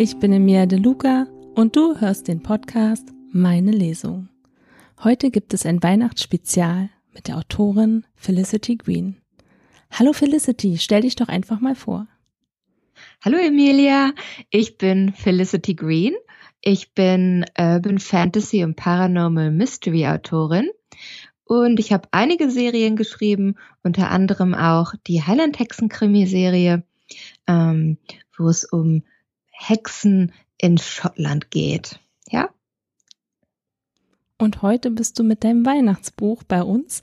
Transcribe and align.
Ich 0.00 0.16
bin 0.20 0.32
Emilia 0.32 0.66
De 0.66 0.78
Luca 0.78 1.26
und 1.56 1.74
du 1.74 2.00
hörst 2.00 2.28
den 2.28 2.40
Podcast 2.40 3.08
Meine 3.32 3.72
Lesung. 3.72 4.28
Heute 5.02 5.32
gibt 5.32 5.52
es 5.54 5.66
ein 5.66 5.82
Weihnachtsspezial 5.82 6.90
mit 7.12 7.26
der 7.26 7.36
Autorin 7.36 8.06
Felicity 8.14 8.76
Green. 8.76 9.16
Hallo 9.90 10.12
Felicity, 10.12 10.78
stell 10.78 11.00
dich 11.00 11.16
doch 11.16 11.26
einfach 11.26 11.58
mal 11.58 11.74
vor. 11.74 12.06
Hallo 13.24 13.38
Emilia, 13.38 14.12
ich 14.50 14.78
bin 14.78 15.12
Felicity 15.14 15.74
Green. 15.74 16.14
Ich 16.60 16.94
bin 16.94 17.44
Urban 17.58 17.98
Fantasy 17.98 18.62
und 18.62 18.76
Paranormal 18.76 19.50
Mystery 19.50 20.06
Autorin 20.06 20.70
und 21.42 21.80
ich 21.80 21.92
habe 21.92 22.06
einige 22.12 22.52
Serien 22.52 22.94
geschrieben, 22.94 23.56
unter 23.82 24.12
anderem 24.12 24.54
auch 24.54 24.94
die 25.08 25.24
Highland 25.24 25.58
Hexen 25.58 25.88
Krimiserie, 25.88 26.84
ähm, 27.48 27.98
wo 28.36 28.48
es 28.48 28.64
um 28.64 29.02
Hexen 29.58 30.32
in 30.56 30.78
Schottland 30.78 31.50
geht. 31.50 32.00
Ja. 32.30 32.48
Und 34.38 34.62
heute 34.62 34.90
bist 34.90 35.18
du 35.18 35.24
mit 35.24 35.42
deinem 35.42 35.66
Weihnachtsbuch 35.66 36.44
bei 36.44 36.62
uns. 36.62 37.02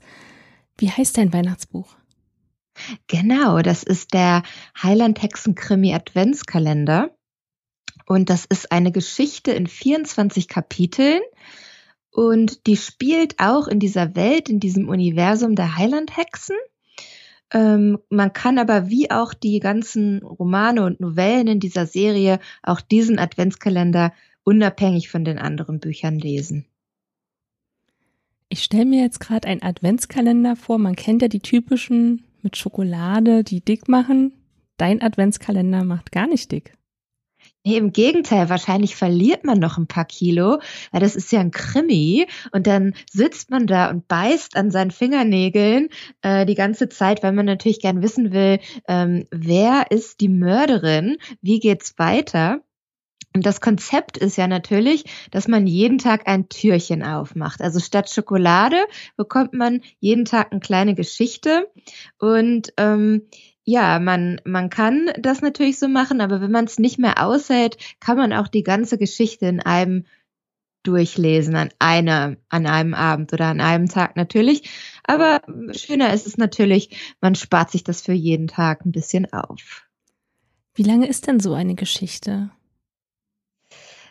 Wie 0.78 0.90
heißt 0.90 1.18
dein 1.18 1.32
Weihnachtsbuch? 1.32 1.94
Genau, 3.06 3.60
das 3.60 3.82
ist 3.82 4.14
der 4.14 4.42
Highland 4.82 5.22
Hexen 5.22 5.54
Krimi 5.54 5.94
Adventskalender. 5.94 7.10
Und 8.06 8.30
das 8.30 8.44
ist 8.44 8.72
eine 8.72 8.92
Geschichte 8.92 9.52
in 9.52 9.66
24 9.66 10.48
Kapiteln 10.48 11.20
und 12.16 12.66
die 12.66 12.78
spielt 12.78 13.38
auch 13.38 13.68
in 13.68 13.78
dieser 13.78 14.16
Welt, 14.16 14.48
in 14.48 14.58
diesem 14.58 14.88
Universum 14.88 15.54
der 15.54 15.76
Highland-Hexen. 15.76 16.56
Ähm, 17.52 17.98
man 18.10 18.32
kann 18.32 18.58
aber 18.58 18.88
wie 18.88 19.10
auch 19.10 19.32
die 19.34 19.60
ganzen 19.60 20.22
Romane 20.22 20.84
und 20.84 21.00
Novellen 21.00 21.46
in 21.46 21.60
dieser 21.60 21.86
Serie 21.86 22.40
auch 22.62 22.80
diesen 22.80 23.18
Adventskalender 23.18 24.12
unabhängig 24.42 25.08
von 25.08 25.24
den 25.24 25.38
anderen 25.38 25.80
Büchern 25.80 26.18
lesen. 26.18 26.66
Ich 28.48 28.62
stelle 28.62 28.84
mir 28.84 29.02
jetzt 29.02 29.20
gerade 29.20 29.48
einen 29.48 29.62
Adventskalender 29.62 30.54
vor. 30.56 30.78
Man 30.78 30.94
kennt 30.94 31.22
ja 31.22 31.28
die 31.28 31.40
typischen 31.40 32.24
mit 32.42 32.56
Schokolade, 32.56 33.42
die 33.42 33.60
dick 33.60 33.88
machen. 33.88 34.32
Dein 34.76 35.02
Adventskalender 35.02 35.84
macht 35.84 36.12
gar 36.12 36.26
nicht 36.28 36.52
dick. 36.52 36.76
Nee, 37.66 37.78
im 37.78 37.92
Gegenteil, 37.92 38.48
wahrscheinlich 38.48 38.94
verliert 38.94 39.42
man 39.42 39.58
noch 39.58 39.76
ein 39.76 39.88
paar 39.88 40.04
Kilo, 40.04 40.60
weil 40.92 41.00
das 41.00 41.16
ist 41.16 41.32
ja 41.32 41.40
ein 41.40 41.50
Krimi 41.50 42.28
und 42.52 42.68
dann 42.68 42.94
sitzt 43.10 43.50
man 43.50 43.66
da 43.66 43.90
und 43.90 44.06
beißt 44.06 44.56
an 44.56 44.70
seinen 44.70 44.92
Fingernägeln 44.92 45.88
äh, 46.22 46.46
die 46.46 46.54
ganze 46.54 46.88
Zeit, 46.88 47.24
weil 47.24 47.32
man 47.32 47.44
natürlich 47.44 47.80
gern 47.80 48.02
wissen 48.02 48.32
will, 48.32 48.60
ähm, 48.86 49.26
wer 49.32 49.90
ist 49.90 50.20
die 50.20 50.28
Mörderin, 50.28 51.16
wie 51.42 51.58
geht's 51.58 51.98
weiter. 51.98 52.60
Und 53.34 53.44
das 53.44 53.60
Konzept 53.60 54.16
ist 54.16 54.36
ja 54.36 54.46
natürlich, 54.46 55.04
dass 55.32 55.48
man 55.48 55.66
jeden 55.66 55.98
Tag 55.98 56.28
ein 56.28 56.48
Türchen 56.48 57.02
aufmacht. 57.02 57.60
Also 57.62 57.80
statt 57.80 58.08
Schokolade 58.08 58.78
bekommt 59.16 59.54
man 59.54 59.80
jeden 59.98 60.24
Tag 60.24 60.52
eine 60.52 60.60
kleine 60.60 60.94
Geschichte 60.94 61.68
und 62.18 62.72
ähm, 62.76 63.22
ja, 63.68 63.98
man, 63.98 64.40
man 64.44 64.70
kann 64.70 65.10
das 65.18 65.42
natürlich 65.42 65.80
so 65.80 65.88
machen, 65.88 66.20
aber 66.20 66.40
wenn 66.40 66.52
man 66.52 66.66
es 66.66 66.78
nicht 66.78 66.98
mehr 66.98 67.22
aushält, 67.22 67.76
kann 67.98 68.16
man 68.16 68.32
auch 68.32 68.46
die 68.46 68.62
ganze 68.62 68.96
Geschichte 68.96 69.46
in 69.46 69.60
einem 69.60 70.06
durchlesen, 70.84 71.56
an 71.56 71.70
einer, 71.80 72.36
an 72.48 72.66
einem 72.66 72.94
Abend 72.94 73.32
oder 73.32 73.46
an 73.46 73.60
einem 73.60 73.88
Tag 73.88 74.14
natürlich. 74.14 74.70
Aber 75.02 75.42
schöner 75.72 76.14
ist 76.14 76.28
es 76.28 76.38
natürlich, 76.38 77.16
man 77.20 77.34
spart 77.34 77.72
sich 77.72 77.82
das 77.82 78.02
für 78.02 78.12
jeden 78.12 78.46
Tag 78.46 78.86
ein 78.86 78.92
bisschen 78.92 79.32
auf. 79.32 79.84
Wie 80.74 80.84
lange 80.84 81.08
ist 81.08 81.26
denn 81.26 81.40
so 81.40 81.52
eine 81.52 81.74
Geschichte? 81.74 82.50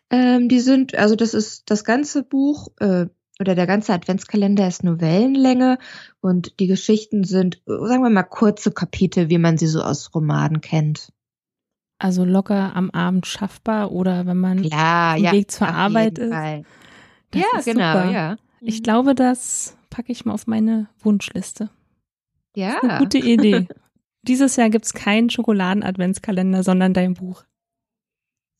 Ähm, 0.10 0.50
die 0.50 0.60
sind, 0.60 0.96
also 0.96 1.16
das 1.16 1.34
ist 1.34 1.70
das 1.72 1.86
ganze 1.86 2.24
Buch, 2.24 2.68
äh, 2.82 3.06
oder 3.40 3.56
der 3.56 3.68
ganze 3.68 3.94
Adventskalender 3.94 4.68
ist 4.68 4.84
Novellenlänge 4.84 5.78
und 6.22 6.60
die 6.60 6.68
Geschichten 6.68 7.24
sind, 7.24 7.62
sagen 7.66 8.04
wir 8.04 8.10
mal, 8.10 8.24
kurze 8.24 8.72
Kapitel, 8.72 9.30
wie 9.30 9.38
man 9.38 9.58
sie 9.58 9.68
so 9.68 9.82
aus 9.82 10.14
Romanen 10.16 10.62
kennt. 10.62 11.12
Also 11.98 12.26
locker 12.26 12.76
am 12.76 12.92
Abend 12.92 13.26
schaffbar 13.26 13.92
oder 13.92 14.26
wenn 14.26 14.38
man 14.38 14.62
Klar, 14.64 15.18
ja, 15.18 15.32
Weg 15.32 15.52
zur 15.52 15.68
Arbeit 15.68 16.18
ist. 16.18 16.32
ja, 16.34 16.64
ist 17.58 17.66
genau, 17.66 17.94
super. 17.94 18.12
ja. 18.12 18.38
Ich 18.62 18.84
glaube, 18.84 19.16
das 19.16 19.78
packe 19.90 20.12
ich 20.12 20.26
mal 20.26 20.34
auf 20.34 20.48
meine 20.48 20.88
Wunschliste. 21.00 21.70
Ja. 22.56 22.80
eine 22.82 23.00
gute 23.00 23.18
Idee. 23.18 23.68
Dieses 24.24 24.56
Jahr 24.56 24.70
gibt's 24.70 24.94
keinen 24.94 25.30
Schokoladen-Adventskalender, 25.30 26.64
sondern 26.64 26.94
dein 26.94 27.14
Buch. 27.14 27.44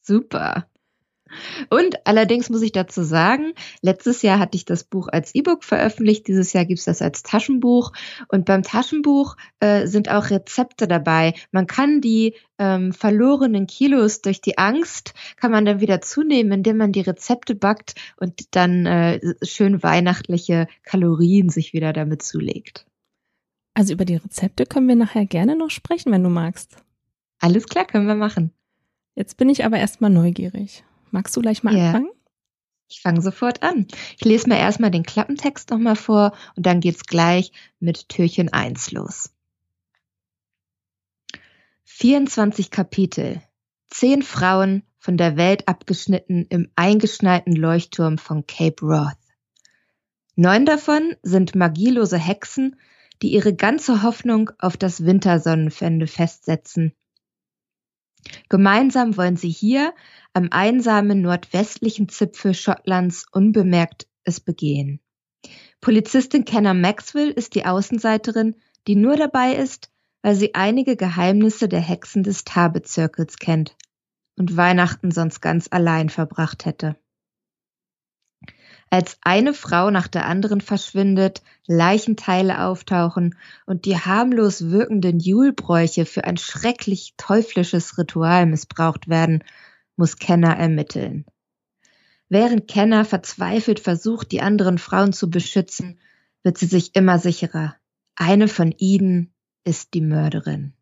Super. 0.02 0.68
Und 1.70 2.06
allerdings 2.06 2.50
muss 2.50 2.62
ich 2.62 2.72
dazu 2.72 3.04
sagen, 3.04 3.54
letztes 3.82 4.22
Jahr 4.22 4.40
hatte 4.40 4.58
ich 4.58 4.66
das 4.66 4.84
Buch 4.84 5.08
als 5.08 5.34
E-Book 5.34 5.64
veröffentlicht, 5.64 6.28
dieses 6.28 6.54
Jahr 6.54 6.66
gibt 6.66 6.80
es 6.80 6.86
das 6.86 7.02
als 7.02 7.24
Taschenbuch. 7.24 7.92
Und 8.28 8.46
beim 8.46 8.64
Taschenbuch 8.64 9.36
äh, 9.60 9.88
sind 9.88 10.10
auch 10.10 10.30
Rezepte 10.30 10.88
dabei. 10.88 11.34
Man 11.52 11.68
kann 11.68 12.02
die 12.02 12.36
ähm, 12.58 12.94
verlorenen 12.94 13.68
Kilos 13.68 14.22
durch 14.22 14.42
die 14.42 14.58
Angst, 14.58 15.14
kann 15.38 15.52
man 15.52 15.66
dann 15.66 15.82
wieder 15.82 16.02
zunehmen, 16.02 16.52
indem 16.52 16.78
man 16.78 16.92
die 16.92 17.02
Rezepte 17.02 17.56
backt 17.56 17.96
und 18.18 18.56
dann 18.56 18.86
äh, 18.86 19.20
schön 19.44 19.84
weihnachtliche 19.84 20.68
Kalorien 20.84 21.50
sich 21.50 21.74
wieder 21.74 21.94
damit 21.94 22.22
zulegt. 22.22 22.86
Also 23.74 23.94
über 23.94 24.06
die 24.06 24.16
Rezepte 24.16 24.66
können 24.66 24.88
wir 24.88 24.96
nachher 24.96 25.26
gerne 25.26 25.56
noch 25.56 25.70
sprechen, 25.70 26.12
wenn 26.12 26.24
du 26.24 26.30
magst. 26.30 26.78
Alles 27.40 27.66
klar, 27.68 27.86
können 27.86 28.08
wir 28.08 28.16
machen. 28.16 28.52
Jetzt 29.16 29.38
bin 29.38 29.50
ich 29.50 29.66
aber 29.66 29.78
erstmal 29.78 30.10
neugierig. 30.10 30.84
Magst 31.12 31.36
du 31.36 31.42
gleich 31.42 31.64
mal 31.64 31.76
ja. 31.76 31.88
anfangen? 31.88 32.10
Ich 32.88 33.02
fange 33.02 33.22
sofort 33.22 33.64
an. 33.64 33.88
Ich 34.18 34.26
lese 34.26 34.48
mir 34.48 34.58
erstmal 34.58 34.92
den 34.92 35.04
Klappentext 35.04 35.72
nochmal 35.72 35.96
vor 35.96 36.34
und 36.56 36.66
dann 36.66 36.82
geht's 36.82 37.06
gleich 37.06 37.52
mit 37.80 38.10
Türchen 38.10 38.54
1 38.54 38.92
los. 38.92 39.32
24 41.86 42.72
Kapitel. 42.72 43.42
Zehn 43.88 44.22
Frauen 44.22 44.84
von 44.98 45.18
der 45.18 45.38
Welt 45.38 45.68
abgeschnitten 45.68 46.46
im 46.50 46.70
eingeschneiten 46.76 47.56
Leuchtturm 47.56 48.18
von 48.18 48.46
Cape 48.48 48.86
Roth. 48.86 49.18
Neun 50.36 50.66
davon 50.66 51.16
sind 51.24 51.56
magielose 51.56 52.18
Hexen, 52.18 52.76
die 53.22 53.32
ihre 53.32 53.56
ganze 53.56 54.04
Hoffnung 54.04 54.52
auf 54.60 54.76
das 54.76 55.06
Wintersonnenfende 55.06 56.08
festsetzen. 56.08 56.94
Gemeinsam 58.50 59.18
wollen 59.18 59.38
sie 59.38 59.50
hier 59.50 59.94
am 60.34 60.50
einsamen 60.52 61.22
nordwestlichen 61.22 62.10
Zipfel 62.10 62.54
Schottlands 62.54 63.26
unbemerkt 63.32 64.08
es 64.24 64.40
begehen. 64.40 65.00
Polizistin 65.82 66.46
Kenna 66.46 66.74
Maxwell 66.74 67.30
ist 67.30 67.56
die 67.56 67.66
Außenseiterin, 67.66 68.56
die 68.88 68.96
nur 68.96 69.16
dabei 69.16 69.54
ist, 69.56 69.92
weil 70.22 70.36
sie 70.36 70.56
einige 70.56 70.96
Geheimnisse 70.96 71.68
der 71.68 71.82
Hexen 71.82 72.24
des 72.24 72.44
Tarbezirkels 72.44 73.38
kennt 73.38 73.76
und 74.38 74.58
Weihnachten 74.58 75.12
sonst 75.12 75.42
ganz 75.42 75.68
allein 75.70 76.10
verbracht 76.10 76.66
hätte. 76.66 76.98
Als 78.96 79.18
eine 79.20 79.54
Frau 79.54 79.92
nach 79.92 80.08
der 80.08 80.26
anderen 80.26 80.62
verschwindet, 80.62 81.42
Leichenteile 81.68 82.64
auftauchen 82.64 83.36
und 83.66 83.84
die 83.84 83.98
harmlos 83.98 84.72
wirkenden 84.72 85.20
Julbräuche 85.20 86.06
für 86.06 86.24
ein 86.24 86.38
schrecklich 86.38 87.14
teuflisches 87.18 87.98
Ritual 87.98 88.46
missbraucht 88.46 89.10
werden, 89.10 89.44
muss 89.98 90.16
Kenner 90.16 90.56
ermitteln. 90.56 91.26
Während 92.30 92.70
Kenner 92.70 93.04
verzweifelt 93.04 93.82
versucht, 93.82 94.32
die 94.32 94.40
anderen 94.40 94.78
Frauen 94.78 95.12
zu 95.12 95.30
beschützen, 95.30 96.00
wird 96.44 96.58
sie 96.58 96.68
sich 96.68 96.96
immer 96.96 97.20
sicherer. 97.20 97.76
Eine 98.16 98.48
von 98.48 98.72
ihnen 98.78 99.34
ist 99.66 99.94
die 99.94 100.00
Mörderin. 100.00 100.74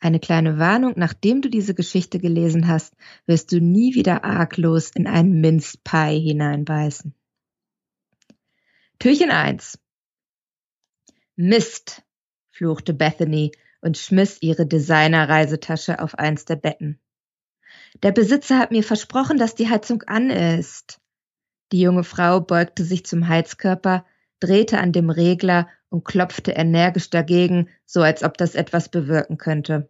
Eine 0.00 0.20
kleine 0.20 0.58
Warnung, 0.58 0.94
nachdem 0.96 1.42
du 1.42 1.50
diese 1.50 1.74
Geschichte 1.74 2.20
gelesen 2.20 2.68
hast, 2.68 2.94
wirst 3.26 3.50
du 3.50 3.60
nie 3.60 3.94
wieder 3.94 4.24
arglos 4.24 4.90
in 4.90 5.06
einen 5.08 5.40
Mince 5.40 5.78
hineinbeißen. 5.90 7.14
Türchen 9.00 9.30
1. 9.30 9.78
Mist, 11.34 12.02
fluchte 12.50 12.94
Bethany 12.94 13.52
und 13.80 13.96
schmiss 13.96 14.38
ihre 14.40 14.66
Designer-Reisetasche 14.66 16.00
auf 16.00 16.16
eins 16.16 16.44
der 16.44 16.56
Betten. 16.56 17.00
Der 18.02 18.12
Besitzer 18.12 18.58
hat 18.58 18.70
mir 18.70 18.82
versprochen, 18.82 19.38
dass 19.38 19.54
die 19.54 19.68
Heizung 19.68 20.02
an 20.02 20.30
ist. 20.30 21.00
Die 21.72 21.80
junge 21.80 22.04
Frau 22.04 22.40
beugte 22.40 22.84
sich 22.84 23.04
zum 23.04 23.28
Heizkörper, 23.28 24.06
drehte 24.40 24.78
an 24.78 24.92
dem 24.92 25.10
Regler 25.10 25.68
und 25.90 26.04
klopfte 26.04 26.52
energisch 26.52 27.10
dagegen, 27.10 27.68
so 27.86 28.02
als 28.02 28.22
ob 28.22 28.36
das 28.36 28.54
etwas 28.54 28.88
bewirken 28.88 29.38
könnte. 29.38 29.88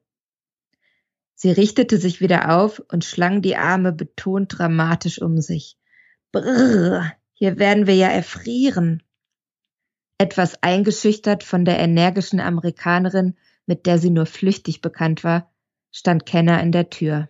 Sie 1.35 1.53
richtete 1.53 1.99
sich 1.99 2.21
wieder 2.21 2.57
auf 2.57 2.83
und 2.91 3.05
schlang 3.05 3.43
die 3.43 3.57
Arme 3.57 3.93
betont 3.93 4.59
dramatisch 4.59 5.23
um 5.23 5.41
sich. 5.41 5.79
Brrr, 6.33 7.13
hier 7.33 7.59
werden 7.59 7.87
wir 7.87 7.95
ja 7.95 8.09
erfrieren. 8.09 9.03
Etwas 10.19 10.63
eingeschüchtert 10.63 11.45
von 11.45 11.65
der 11.65 11.79
energischen 11.79 12.41
Amerikanerin, 12.41 13.37
mit 13.67 13.87
der 13.87 13.99
sie 13.99 14.11
nur 14.11 14.27
flüchtig 14.27 14.81
bekannt 14.81 15.23
war, 15.23 15.53
stand 15.93 16.27
Kenner 16.27 16.61
in 16.61 16.73
der 16.73 16.91
Tür. 16.91 17.29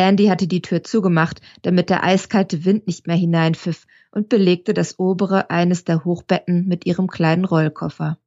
Andy 0.00 0.28
hatte 0.28 0.46
die 0.46 0.62
Tür 0.62 0.82
zugemacht, 0.82 1.42
damit 1.60 1.90
der 1.90 2.02
eiskalte 2.02 2.64
Wind 2.64 2.86
nicht 2.86 3.06
mehr 3.06 3.16
hineinpfiff 3.16 3.86
und 4.10 4.30
belegte 4.30 4.72
das 4.72 4.98
obere 4.98 5.50
eines 5.50 5.84
der 5.84 6.06
Hochbetten 6.06 6.66
mit 6.66 6.86
ihrem 6.86 7.06
kleinen 7.06 7.44
Rollkoffer. 7.44 8.18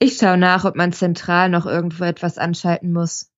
Ich 0.00 0.16
schaue 0.16 0.36
nach, 0.36 0.64
ob 0.64 0.74
man 0.74 0.92
zentral 0.92 1.48
noch 1.48 1.64
irgendwo 1.64 2.02
etwas 2.02 2.38
anschalten 2.38 2.92
muss. 2.92 3.30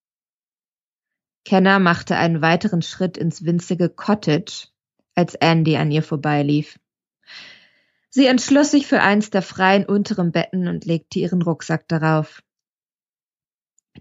Kenner 1.45 1.79
machte 1.79 2.17
einen 2.17 2.41
weiteren 2.41 2.81
Schritt 2.81 3.19
ins 3.19 3.45
winzige 3.45 3.91
Cottage, 3.91 4.69
als 5.15 5.35
Andy 5.35 5.77
an 5.77 5.91
ihr 5.91 6.03
vorbeilief. 6.03 6.79
Sie 8.09 8.27
entschloss 8.27 8.71
sich 8.71 8.87
für 8.87 9.03
eins 9.03 9.29
der 9.29 9.43
freien 9.43 9.85
unteren 9.85 10.33
Betten 10.33 10.69
und 10.69 10.87
legte 10.87 11.19
ihren 11.19 11.43
Rucksack 11.43 11.87
darauf. 11.87 12.44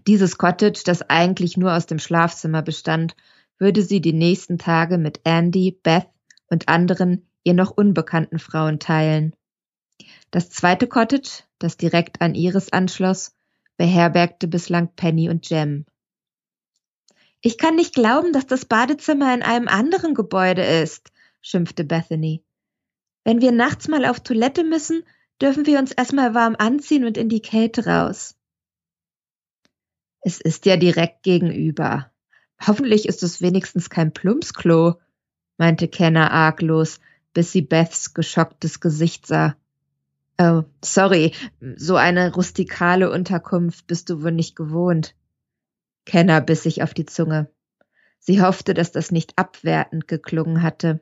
Dieses 0.06 0.38
Cottage, 0.38 0.82
das 0.84 1.02
eigentlich 1.08 1.56
nur 1.56 1.74
aus 1.74 1.86
dem 1.86 1.98
Schlafzimmer 1.98 2.62
bestand, 2.62 3.16
würde 3.58 3.82
sie 3.82 4.00
die 4.00 4.12
nächsten 4.12 4.58
Tage 4.58 4.98
mit 4.98 5.20
Andy, 5.24 5.78
Beth 5.82 6.08
und 6.48 6.68
anderen 6.68 7.26
ihr 7.44 7.54
noch 7.54 7.70
unbekannten 7.70 8.38
Frauen 8.38 8.78
teilen. 8.78 9.34
Das 10.30 10.50
zweite 10.50 10.88
Cottage, 10.88 11.44
das 11.58 11.76
direkt 11.76 12.20
an 12.20 12.34
ihres 12.34 12.72
anschloss, 12.72 13.32
beherbergte 13.76 14.48
bislang 14.48 14.88
Penny 14.96 15.28
und 15.28 15.48
Jem. 15.48 15.86
Ich 17.40 17.58
kann 17.58 17.76
nicht 17.76 17.94
glauben, 17.94 18.32
dass 18.32 18.46
das 18.46 18.64
Badezimmer 18.64 19.32
in 19.34 19.42
einem 19.42 19.68
anderen 19.68 20.14
Gebäude 20.14 20.62
ist, 20.62 21.12
schimpfte 21.42 21.84
Bethany. 21.84 22.42
Wenn 23.22 23.40
wir 23.40 23.52
nachts 23.52 23.88
mal 23.88 24.04
auf 24.06 24.20
Toilette 24.20 24.64
müssen, 24.64 25.04
dürfen 25.40 25.66
wir 25.66 25.78
uns 25.78 25.92
erstmal 25.92 26.34
warm 26.34 26.56
anziehen 26.58 27.04
und 27.04 27.16
in 27.16 27.28
die 27.28 27.42
Kälte 27.42 27.86
raus. 27.86 28.36
Es 30.26 30.40
ist 30.40 30.64
ja 30.64 30.78
direkt 30.78 31.22
gegenüber. 31.22 32.10
Hoffentlich 32.66 33.06
ist 33.06 33.22
es 33.22 33.42
wenigstens 33.42 33.90
kein 33.90 34.14
Plumpsklo, 34.14 34.98
meinte 35.58 35.86
Kenner 35.86 36.30
arglos, 36.30 36.98
bis 37.34 37.52
sie 37.52 37.60
Beths 37.60 38.14
geschocktes 38.14 38.80
Gesicht 38.80 39.26
sah. 39.26 39.54
Oh, 40.40 40.62
sorry, 40.82 41.34
so 41.76 41.96
eine 41.96 42.32
rustikale 42.32 43.10
Unterkunft 43.10 43.86
bist 43.86 44.08
du 44.08 44.22
wohl 44.22 44.32
nicht 44.32 44.56
gewohnt. 44.56 45.14
Kenner 46.06 46.40
biss 46.40 46.62
sich 46.62 46.82
auf 46.82 46.94
die 46.94 47.04
Zunge. 47.04 47.50
Sie 48.18 48.40
hoffte, 48.40 48.72
dass 48.72 48.92
das 48.92 49.10
nicht 49.10 49.34
abwertend 49.36 50.08
geklungen 50.08 50.62
hatte. 50.62 51.00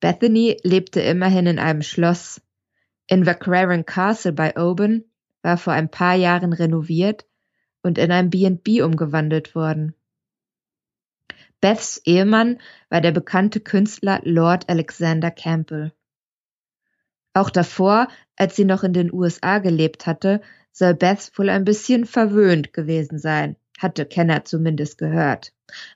Bethany 0.00 0.58
lebte 0.62 1.02
immerhin 1.02 1.46
in 1.46 1.58
einem 1.58 1.82
Schloss. 1.82 2.40
Invercraren 3.08 3.84
Castle 3.84 4.32
bei 4.32 4.56
Oban 4.56 5.04
war 5.42 5.58
vor 5.58 5.74
ein 5.74 5.90
paar 5.90 6.14
Jahren 6.14 6.54
renoviert 6.54 7.26
und 7.86 7.98
in 7.98 8.12
ein 8.12 8.30
B&B 8.30 8.82
umgewandelt 8.82 9.54
worden. 9.54 9.94
Beths 11.60 12.02
Ehemann 12.04 12.58
war 12.90 13.00
der 13.00 13.12
bekannte 13.12 13.60
Künstler 13.60 14.20
Lord 14.24 14.68
Alexander 14.68 15.30
Campbell. 15.30 15.92
Auch 17.32 17.50
davor, 17.50 18.08
als 18.36 18.56
sie 18.56 18.64
noch 18.64 18.82
in 18.84 18.92
den 18.92 19.12
USA 19.12 19.58
gelebt 19.58 20.06
hatte, 20.06 20.40
soll 20.72 20.94
Beth 20.94 21.32
wohl 21.36 21.48
ein 21.48 21.64
bisschen 21.64 22.04
verwöhnt 22.04 22.72
gewesen 22.72 23.18
sein, 23.18 23.56
hatte 23.78 24.04
Kenner 24.04 24.44
zumindest 24.44 24.98
gehört. 24.98 25.52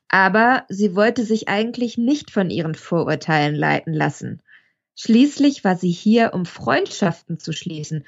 Aber 0.08 0.64
sie 0.68 0.94
wollte 0.94 1.24
sich 1.24 1.48
eigentlich 1.48 1.98
nicht 1.98 2.30
von 2.30 2.50
ihren 2.50 2.74
Vorurteilen 2.74 3.54
leiten 3.54 3.92
lassen. 3.92 4.42
Schließlich 4.96 5.64
war 5.64 5.76
sie 5.76 5.90
hier, 5.90 6.32
um 6.34 6.46
Freundschaften 6.46 7.38
zu 7.38 7.52
schließen. 7.52 8.06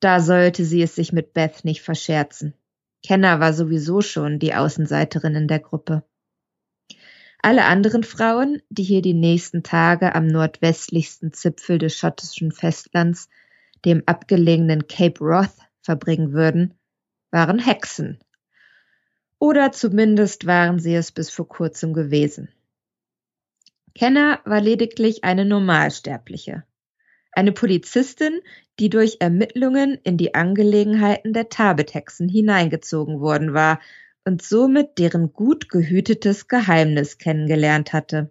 Da 0.00 0.20
sollte 0.20 0.64
sie 0.64 0.82
es 0.82 0.94
sich 0.94 1.12
mit 1.12 1.32
Beth 1.32 1.64
nicht 1.64 1.82
verscherzen. 1.82 2.54
Kenner 3.06 3.38
war 3.38 3.52
sowieso 3.52 4.00
schon 4.00 4.40
die 4.40 4.52
Außenseiterin 4.52 5.36
in 5.36 5.46
der 5.46 5.60
Gruppe. 5.60 6.02
Alle 7.40 7.64
anderen 7.66 8.02
Frauen, 8.02 8.60
die 8.68 8.82
hier 8.82 9.00
die 9.00 9.14
nächsten 9.14 9.62
Tage 9.62 10.16
am 10.16 10.26
nordwestlichsten 10.26 11.32
Zipfel 11.32 11.78
des 11.78 11.96
schottischen 11.96 12.50
Festlands, 12.50 13.28
dem 13.84 14.02
abgelegenen 14.06 14.88
Cape 14.88 15.20
Wrath, 15.20 15.56
verbringen 15.82 16.32
würden, 16.32 16.74
waren 17.30 17.60
Hexen. 17.60 18.18
Oder 19.38 19.70
zumindest 19.70 20.48
waren 20.48 20.80
sie 20.80 20.96
es 20.96 21.12
bis 21.12 21.30
vor 21.30 21.46
kurzem 21.46 21.94
gewesen. 21.94 22.48
Kenner 23.94 24.40
war 24.44 24.60
lediglich 24.60 25.22
eine 25.22 25.44
Normalsterbliche. 25.44 26.64
Eine 27.36 27.52
Polizistin, 27.52 28.40
die 28.80 28.88
durch 28.88 29.18
Ermittlungen 29.20 29.98
in 30.04 30.16
die 30.16 30.34
Angelegenheiten 30.34 31.34
der 31.34 31.50
Tabethexen 31.50 32.30
hineingezogen 32.30 33.20
worden 33.20 33.52
war 33.52 33.78
und 34.24 34.40
somit 34.40 34.96
deren 34.96 35.34
gut 35.34 35.68
gehütetes 35.68 36.48
Geheimnis 36.48 37.18
kennengelernt 37.18 37.92
hatte. 37.92 38.30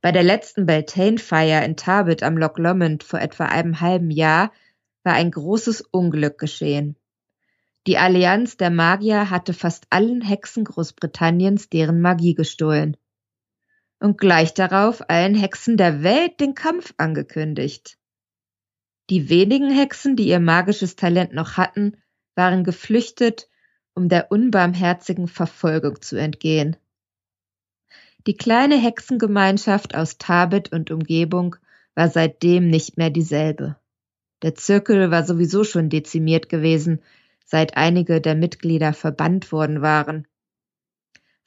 Bei 0.00 0.12
der 0.12 0.22
letzten 0.22 0.66
Beltane-Feier 0.66 1.64
in 1.64 1.76
Tarbet 1.76 2.22
am 2.22 2.38
Loch 2.38 2.58
Lomond 2.58 3.02
vor 3.02 3.20
etwa 3.20 3.46
einem 3.46 3.80
halben 3.80 4.12
Jahr 4.12 4.52
war 5.02 5.14
ein 5.14 5.32
großes 5.32 5.80
Unglück 5.80 6.38
geschehen. 6.38 6.94
Die 7.88 7.98
Allianz 7.98 8.56
der 8.56 8.70
Magier 8.70 9.30
hatte 9.30 9.52
fast 9.52 9.88
allen 9.90 10.20
Hexen 10.20 10.62
Großbritanniens 10.62 11.70
deren 11.70 12.00
Magie 12.00 12.34
gestohlen. 12.34 12.96
Und 14.00 14.18
gleich 14.18 14.54
darauf 14.54 15.08
allen 15.08 15.34
Hexen 15.34 15.76
der 15.76 16.02
Welt 16.02 16.40
den 16.40 16.54
Kampf 16.54 16.94
angekündigt. 16.96 17.98
Die 19.10 19.28
wenigen 19.28 19.70
Hexen, 19.70 20.16
die 20.16 20.26
ihr 20.26 20.40
magisches 20.40 20.96
Talent 20.96 21.32
noch 21.34 21.56
hatten, 21.56 21.96
waren 22.34 22.64
geflüchtet, 22.64 23.48
um 23.94 24.08
der 24.08 24.32
unbarmherzigen 24.32 25.28
Verfolgung 25.28 26.00
zu 26.00 26.16
entgehen. 26.16 26.76
Die 28.26 28.36
kleine 28.36 28.76
Hexengemeinschaft 28.76 29.94
aus 29.94 30.18
Tabet 30.18 30.72
und 30.72 30.90
Umgebung 30.90 31.56
war 31.94 32.08
seitdem 32.08 32.68
nicht 32.68 32.96
mehr 32.96 33.10
dieselbe. 33.10 33.76
Der 34.42 34.54
Zirkel 34.54 35.10
war 35.10 35.24
sowieso 35.24 35.64
schon 35.64 35.88
dezimiert 35.88 36.48
gewesen, 36.48 37.02
seit 37.44 37.76
einige 37.76 38.20
der 38.20 38.34
Mitglieder 38.34 38.92
verbannt 38.92 39.52
worden 39.52 39.82
waren. 39.82 40.26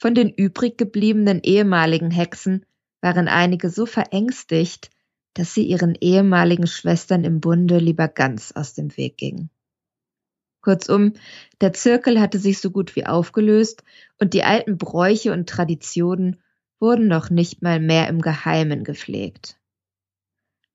Von 0.03 0.15
den 0.15 0.31
übrig 0.31 0.77
gebliebenen 0.77 1.39
ehemaligen 1.43 2.11
Hexen 2.11 2.65
waren 2.99 3.29
einige 3.29 3.69
so 3.69 3.85
verängstigt, 3.85 4.89
dass 5.33 5.53
sie 5.53 5.63
ihren 5.63 5.95
ehemaligen 5.95 6.67
Schwestern 6.67 7.23
im 7.23 7.39
Bunde 7.39 7.77
lieber 7.77 8.09
ganz 8.09 8.51
aus 8.51 8.73
dem 8.73 8.97
Weg 8.97 9.15
gingen. 9.15 9.49
Kurzum, 10.59 11.13
der 11.61 11.71
Zirkel 11.71 12.19
hatte 12.19 12.37
sich 12.37 12.59
so 12.59 12.69
gut 12.69 12.97
wie 12.97 13.05
aufgelöst 13.05 13.85
und 14.19 14.33
die 14.33 14.43
alten 14.43 14.77
Bräuche 14.77 15.31
und 15.31 15.47
Traditionen 15.47 16.41
wurden 16.81 17.07
noch 17.07 17.29
nicht 17.29 17.61
mal 17.61 17.79
mehr 17.79 18.09
im 18.09 18.19
Geheimen 18.19 18.83
gepflegt. 18.83 19.57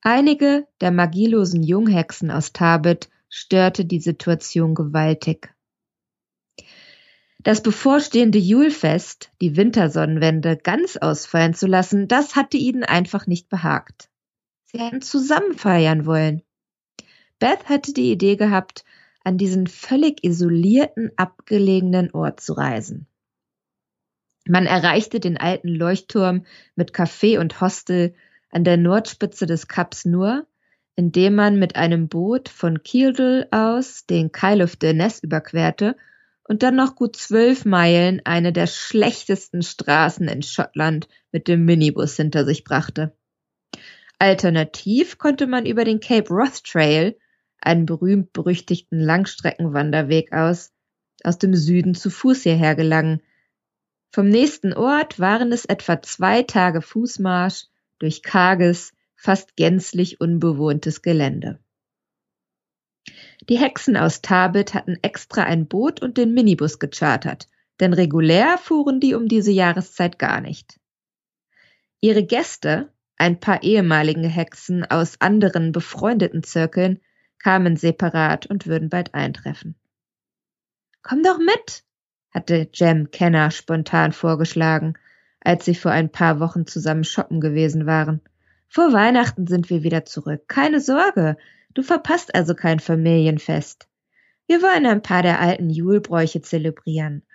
Einige 0.01 0.67
der 0.81 0.91
magielosen 0.91 1.63
Junghexen 1.63 2.31
aus 2.31 2.55
Tabet 2.55 3.11
störte 3.29 3.85
die 3.85 4.01
Situation 4.01 4.75
gewaltig. 4.75 5.55
Das 7.45 7.63
bevorstehende 7.63 8.39
Julfest, 8.39 9.31
die 9.41 9.57
Wintersonnenwende, 9.57 10.57
ganz 10.57 10.97
ausfallen 10.97 11.55
zu 11.55 11.67
lassen, 11.67 12.09
das 12.09 12.35
hatte 12.35 12.57
ihnen 12.57 12.83
einfach 12.83 13.27
nicht 13.27 13.49
behagt. 13.49 14.11
Sie 14.65 14.79
hätten 14.79 15.03
zusammen 15.03 15.55
feiern 15.57 16.05
wollen. 16.05 16.43
Beth 17.39 17.69
hatte 17.69 17.93
die 17.93 18.11
Idee 18.11 18.37
gehabt, 18.37 18.85
an 19.23 19.39
diesen 19.39 19.69
völlig 19.69 20.25
isolierten, 20.25 21.13
abgelegenen 21.17 22.11
Ort 22.13 22.41
zu 22.41 22.55
reisen. 22.55 23.07
Man 24.47 24.67
erreichte 24.67 25.21
den 25.21 25.37
alten 25.37 25.69
Leuchtturm 25.69 26.45
mit 26.75 26.93
Café 26.93 27.39
und 27.39 27.61
Hostel 27.61 28.15
an 28.51 28.65
der 28.65 28.79
Nordspitze 28.79 29.47
des 29.47 29.69
Kaps 29.69 30.05
nur, 30.05 30.47
indem 30.97 31.37
man 31.37 31.59
mit 31.59 31.77
einem 31.77 32.09
Boot 32.09 32.49
von 32.49 32.83
Kielder 32.83 33.47
aus 33.53 34.07
den 34.07 34.33
Kyle 34.33 34.65
of 34.65 34.77
Ness 34.83 35.23
überquerte 35.23 35.97
und 36.49 36.63
dann 36.63 36.75
noch 36.75 36.97
gut 36.97 37.15
zwölf 37.15 37.65
Meilen 37.67 38.23
eine 38.25 38.53
der 38.53 38.67
schlechtesten 38.67 39.63
Straßen 39.63 40.27
in 40.29 40.43
Schottland 40.43 41.07
mit 41.31 41.47
dem 41.47 41.67
Minibus 41.67 42.17
hinter 42.17 42.45
sich 42.47 42.65
brachte. 42.65 43.15
Alternativ 44.19 45.19
konnte 45.19 45.47
man 45.47 45.67
über 45.67 45.85
den 45.85 46.01
Cape 46.01 46.31
Wrath 46.31 46.65
Trail, 46.65 47.17
einen 47.61 47.87
berühmt-berüchtigten 47.87 48.99
Langstreckenwanderweg 48.99 50.33
aus, 50.33 50.73
aus 51.23 51.39
dem 51.39 51.55
Süden 51.55 51.95
zu 51.95 52.11
Fuß 52.11 52.43
hierher 52.43 52.75
gelangen. 52.75 53.21
Vom 54.11 54.29
nächsten 54.29 54.73
Ort 54.73 55.21
waren 55.21 55.53
es 55.53 55.67
etwa 55.67 56.01
zwei 56.01 56.43
Tage 56.43 56.81
Fußmarsch 56.81 57.67
durch 57.99 58.23
karges, 58.23 58.93
fast 59.17 59.55
gänzlich 59.57 60.21
unbewohntes 60.21 61.03
Gelände. 61.03 61.59
Die 63.43 63.59
Hexen 63.59 63.97
aus 63.97 64.21
Tabit 64.21 64.75
hatten 64.75 64.99
extra 65.03 65.45
ein 65.45 65.67
Boot 65.69 66.03
und 66.03 66.17
den 66.17 66.35
Minibus 66.35 66.79
gechartert, 66.79 67.49
denn 67.81 67.93
regulär 67.93 68.59
fuhren 68.59 69.01
die 69.01 69.15
um 69.15 69.29
diese 69.29 69.53
Jahreszeit 69.53 70.19
gar 70.19 70.41
nicht. 70.41 70.79
Ihre 72.01 72.25
Gäste, 72.25 72.93
ein 73.17 73.41
paar 73.41 73.63
ehemalige 73.63 74.29
Hexen 74.29 74.85
aus 74.85 75.21
anderen 75.21 75.73
befreundeten 75.73 76.43
Zirkeln 76.43 77.01
kamen 77.39 77.77
separat 77.77 78.47
und 78.47 78.67
würden 78.67 78.89
bald 78.89 79.15
eintreffen. 79.15 79.77
Komm 81.03 81.23
doch 81.23 81.39
mit, 81.39 81.85
hatte 82.31 82.69
Jem 82.73 83.11
Kenner 83.11 83.51
spontan 83.51 84.13
vorgeschlagen, 84.13 84.95
als 85.41 85.65
sie 85.65 85.75
vor 85.75 85.93
ein 85.93 86.11
paar 86.11 86.41
Wochen 86.41 86.67
zusammen 86.67 87.05
shoppen 87.05 87.41
gewesen 87.41 87.87
waren. 87.87 88.21
Vor 88.69 88.93
Weihnachten 88.93 89.47
sind 89.47 89.71
wir 89.71 89.83
wieder 89.83 90.05
zurück. 90.05 90.47
Keine 90.47 90.81
Sorge, 90.81 91.37
du 91.75 91.83
verpasst 91.83 92.35
also 92.35 92.55
kein 92.55 92.81
Familienfest. 92.81 93.89
Wir 94.47 94.63
wollen 94.63 94.87
ein 94.87 95.03
paar 95.03 95.23
der 95.23 95.41
alten 95.41 95.71
Julbräuche 95.71 96.41
zelebrieren. 96.41 97.27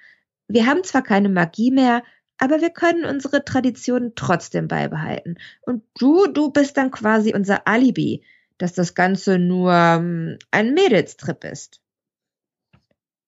Wir 0.47 0.65
haben 0.65 0.83
zwar 0.83 1.03
keine 1.03 1.29
Magie 1.29 1.71
mehr, 1.71 2.03
aber 2.37 2.59
wir 2.61 2.71
können 2.71 3.05
unsere 3.05 3.45
Traditionen 3.45 4.13
trotzdem 4.15 4.67
beibehalten. 4.67 5.37
Und 5.61 5.83
du, 5.97 6.27
du 6.27 6.51
bist 6.51 6.77
dann 6.77 6.91
quasi 6.91 7.33
unser 7.33 7.67
Alibi, 7.67 8.25
dass 8.57 8.73
das 8.73 8.95
Ganze 8.95 9.39
nur 9.39 9.71
ähm, 9.73 10.37
ein 10.51 10.73
Mädelstrip 10.73 11.43
ist. 11.43 11.81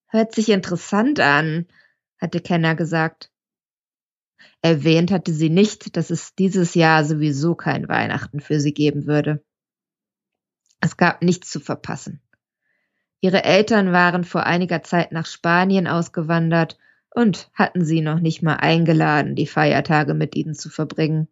Hört 0.08 0.34
sich 0.34 0.48
interessant 0.48 1.20
an, 1.20 1.66
hatte 2.18 2.40
Kenner 2.40 2.74
gesagt. 2.74 3.30
Erwähnt 4.62 5.10
hatte 5.10 5.32
sie 5.32 5.50
nicht, 5.50 5.96
dass 5.96 6.10
es 6.10 6.34
dieses 6.34 6.74
Jahr 6.74 7.04
sowieso 7.04 7.54
kein 7.54 7.88
Weihnachten 7.88 8.40
für 8.40 8.60
sie 8.60 8.74
geben 8.74 9.06
würde. 9.06 9.44
Es 10.80 10.96
gab 10.96 11.22
nichts 11.22 11.50
zu 11.50 11.60
verpassen. 11.60 12.20
Ihre 13.20 13.44
Eltern 13.44 13.92
waren 13.92 14.24
vor 14.24 14.44
einiger 14.44 14.82
Zeit 14.82 15.12
nach 15.12 15.26
Spanien 15.26 15.86
ausgewandert 15.86 16.78
und 17.10 17.50
hatten 17.54 17.84
sie 17.84 18.02
noch 18.02 18.20
nicht 18.20 18.42
mal 18.42 18.56
eingeladen, 18.56 19.34
die 19.34 19.46
Feiertage 19.46 20.14
mit 20.14 20.36
ihnen 20.36 20.54
zu 20.54 20.68
verbringen. 20.68 21.28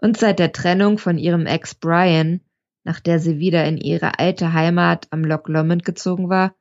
Und 0.00 0.16
seit 0.16 0.38
der 0.38 0.52
Trennung 0.52 0.98
von 0.98 1.18
ihrem 1.18 1.46
Ex 1.46 1.74
Brian, 1.74 2.40
nach 2.84 3.00
der 3.00 3.20
sie 3.20 3.38
wieder 3.38 3.64
in 3.64 3.78
ihre 3.78 4.18
alte 4.18 4.52
Heimat 4.52 5.06
am 5.10 5.24
Loch 5.24 5.46
Lomond 5.46 5.84
gezogen 5.84 6.28
war, 6.28 6.54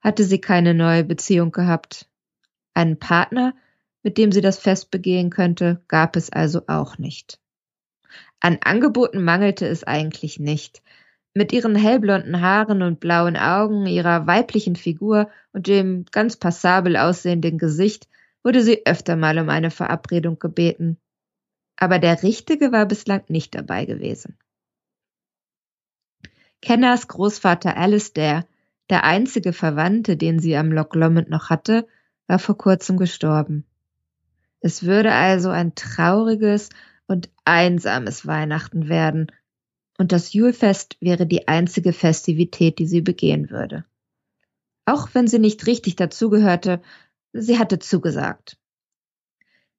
hatte 0.00 0.24
sie 0.24 0.40
keine 0.40 0.74
neue 0.74 1.02
Beziehung 1.02 1.50
gehabt. 1.50 2.08
Einen 2.74 2.98
Partner, 2.98 3.54
mit 4.02 4.18
dem 4.18 4.30
sie 4.30 4.40
das 4.40 4.58
Fest 4.58 4.90
begehen 4.90 5.30
könnte, 5.30 5.82
gab 5.88 6.14
es 6.14 6.30
also 6.30 6.62
auch 6.68 6.98
nicht. 6.98 7.40
An 8.38 8.58
Angeboten 8.62 9.24
mangelte 9.24 9.66
es 9.66 9.82
eigentlich 9.82 10.38
nicht. 10.38 10.82
Mit 11.36 11.52
ihren 11.52 11.76
hellblonden 11.76 12.40
Haaren 12.40 12.80
und 12.80 12.98
blauen 12.98 13.36
Augen, 13.36 13.84
ihrer 13.84 14.26
weiblichen 14.26 14.74
Figur 14.74 15.28
und 15.52 15.66
dem 15.66 16.06
ganz 16.10 16.38
passabel 16.38 16.96
aussehenden 16.96 17.58
Gesicht 17.58 18.08
wurde 18.42 18.62
sie 18.62 18.86
öfter 18.86 19.16
mal 19.16 19.38
um 19.38 19.50
eine 19.50 19.70
Verabredung 19.70 20.38
gebeten. 20.38 20.96
Aber 21.76 21.98
der 21.98 22.22
Richtige 22.22 22.72
war 22.72 22.86
bislang 22.86 23.22
nicht 23.28 23.54
dabei 23.54 23.84
gewesen. 23.84 24.38
Kenners 26.62 27.06
Großvater 27.06 27.76
Alistair, 27.76 28.46
der 28.88 29.04
einzige 29.04 29.52
Verwandte, 29.52 30.16
den 30.16 30.38
sie 30.38 30.56
am 30.56 30.72
Loch 30.72 30.94
Lomond 30.94 31.28
noch 31.28 31.50
hatte, 31.50 31.86
war 32.26 32.38
vor 32.38 32.56
kurzem 32.56 32.96
gestorben. 32.96 33.66
Es 34.60 34.84
würde 34.84 35.12
also 35.12 35.50
ein 35.50 35.74
trauriges 35.74 36.70
und 37.06 37.28
einsames 37.44 38.26
Weihnachten 38.26 38.88
werden, 38.88 39.30
und 39.98 40.12
das 40.12 40.32
Julfest 40.32 40.96
wäre 41.00 41.26
die 41.26 41.48
einzige 41.48 41.92
Festivität, 41.92 42.78
die 42.78 42.86
sie 42.86 43.00
begehen 43.00 43.50
würde. 43.50 43.84
Auch 44.84 45.08
wenn 45.14 45.26
sie 45.26 45.38
nicht 45.38 45.66
richtig 45.66 45.96
dazugehörte, 45.96 46.80
sie 47.32 47.58
hatte 47.58 47.78
zugesagt. 47.78 48.58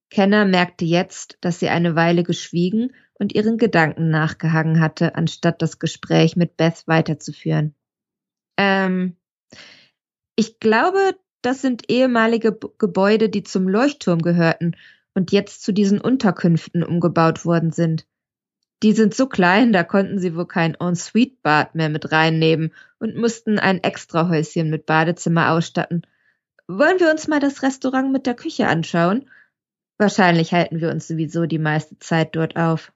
Kenner 0.10 0.46
merkte 0.46 0.86
jetzt, 0.86 1.38
dass 1.42 1.60
sie 1.60 1.70
eine 1.70 1.96
Weile 1.96 2.24
geschwiegen 2.24 2.94
und 3.20 3.36
ihren 3.36 3.58
Gedanken 3.58 4.10
nachgehangen 4.10 4.80
hatte, 4.80 5.16
anstatt 5.16 5.62
das 5.62 5.80
Gespräch 5.80 6.36
mit 6.36 6.56
Beth 6.56 6.84
weiterzuführen. 6.88 7.76
Ähm, 8.58 9.18
ich 10.36 10.60
glaube, 10.60 11.16
das 11.42 11.62
sind 11.62 11.90
ehemalige 11.90 12.58
Gebäude, 12.78 13.30
die 13.30 13.44
zum 13.44 13.68
Leuchtturm 13.68 14.22
gehörten 14.22 14.76
und 15.14 15.32
jetzt 15.32 15.64
zu 15.64 15.72
diesen 15.72 16.00
Unterkünften 16.00 16.84
umgebaut 16.84 17.46
worden 17.46 17.72
sind. 17.72 18.06
Die 18.84 18.94
sind 18.94 19.16
so 19.16 19.28
klein, 19.28 19.74
da 19.74 19.84
konnten 19.84 20.20
sie 20.20 20.36
wohl 20.36 20.48
kein 20.48 20.76
Ensuite-Bad 20.76 21.74
mehr 21.74 21.90
mit 21.90 22.12
reinnehmen 22.12 22.74
und 23.00 23.16
mussten 23.16 23.58
ein 23.58 23.84
Extrahäuschen 23.84 24.70
mit 24.70 24.86
Badezimmer 24.86 25.52
ausstatten. 25.52 26.04
Wollen 26.68 27.00
wir 27.00 27.10
uns 27.10 27.28
mal 27.28 27.40
das 27.40 27.64
Restaurant 27.64 28.12
mit 28.12 28.28
der 28.28 28.36
Küche 28.36 28.68
anschauen? 28.68 29.30
Wahrscheinlich 29.98 30.54
halten 30.54 30.80
wir 30.80 30.92
uns 30.92 31.08
sowieso 31.08 31.48
die 31.48 31.58
meiste 31.58 31.98
Zeit 31.98 32.36
dort 32.36 32.56
auf. 32.56 32.94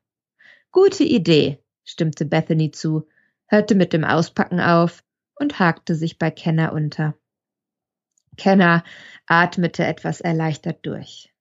Gute 0.72 1.04
Idee, 1.04 1.64
stimmte 1.84 2.26
Bethany 2.26 2.70
zu, 2.72 3.08
hörte 3.48 3.74
mit 3.74 3.92
dem 3.92 4.04
Auspacken 4.04 4.60
auf 4.60 5.04
und 5.36 5.58
hakte 5.60 5.96
sich 5.96 6.20
bei 6.20 6.30
Kenner 6.30 6.74
unter. 6.74 7.16
Kenner 8.38 8.84
atmete 9.26 9.86
etwas 9.86 10.22
erleichtert 10.22 10.86
durch. 10.86 11.34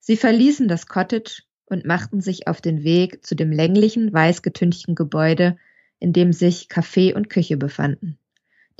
Sie 0.00 0.16
verließen 0.16 0.66
das 0.66 0.86
Cottage 0.86 1.42
und 1.70 1.86
machten 1.86 2.20
sich 2.20 2.46
auf 2.48 2.60
den 2.60 2.84
Weg 2.84 3.24
zu 3.24 3.34
dem 3.34 3.52
länglichen, 3.52 4.12
weiß 4.12 4.42
getünchten 4.42 4.94
Gebäude, 4.94 5.56
in 5.98 6.12
dem 6.12 6.32
sich 6.32 6.68
Café 6.68 7.14
und 7.14 7.30
Küche 7.30 7.56
befanden. 7.56 8.18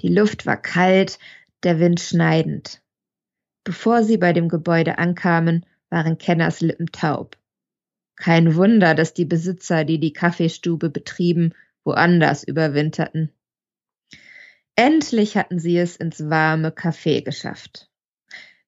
Die 0.01 0.09
Luft 0.09 0.45
war 0.47 0.61
kalt, 0.61 1.19
der 1.63 1.79
Wind 1.79 2.01
schneidend. 2.01 2.83
Bevor 3.65 4.03
sie 4.03 4.17
bei 4.17 4.33
dem 4.33 4.49
Gebäude 4.49 4.99
ankamen, 4.99 5.67
waren 5.89 6.19
Kenners 6.19 6.61
Lippen 6.61 6.87
taub. 6.87 7.37
Kein 8.17 8.55
Wunder, 8.55 8.95
dass 8.95 9.15
die 9.15 9.25
Besitzer, 9.25 9.85
die 9.85 9.99
die 9.99 10.13
Kaffeestube 10.13 10.91
betrieben, 10.91 11.55
woanders 11.85 12.45
überwinterten. 12.45 13.31
Endlich 14.77 15.37
hatten 15.37 15.59
sie 15.59 15.79
es 15.79 15.97
ins 15.97 16.29
warme 16.29 16.71
Café 16.71 17.23
geschafft 17.23 17.90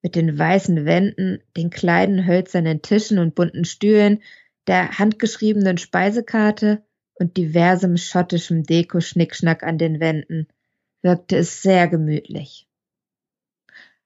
mit 0.02 0.16
den 0.16 0.36
weißen 0.36 0.84
Wänden, 0.84 1.42
den 1.56 1.70
kleinen 1.70 2.26
hölzernen 2.26 2.82
Tischen 2.82 3.18
und 3.18 3.34
bunten 3.34 3.64
Stühlen, 3.64 4.20
der 4.66 4.98
handgeschriebenen 4.98 5.78
Speisekarte 5.78 6.82
und 7.14 7.36
diversem 7.36 7.96
schottischem 7.96 8.64
Deko-Schnickschnack 8.64 9.62
an 9.62 9.78
den 9.78 10.00
Wänden, 10.00 10.48
wirkte 11.02 11.36
es 11.36 11.62
sehr 11.62 11.88
gemütlich. 11.88 12.66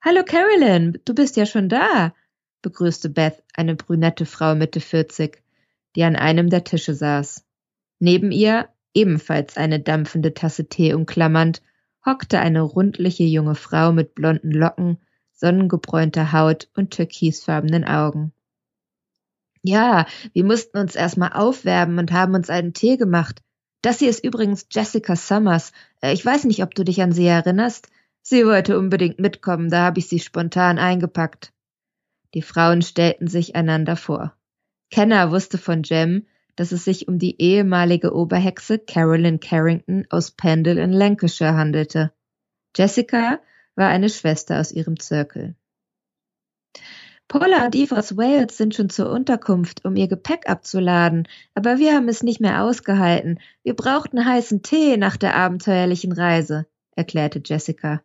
Hallo 0.03 0.23
Carolyn, 0.25 0.99
du 1.05 1.15
bist 1.15 1.37
ja 1.37 1.47
schon 1.47 1.69
da, 1.69 2.15
begrüßte 2.63 3.09
Beth 3.09 3.43
eine 3.55 3.75
brünette 3.75 4.27
Frau 4.27 4.55
Mitte 4.55 4.81
40, 4.81 5.43
die 5.95 6.05
an 6.05 6.17
einem 6.17 6.51
der 6.51 6.65
Tische 6.65 6.95
saß. 6.95 7.45
Neben 7.99 8.31
ihr, 8.31 8.69
ebenfalls 8.95 9.57
eine 9.57 9.81
dampfende 9.81 10.35
Tasse 10.35 10.69
Tee 10.69 10.95
umklammernd, 10.95 11.63
hockte 12.05 12.39
eine 12.39 12.61
rundliche 12.63 13.25
junge 13.25 13.55
Frau 13.55 13.93
mit 13.93 14.15
blonden 14.15 14.53
Locken 14.53 14.99
sonnengebräunter 15.37 16.33
Haut 16.33 16.69
und 16.75 16.91
türkisfarbenen 16.91 17.85
Augen. 17.85 18.33
Ja, 19.63 20.07
wir 20.33 20.45
mussten 20.45 20.79
uns 20.79 20.95
erstmal 20.95 21.33
aufwärmen 21.33 21.99
und 21.99 22.13
haben 22.13 22.35
uns 22.35 22.51
einen 22.51 22.73
Tee 22.73 22.97
gemacht. 22.97 23.43
Das 23.83 23.99
hier 23.99 24.11
ist 24.11 24.25
übrigens 24.25 24.67
Jessica 24.71 25.17
Summers. 25.17 25.73
Äh, 26.01 26.13
ich 26.13 26.25
weiß 26.25 26.45
nicht, 26.45 26.63
ob 26.63 26.75
du 26.75 26.85
dich 26.85 27.03
an 27.03 27.13
sie 27.13 27.27
erinnerst. 27.27 27.89
Sie 28.23 28.45
wollte 28.45 28.79
unbedingt 28.79 29.21
mitkommen, 29.21 29.71
da 29.71 29.85
habe 29.85 30.01
ich 30.01 30.09
sie 30.09 30.19
spontan 30.19 30.79
eingepackt. 30.79 31.53
Die 32.35 32.43
Frauen 32.43 32.83
stellten 32.83 33.29
sich 33.29 33.55
einander 33.55 33.97
vor. 33.97 34.37
Kenner 34.91 35.31
wusste 35.31 35.59
von 35.59 35.83
Jem, 35.85 36.27
dass 36.57 36.73
es 36.73 36.85
sich 36.85 37.07
um 37.07 37.19
die 37.19 37.41
ehemalige 37.41 38.15
Oberhexe 38.15 38.79
Carolyn 38.79 39.41
Carrington 39.41 40.07
aus 40.11 40.33
Pendle 40.33 40.83
in 40.83 40.93
Lancashire 40.93 41.55
handelte. 41.55 42.13
Jessica 42.77 43.41
war 43.77 43.89
eine 43.89 44.09
Schwester 44.09 44.59
aus 44.59 44.73
ihrem 44.73 44.99
Zirkel. 44.99 45.55
Paula 47.29 47.67
und 47.67 47.75
Eve 47.75 47.97
aus 47.97 48.17
Wales 48.17 48.57
sind 48.57 48.75
schon 48.75 48.89
zur 48.89 49.11
Unterkunft, 49.11 49.85
um 49.85 49.97
ihr 49.97 50.07
Gepäck 50.07 50.49
abzuladen, 50.49 51.29
aber 51.55 51.79
wir 51.79 51.95
haben 51.95 52.09
es 52.09 52.23
nicht 52.23 52.41
mehr 52.41 52.63
ausgehalten. 52.63 53.41
Wir 53.65 53.75
brauchten 53.75 54.25
heißen 54.25 54.63
Tee 54.63 54.97
nach 54.97 55.17
der 55.17 55.35
abenteuerlichen 55.35 56.13
Reise, 56.13 56.67
erklärte 56.95 57.43
Jessica. 57.45 58.03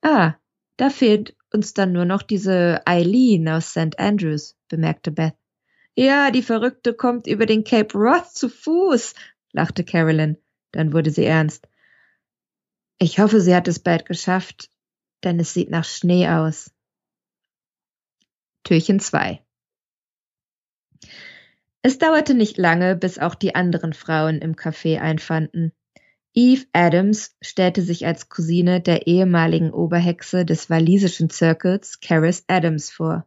Ah, 0.00 0.34
da 0.78 0.88
fehlt 0.88 1.36
uns 1.52 1.74
dann 1.74 1.92
nur 1.92 2.06
noch 2.06 2.22
diese 2.22 2.80
Eileen 2.86 3.48
aus 3.48 3.70
St. 3.70 3.98
Andrews, 3.98 4.56
bemerkte 4.68 5.10
Beth. 5.10 5.36
Ja, 5.94 6.30
die 6.30 6.42
Verrückte 6.42 6.94
kommt 6.94 7.26
über 7.26 7.44
den 7.44 7.64
Cape 7.64 7.96
Roth 7.98 8.34
zu 8.34 8.48
Fuß, 8.48 9.14
lachte 9.52 9.84
Carolyn. 9.84 10.38
Dann 10.72 10.94
wurde 10.94 11.10
sie 11.10 11.26
ernst. 11.26 11.68
Ich 12.98 13.18
hoffe, 13.18 13.42
sie 13.42 13.54
hat 13.54 13.68
es 13.68 13.78
bald 13.78 14.06
geschafft 14.06 14.71
denn 15.24 15.38
es 15.40 15.54
sieht 15.54 15.70
nach 15.70 15.84
Schnee 15.84 16.28
aus. 16.28 16.70
Türchen 18.64 19.00
2 19.00 19.40
Es 21.82 21.98
dauerte 21.98 22.34
nicht 22.34 22.58
lange, 22.58 22.96
bis 22.96 23.18
auch 23.18 23.34
die 23.34 23.54
anderen 23.54 23.92
Frauen 23.92 24.38
im 24.38 24.54
Café 24.54 25.00
einfanden. 25.00 25.72
Eve 26.34 26.64
Adams 26.72 27.36
stellte 27.42 27.82
sich 27.82 28.06
als 28.06 28.28
Cousine 28.28 28.80
der 28.80 29.06
ehemaligen 29.06 29.70
Oberhexe 29.70 30.46
des 30.46 30.70
walisischen 30.70 31.28
Zirkels 31.28 32.00
Caris 32.00 32.44
Adams 32.46 32.90
vor. 32.90 33.26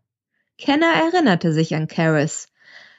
Kenner 0.57 0.91
erinnerte 1.05 1.53
sich 1.53 1.75
an 1.75 1.87
Caris. 1.87 2.47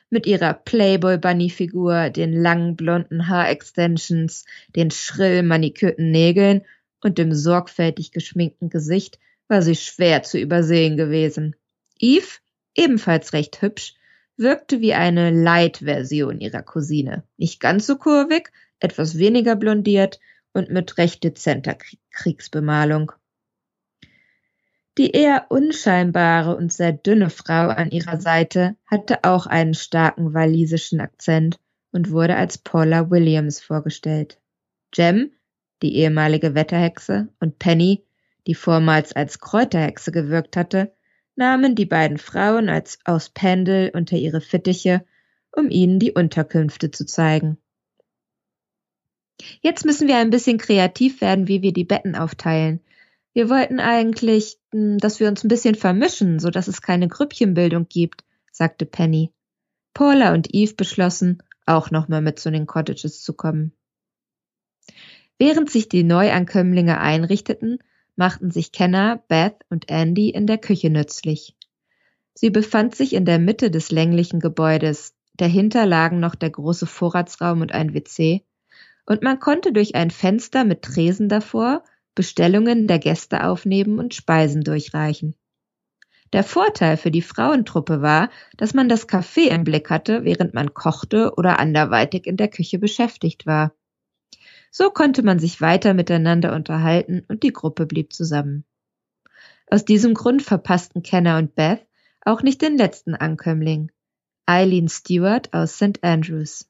Mit 0.09 0.27
ihrer 0.27 0.55
Playboy-Bunny-Figur, 0.55 2.11
den 2.11 2.33
langen 2.33 2.77
blonden 2.77 3.27
Haarextensions, 3.27 4.45
den 4.77 4.93
schrill 4.93 5.43
manikürten 5.43 6.13
Nägeln 6.13 6.63
und 7.07 7.19
dem 7.19 7.33
sorgfältig 7.33 8.11
geschminkten 8.11 8.69
Gesicht 8.69 9.21
war 9.47 9.63
sie 9.63 9.77
schwer 9.77 10.25
zu 10.25 10.39
übersehen 10.41 10.97
gewesen. 10.97 11.55
Eve, 12.01 12.41
ebenfalls 12.75 13.33
recht 13.33 13.63
hübsch, 13.63 13.95
wirkte 14.37 14.81
wie 14.81 14.93
eine 14.93 15.31
Light-Version 15.31 16.41
ihrer 16.41 16.63
Cousine. 16.63 17.23
Nicht 17.37 17.61
ganz 17.61 17.87
so 17.87 17.97
kurvig, 17.97 18.51
etwas 18.81 19.19
weniger 19.19 19.55
blondiert 19.55 20.19
und 20.53 20.71
mit 20.71 20.99
recht 20.99 21.23
dezenter 21.23 21.79
Kriegsbemalung. 22.11 23.13
Die 24.99 25.13
eher 25.13 25.47
unscheinbare 25.51 26.57
und 26.57 26.73
sehr 26.73 26.93
dünne 26.93 27.31
Frau 27.31 27.69
an 27.69 27.93
ihrer 27.93 28.21
Seite 28.21 28.77
hatte 28.85 29.23
auch 29.23 29.47
einen 29.47 29.75
starken 29.75 30.35
walisischen 30.35 31.01
Akzent 31.01 31.61
und 31.93 32.11
wurde 32.11 32.35
als 32.35 32.59
Paula 32.59 33.11
Williams 33.11 33.61
vorgestellt. 33.61 34.41
Jem, 34.93 35.31
die 35.83 35.97
ehemalige 35.97 36.55
Wetterhexe, 36.55 37.29
und 37.41 37.59
Penny, 37.59 38.05
die 38.47 38.55
vormals 38.55 39.15
als 39.15 39.41
Kräuterhexe 39.41 40.13
gewirkt 40.13 40.57
hatte, 40.57 40.93
nahmen 41.35 41.75
die 41.75 41.87
beiden 41.87 42.19
Frauen 42.19 42.69
als 42.69 42.99
aus 43.05 43.29
Pendel 43.29 43.91
unter 43.95 44.17
ihre 44.17 44.41
Fittiche, 44.41 45.05
um 45.53 45.69
ihnen 45.69 45.99
die 45.99 46.13
Unterkünfte 46.13 46.91
zu 46.91 47.05
zeigen. 47.05 47.59
Jetzt 49.61 49.85
müssen 49.85 50.09
wir 50.09 50.17
ein 50.17 50.31
bisschen 50.31 50.59
kreativ 50.59 51.21
werden, 51.21 51.47
wie 51.47 51.63
wir 51.63 51.73
die 51.73 51.85
Betten 51.85 52.15
aufteilen. 52.15 52.81
Wir 53.35 53.51
wollten 53.51 53.81
eigentlich, 53.81 54.57
hm, 54.73 54.97
dass 54.99 55.21
wir 55.21 55.29
uns 55.29 55.45
ein 55.45 55.49
bisschen 55.49 55.75
vermischen, 55.75 56.39
so 56.39 56.51
dass 56.51 56.69
es 56.69 56.81
keine 56.81 57.09
Grüppchenbildung 57.09 57.87
gibt, 57.89 58.25
sagte 58.51 58.87
Penny. 58.87 59.31
Paula 59.93 60.33
und 60.33 60.55
Eve 60.55 60.75
beschlossen, 60.75 61.43
auch 61.67 61.91
nochmal 61.91 62.23
mit 62.23 62.39
zu 62.39 62.51
den 62.51 62.67
Cottages 62.67 63.23
zu 63.23 63.35
kommen. 63.35 63.73
Während 65.39 65.71
sich 65.71 65.89
die 65.89 66.03
Neuankömmlinge 66.03 66.99
einrichteten, 66.99 67.79
machten 68.17 68.51
sich 68.51 68.73
Kenner, 68.73 69.23
Beth 69.29 69.57
und 69.69 69.91
Andy 69.91 70.31
in 70.31 70.47
der 70.47 70.59
Küche 70.59 70.91
nützlich. 70.91 71.55
Sie 72.35 72.51
befand 72.51 72.95
sich 72.95 73.13
in 73.13 73.25
der 73.25 73.39
Mitte 73.39 73.71
des 73.71 73.91
länglichen 73.91 74.41
Gebäudes, 74.41 75.15
dahinter 75.35 75.87
lagen 75.87 76.21
noch 76.21 76.35
der 76.35 76.51
große 76.51 76.87
Vorratsraum 76.87 77.61
und 77.61 77.73
ein 77.73 77.93
WC, 77.95 78.45
und 79.07 79.23
man 79.23 79.39
konnte 79.39 79.73
durch 79.73 79.95
ein 79.95 80.11
Fenster 80.11 80.65
mit 80.65 80.83
Tresen 80.83 81.29
davor 81.29 81.85
Bestellungen 82.15 82.87
der 82.87 82.99
Gäste 82.99 83.45
aufnehmen 83.45 83.99
und 83.99 84.15
Speisen 84.15 84.63
durchreichen. 84.63 85.37
Der 86.33 86.43
Vorteil 86.43 86.97
für 86.97 87.11
die 87.11 87.23
Frauentruppe 87.23 88.03
war, 88.03 88.31
dass 88.57 88.75
man 88.75 88.89
das 88.89 89.09
Café 89.09 89.49
im 89.49 89.65
Blick 89.65 89.91
hatte, 89.91 90.25
während 90.25 90.55
man 90.55 90.75
kochte 90.75 91.35
oder 91.37 91.61
anderweitig 91.61 92.27
in 92.27 92.37
der 92.37 92.49
Küche 92.49 92.79
beschäftigt 92.79 93.47
war. 93.47 93.73
So 94.79 94.91
konnte 94.91 95.23
man 95.23 95.39
sich 95.39 95.63
weiter 95.63 95.95
miteinander 95.95 96.55
unterhalten 96.55 97.25
und 97.29 97.45
die 97.45 97.53
Gruppe 97.55 97.87
blieb 97.87 98.13
zusammen. 98.13 98.67
Aus 99.71 99.87
diesem 99.87 100.13
Grund 100.13 100.43
verpassten 100.43 101.03
Kenner 101.03 101.39
und 101.39 101.55
Beth 101.55 101.87
auch 102.21 102.43
nicht 102.43 102.61
den 102.61 102.77
letzten 102.77 103.15
Ankömmling, 103.15 103.91
Eileen 104.45 104.91
Stewart 104.91 105.55
aus 105.55 105.77
St. 105.77 106.05
Andrews. 106.05 106.69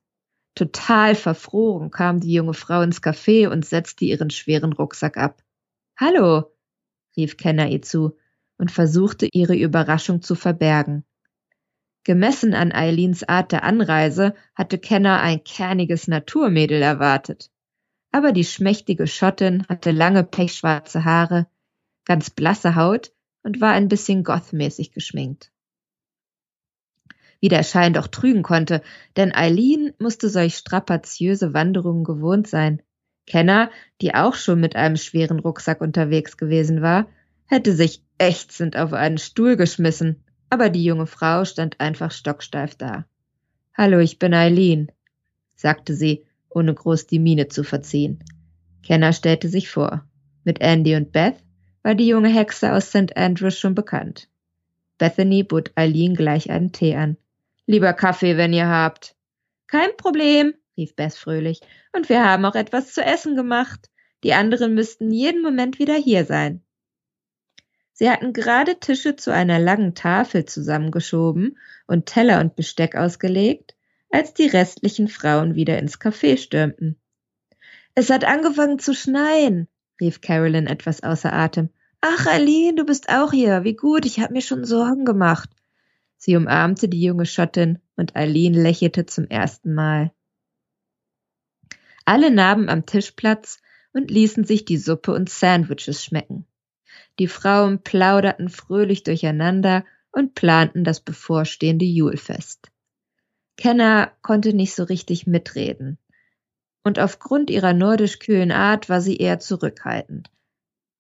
Total 0.55 1.17
verfroren 1.17 1.91
kam 1.91 2.21
die 2.21 2.33
junge 2.33 2.55
Frau 2.55 2.81
ins 2.83 3.03
Café 3.03 3.49
und 3.49 3.67
setzte 3.67 4.05
ihren 4.05 4.31
schweren 4.31 4.73
Rucksack 4.73 5.17
ab. 5.17 5.43
Hallo, 5.99 6.53
rief 7.17 7.37
Kenner 7.37 7.69
ihr 7.71 7.83
zu 7.83 8.17
und 8.57 8.71
versuchte 8.71 9.27
ihre 9.33 9.57
Überraschung 9.57 10.23
zu 10.23 10.37
verbergen. 10.37 11.05
Gemessen 12.05 12.55
an 12.55 12.71
Eileens 12.71 13.25
Art 13.25 13.51
der 13.51 13.65
Anreise 13.65 14.37
hatte 14.55 14.79
Kenner 14.79 15.21
ein 15.23 15.43
kerniges 15.43 16.07
Naturmädel 16.07 16.81
erwartet. 16.81 17.51
Aber 18.13 18.33
die 18.33 18.45
schmächtige 18.45 19.07
Schottin 19.07 19.67
hatte 19.69 19.91
lange 19.91 20.25
pechschwarze 20.25 21.05
Haare, 21.05 21.47
ganz 22.05 22.31
blasse 22.31 22.75
Haut 22.75 23.13
und 23.43 23.61
war 23.61 23.73
ein 23.73 23.89
bisschen 23.89 24.25
gothmäßig 24.25 24.93
geschminkt 24.93 25.51
wie 27.41 27.49
der 27.49 27.63
Schein 27.63 27.93
doch 27.93 28.09
trügen 28.09 28.43
konnte, 28.43 28.83
denn 29.17 29.35
Eileen 29.35 29.93
musste 29.99 30.29
solch 30.29 30.57
strapaziöse 30.57 31.55
Wanderungen 31.55 32.05
gewohnt 32.05 32.49
sein. 32.49 32.83
Kenner, 33.27 33.71
die 34.01 34.15
auch 34.15 34.35
schon 34.35 34.61
mit 34.61 34.77
einem 34.77 34.97
schweren 34.97 35.41
Rucksack 35.41 35.81
unterwegs 35.81 36.37
gewesen 36.37 36.83
war, 36.83 37.07
hätte 37.47 37.73
sich 37.73 38.03
ächzend 38.19 38.77
auf 38.77 38.93
einen 38.93 39.19
Stuhl 39.19 39.57
geschmissen, 39.57 40.25
aber 40.51 40.71
die 40.71 40.85
junge 40.85 41.07
Frau 41.07 41.45
stand 41.45 41.81
einfach 41.81 42.11
stocksteif 42.11 42.77
da. 42.77 43.05
Hallo, 43.75 43.99
ich 43.99 44.19
bin 44.19 44.33
Eileen, 44.33 44.91
sagte 45.55 45.95
sie, 45.95 46.26
ohne 46.57 46.73
groß 46.73 47.07
die 47.07 47.19
Miene 47.19 47.49
zu 47.49 47.65
verziehen. 47.65 48.25
Kenner 48.83 49.13
stellte 49.13 49.49
sich 49.49 49.69
vor. 49.69 50.09
Mit 50.43 50.61
Andy 50.63 50.97
und 50.97 51.13
Beth 51.13 51.37
war 51.83 51.95
die 51.95 52.09
junge 52.09 52.31
Hexe 52.31 52.73
aus 52.73 52.89
St. 52.89 53.15
Andrews 53.15 53.59
schon 53.59 53.75
bekannt. 53.75 54.29
Bethany 54.97 55.43
bot 55.43 55.73
Eileen 55.75 56.15
gleich 56.15 56.51
einen 56.51 56.73
Tee 56.73 56.97
an. 56.97 57.19
Lieber 57.67 57.93
Kaffee, 57.93 58.39
wenn 58.39 58.55
ihr 58.55 58.69
habt. 58.69 59.15
Kein 59.67 59.95
Problem, 59.99 60.55
rief 60.79 60.97
Beth 60.97 61.15
fröhlich. 61.15 61.61
Und 61.93 62.09
wir 62.09 62.25
haben 62.25 62.47
auch 62.47 62.55
etwas 62.55 62.95
zu 62.95 63.03
essen 63.03 63.37
gemacht. 63.37 63.91
Die 64.25 64.33
anderen 64.33 64.75
müssten 64.75 65.11
jeden 65.11 65.43
Moment 65.43 65.79
wieder 65.79 65.95
hier 65.95 66.25
sein. 66.25 66.63
Sie 67.93 68.11
hatten 68.11 68.33
gerade 68.33 68.81
Tische 68.81 69.17
zu 69.17 69.31
einer 69.33 69.59
langen 69.59 69.95
Tafel 69.95 70.47
zusammengeschoben 70.47 71.59
und 71.87 72.07
Teller 72.07 72.41
und 72.41 72.57
Besteck 72.57 72.97
ausgelegt, 72.97 73.76
als 74.11 74.35
die 74.35 74.47
restlichen 74.47 75.09
Frauen 75.09 75.55
wieder 75.55 75.79
ins 75.79 76.01
Café 76.01 76.37
stürmten. 76.39 76.99
Es 77.95 78.11
hat 78.11 78.25
angefangen 78.25 78.79
zu 78.79 78.95
schneien, 78.95 79.69
rief 80.01 80.21
Carolyn 80.21 80.67
etwas 80.67 81.03
außer 81.03 81.33
Atem. 81.33 81.71
Ach, 82.01 82.27
Aline, 82.27 82.77
du 82.77 82.85
bist 82.85 83.09
auch 83.09 83.33
hier. 83.33 83.65
Wie 83.65 83.75
gut, 83.75 84.05
ich 84.05 84.21
habe 84.21 84.35
mir 84.35 84.43
schon 84.43 84.65
Sorgen 84.65 85.05
gemacht. 85.05 85.51
Sie 86.19 86.37
umarmte 86.37 86.89
die 86.89 87.03
junge 87.03 87.27
Schottin 87.27 87.79
und 87.97 88.17
Eileen 88.17 88.55
lächelte 88.55 89.07
zum 89.07 89.27
ersten 89.27 89.75
Mal. 89.75 90.13
Alle 92.05 92.31
nahmen 92.31 92.69
am 92.69 92.87
Tisch 92.87 93.13
Platz 93.13 93.61
und 93.93 94.11
ließen 94.11 94.45
sich 94.45 94.65
die 94.65 94.77
Suppe 94.77 95.13
und 95.13 95.29
Sandwiches 95.29 96.05
schmecken. 96.05 96.47
Die 97.19 97.29
Frauen 97.29 97.83
plauderten 97.83 98.49
fröhlich 98.49 99.03
durcheinander 99.03 99.85
und 100.13 100.35
planten 100.35 100.85
das 100.85 101.01
bevorstehende 101.01 101.85
Julfest. 101.85 102.71
Kenner 103.57 104.13
konnte 104.23 104.53
nicht 104.53 104.75
so 104.75 104.85
richtig 104.85 105.27
mitreden. 105.27 105.99
Und 106.85 106.99
aufgrund 106.99 107.51
ihrer 107.51 107.73
nordisch 107.73 108.19
kühlen 108.19 108.53
Art 108.53 108.89
war 108.89 109.01
sie 109.01 109.17
eher 109.17 109.41
zurückhaltend. 109.41 110.31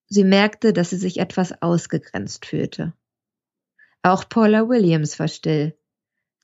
Sie 0.08 0.24
merkte, 0.24 0.72
dass 0.72 0.90
sie 0.90 0.96
sich 0.96 1.18
etwas 1.18 1.62
ausgegrenzt 1.62 2.46
fühlte. 2.46 2.92
Auch 4.02 4.28
Paula 4.28 4.68
Williams 4.68 5.18
war 5.18 5.28
still. 5.28 5.76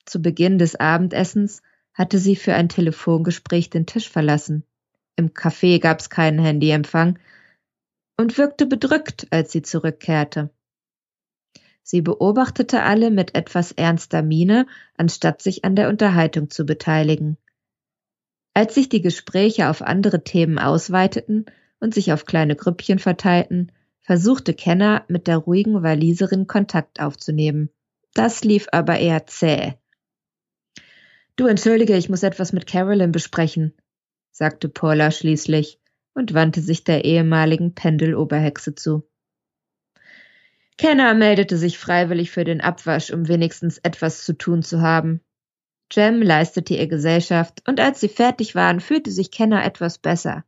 Zu 0.05 0.21
Beginn 0.21 0.59
des 0.59 0.75
Abendessens 0.77 1.63
hatte 1.95 2.19
sie 2.19 2.37
für 2.37 2.55
ein 2.55 2.69
Telefongespräch 2.69 3.71
den 3.71 3.87
Tisch 3.87 4.09
verlassen. 4.09 4.65
Im 5.17 5.31
Café 5.31 5.79
gab's 5.79 6.11
keinen 6.11 6.39
Handyempfang 6.39 7.19
und 8.17 8.39
wirkte 8.39 8.67
bedrückt, 8.67 9.27
als 9.31 9.53
sie 9.53 9.63
zurückkehrte. 9.63 10.51
Sie 11.83 12.01
beobachtete 12.01 12.83
alle 12.83 13.11
mit 13.11 13.35
etwas 13.35 13.73
ernster 13.73 14.23
Miene, 14.23 14.67
anstatt 14.97 15.43
sich 15.43 15.65
an 15.65 15.77
der 15.77 15.89
Unterhaltung 15.89 16.51
zu 16.51 16.65
beteiligen. 16.65 17.37
Als 18.55 18.75
sich 18.75 18.89
die 18.89 19.01
Gespräche 19.01 19.69
auf 19.69 19.83
andere 19.83 20.25
Themen 20.25 20.59
ausweiteten 20.59 21.47
und 21.81 21.95
sich 21.95 22.13
auf 22.13 22.27
kleine 22.27 22.55
Grüppchen 22.55 22.99
verteilten, 22.99 23.73
versuchte 24.03 24.55
Kenner 24.55 25.05
mit 25.09 25.27
der 25.27 25.39
ruhigen 25.39 25.83
Waliserin 25.83 26.47
Kontakt 26.47 27.01
aufzunehmen. 27.01 27.71
Das 28.15 28.45
lief 28.45 28.69
aber 28.73 28.99
eher 28.99 29.27
zäh. 29.27 29.75
Du 31.37 31.47
entschuldige, 31.47 31.97
ich 31.97 32.11
muss 32.11 32.23
etwas 32.23 32.53
mit 32.53 32.67
Carolyn 32.67 33.11
besprechen, 33.11 33.75
sagte 34.33 34.69
Paula 34.69 35.11
schließlich 35.11 35.81
und 36.15 36.35
wandte 36.35 36.61
sich 36.61 36.85
der 36.85 37.05
ehemaligen 37.07 37.75
Pendeloberhexe 37.75 38.75
zu. 38.75 39.09
Kenner 40.79 41.15
meldete 41.15 41.57
sich 41.57 41.79
freiwillig 41.79 42.31
für 42.31 42.45
den 42.45 42.61
Abwasch, 42.61 43.11
um 43.11 43.29
wenigstens 43.29 43.79
etwas 43.79 44.25
zu 44.25 44.33
tun 44.33 44.63
zu 44.63 44.81
haben. 44.81 45.21
Jem 45.93 46.23
leistete 46.23 46.75
ihr 46.75 46.87
Gesellschaft, 46.87 47.63
und 47.69 47.79
als 47.79 48.01
sie 48.01 48.09
fertig 48.09 48.55
waren, 48.55 48.81
fühlte 48.81 49.11
sich 49.11 49.31
Kenner 49.31 49.65
etwas 49.65 49.99
besser. 49.99 50.45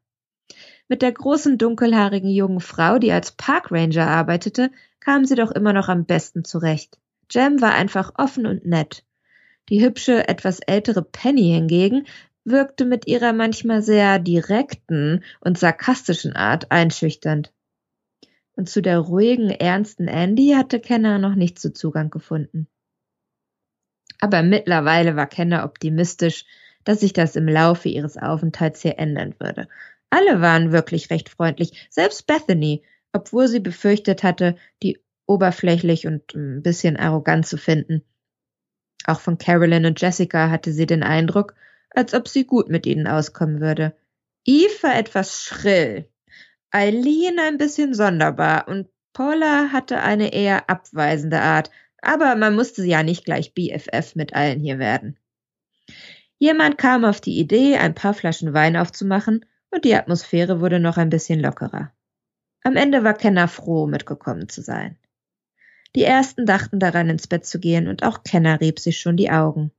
Mit 0.88 1.02
der 1.02 1.12
großen 1.12 1.58
dunkelhaarigen 1.58 2.30
jungen 2.30 2.60
Frau, 2.60 2.98
die 2.98 3.12
als 3.12 3.32
Parkranger 3.32 4.06
arbeitete, 4.06 4.70
kam 5.00 5.24
sie 5.24 5.34
doch 5.34 5.50
immer 5.50 5.72
noch 5.72 5.88
am 5.88 6.04
besten 6.04 6.44
zurecht. 6.44 6.98
Jem 7.30 7.60
war 7.60 7.74
einfach 7.74 8.12
offen 8.16 8.46
und 8.46 8.66
nett. 8.66 9.04
Die 9.70 9.82
hübsche, 9.82 10.28
etwas 10.28 10.60
ältere 10.60 11.02
Penny 11.02 11.52
hingegen 11.52 12.06
wirkte 12.44 12.84
mit 12.84 13.06
ihrer 13.06 13.32
manchmal 13.32 13.82
sehr 13.82 14.18
direkten 14.18 15.24
und 15.40 15.58
sarkastischen 15.58 16.36
Art 16.36 16.70
einschüchternd. 16.70 17.53
Und 18.56 18.68
zu 18.68 18.82
der 18.82 18.98
ruhigen, 18.98 19.50
ernsten 19.50 20.06
Andy 20.08 20.54
hatte 20.56 20.80
Kenner 20.80 21.18
noch 21.18 21.34
nicht 21.34 21.58
so 21.58 21.70
Zugang 21.70 22.10
gefunden. 22.10 22.68
Aber 24.20 24.42
mittlerweile 24.42 25.16
war 25.16 25.26
Kenner 25.26 25.64
optimistisch, 25.64 26.44
dass 26.84 27.00
sich 27.00 27.12
das 27.12 27.36
im 27.36 27.48
Laufe 27.48 27.88
ihres 27.88 28.16
Aufenthalts 28.16 28.82
hier 28.82 28.98
ändern 28.98 29.34
würde 29.38 29.68
Alle 30.10 30.40
waren 30.40 30.70
wirklich 30.70 31.10
recht 31.10 31.28
freundlich, 31.28 31.88
selbst 31.90 32.26
Bethany, 32.26 32.82
obwohl 33.12 33.48
sie 33.48 33.60
befürchtet 33.60 34.22
hatte, 34.22 34.56
die 34.82 35.00
oberflächlich 35.26 36.06
und 36.06 36.34
ein 36.34 36.62
bisschen 36.62 36.96
arrogant 36.96 37.46
zu 37.46 37.56
finden. 37.56 38.02
Auch 39.06 39.20
von 39.20 39.38
Carolyn 39.38 39.86
und 39.86 40.00
Jessica 40.00 40.50
hatte 40.50 40.72
sie 40.72 40.86
den 40.86 41.02
Eindruck, 41.02 41.54
als 41.90 42.14
ob 42.14 42.28
sie 42.28 42.44
gut 42.44 42.68
mit 42.68 42.86
ihnen 42.86 43.06
auskommen 43.06 43.60
würde. 43.60 43.96
Eve 44.44 44.82
war 44.82 44.96
etwas 44.96 45.42
schrill, 45.42 46.08
Eileen 46.74 47.38
ein 47.38 47.56
bisschen 47.56 47.94
sonderbar 47.94 48.66
und 48.66 48.88
Paula 49.12 49.70
hatte 49.70 50.00
eine 50.00 50.32
eher 50.32 50.68
abweisende 50.68 51.40
Art, 51.40 51.70
aber 52.02 52.34
man 52.34 52.56
musste 52.56 52.84
ja 52.84 53.04
nicht 53.04 53.24
gleich 53.24 53.54
BFF 53.54 54.16
mit 54.16 54.34
allen 54.34 54.58
hier 54.58 54.80
werden. 54.80 55.16
Jemand 56.38 56.76
kam 56.76 57.04
auf 57.04 57.20
die 57.20 57.38
Idee, 57.38 57.76
ein 57.76 57.94
paar 57.94 58.12
Flaschen 58.12 58.54
Wein 58.54 58.76
aufzumachen 58.76 59.46
und 59.70 59.84
die 59.84 59.94
Atmosphäre 59.94 60.60
wurde 60.60 60.80
noch 60.80 60.96
ein 60.96 61.10
bisschen 61.10 61.38
lockerer. 61.38 61.92
Am 62.64 62.74
Ende 62.74 63.04
war 63.04 63.14
Kenner 63.14 63.46
froh, 63.46 63.86
mitgekommen 63.86 64.48
zu 64.48 64.60
sein. 64.60 64.98
Die 65.94 66.02
ersten 66.02 66.44
dachten 66.44 66.80
daran, 66.80 67.08
ins 67.08 67.28
Bett 67.28 67.46
zu 67.46 67.60
gehen, 67.60 67.86
und 67.86 68.02
auch 68.02 68.24
Kenner 68.24 68.60
rieb 68.60 68.80
sich 68.80 68.98
schon 68.98 69.16
die 69.16 69.30
Augen. 69.30 69.70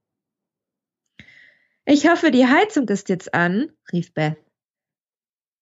Ich 1.84 2.08
hoffe, 2.08 2.32
die 2.32 2.48
Heizung 2.48 2.88
ist 2.88 3.10
jetzt 3.10 3.34
an, 3.34 3.70
rief 3.92 4.14
Beth. 4.14 4.38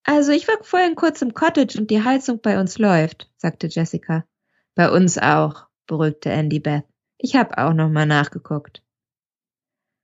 Also 0.04 0.32
ich 0.32 0.46
war 0.46 0.62
vorhin 0.62 0.94
kurz 0.94 1.22
im 1.22 1.32
Cottage 1.32 1.78
und 1.78 1.90
die 1.90 2.02
Heizung 2.04 2.40
bei 2.40 2.60
uns 2.60 2.78
läuft, 2.78 3.30
sagte 3.38 3.68
Jessica. 3.68 4.26
Bei 4.74 4.90
uns 4.90 5.18
auch, 5.18 5.66
beruhigte 5.86 6.30
Andy 6.30 6.60
Beth. 6.60 6.84
Ich 7.16 7.36
habe 7.36 7.56
auch 7.58 7.72
noch 7.72 7.88
mal 7.88 8.06
nachgeguckt. 8.06 8.82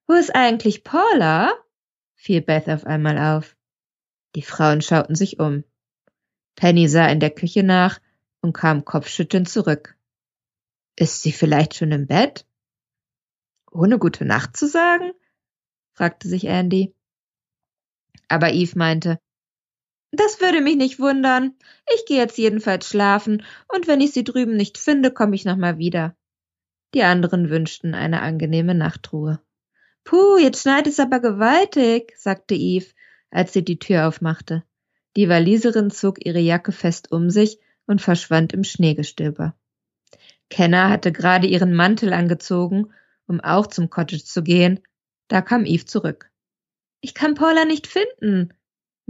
Wo 0.06 0.14
ist 0.14 0.34
eigentlich 0.34 0.84
Paula? 0.84 1.52
fiel 2.14 2.40
Beth 2.40 2.68
auf 2.68 2.84
einmal 2.84 3.18
auf. 3.18 3.56
Die 4.34 4.42
Frauen 4.42 4.80
schauten 4.80 5.14
sich 5.14 5.38
um. 5.38 5.64
Penny 6.56 6.88
sah 6.88 7.06
in 7.06 7.20
der 7.20 7.30
Küche 7.30 7.62
nach 7.62 8.00
und 8.40 8.54
kam 8.54 8.84
kopfschüttelnd 8.84 9.48
zurück. 9.48 9.96
Ist 10.96 11.22
sie 11.22 11.32
vielleicht 11.32 11.74
schon 11.74 11.92
im 11.92 12.06
Bett? 12.06 12.46
Ohne 13.70 13.98
gute 13.98 14.24
Nacht 14.24 14.56
zu 14.56 14.66
sagen? 14.66 15.12
fragte 15.92 16.28
sich 16.28 16.46
Andy. 16.46 16.94
Aber 18.28 18.52
Eve 18.52 18.78
meinte, 18.78 19.20
das 20.12 20.40
würde 20.40 20.60
mich 20.60 20.76
nicht 20.76 20.98
wundern. 20.98 21.54
Ich 21.94 22.04
gehe 22.06 22.18
jetzt 22.18 22.38
jedenfalls 22.38 22.88
schlafen, 22.88 23.44
und 23.68 23.86
wenn 23.86 24.00
ich 24.00 24.12
sie 24.12 24.24
drüben 24.24 24.56
nicht 24.56 24.78
finde, 24.78 25.10
komme 25.10 25.34
ich 25.34 25.44
nochmal 25.44 25.78
wieder. 25.78 26.16
Die 26.94 27.02
anderen 27.02 27.50
wünschten 27.50 27.94
eine 27.94 28.20
angenehme 28.20 28.74
Nachtruhe. 28.74 29.40
Puh, 30.04 30.38
jetzt 30.38 30.62
schneit 30.62 30.86
es 30.86 30.98
aber 30.98 31.20
gewaltig, 31.20 32.14
sagte 32.16 32.54
Eve, 32.54 32.86
als 33.30 33.52
sie 33.52 33.64
die 33.64 33.78
Tür 33.78 34.08
aufmachte. 34.08 34.64
Die 35.16 35.28
Waliserin 35.28 35.90
zog 35.90 36.24
ihre 36.24 36.40
Jacke 36.40 36.72
fest 36.72 37.12
um 37.12 37.30
sich 37.30 37.58
und 37.86 38.00
verschwand 38.00 38.52
im 38.52 38.64
Schneegestöber. 38.64 39.54
Kenner 40.48 40.90
hatte 40.90 41.12
gerade 41.12 41.46
ihren 41.46 41.74
Mantel 41.74 42.12
angezogen, 42.12 42.92
um 43.26 43.40
auch 43.40 43.68
zum 43.68 43.90
Cottage 43.90 44.24
zu 44.24 44.42
gehen. 44.42 44.80
Da 45.28 45.42
kam 45.42 45.64
Eve 45.64 45.84
zurück. 45.84 46.30
Ich 47.00 47.14
kann 47.14 47.34
Paula 47.34 47.64
nicht 47.64 47.86
finden, 47.86 48.52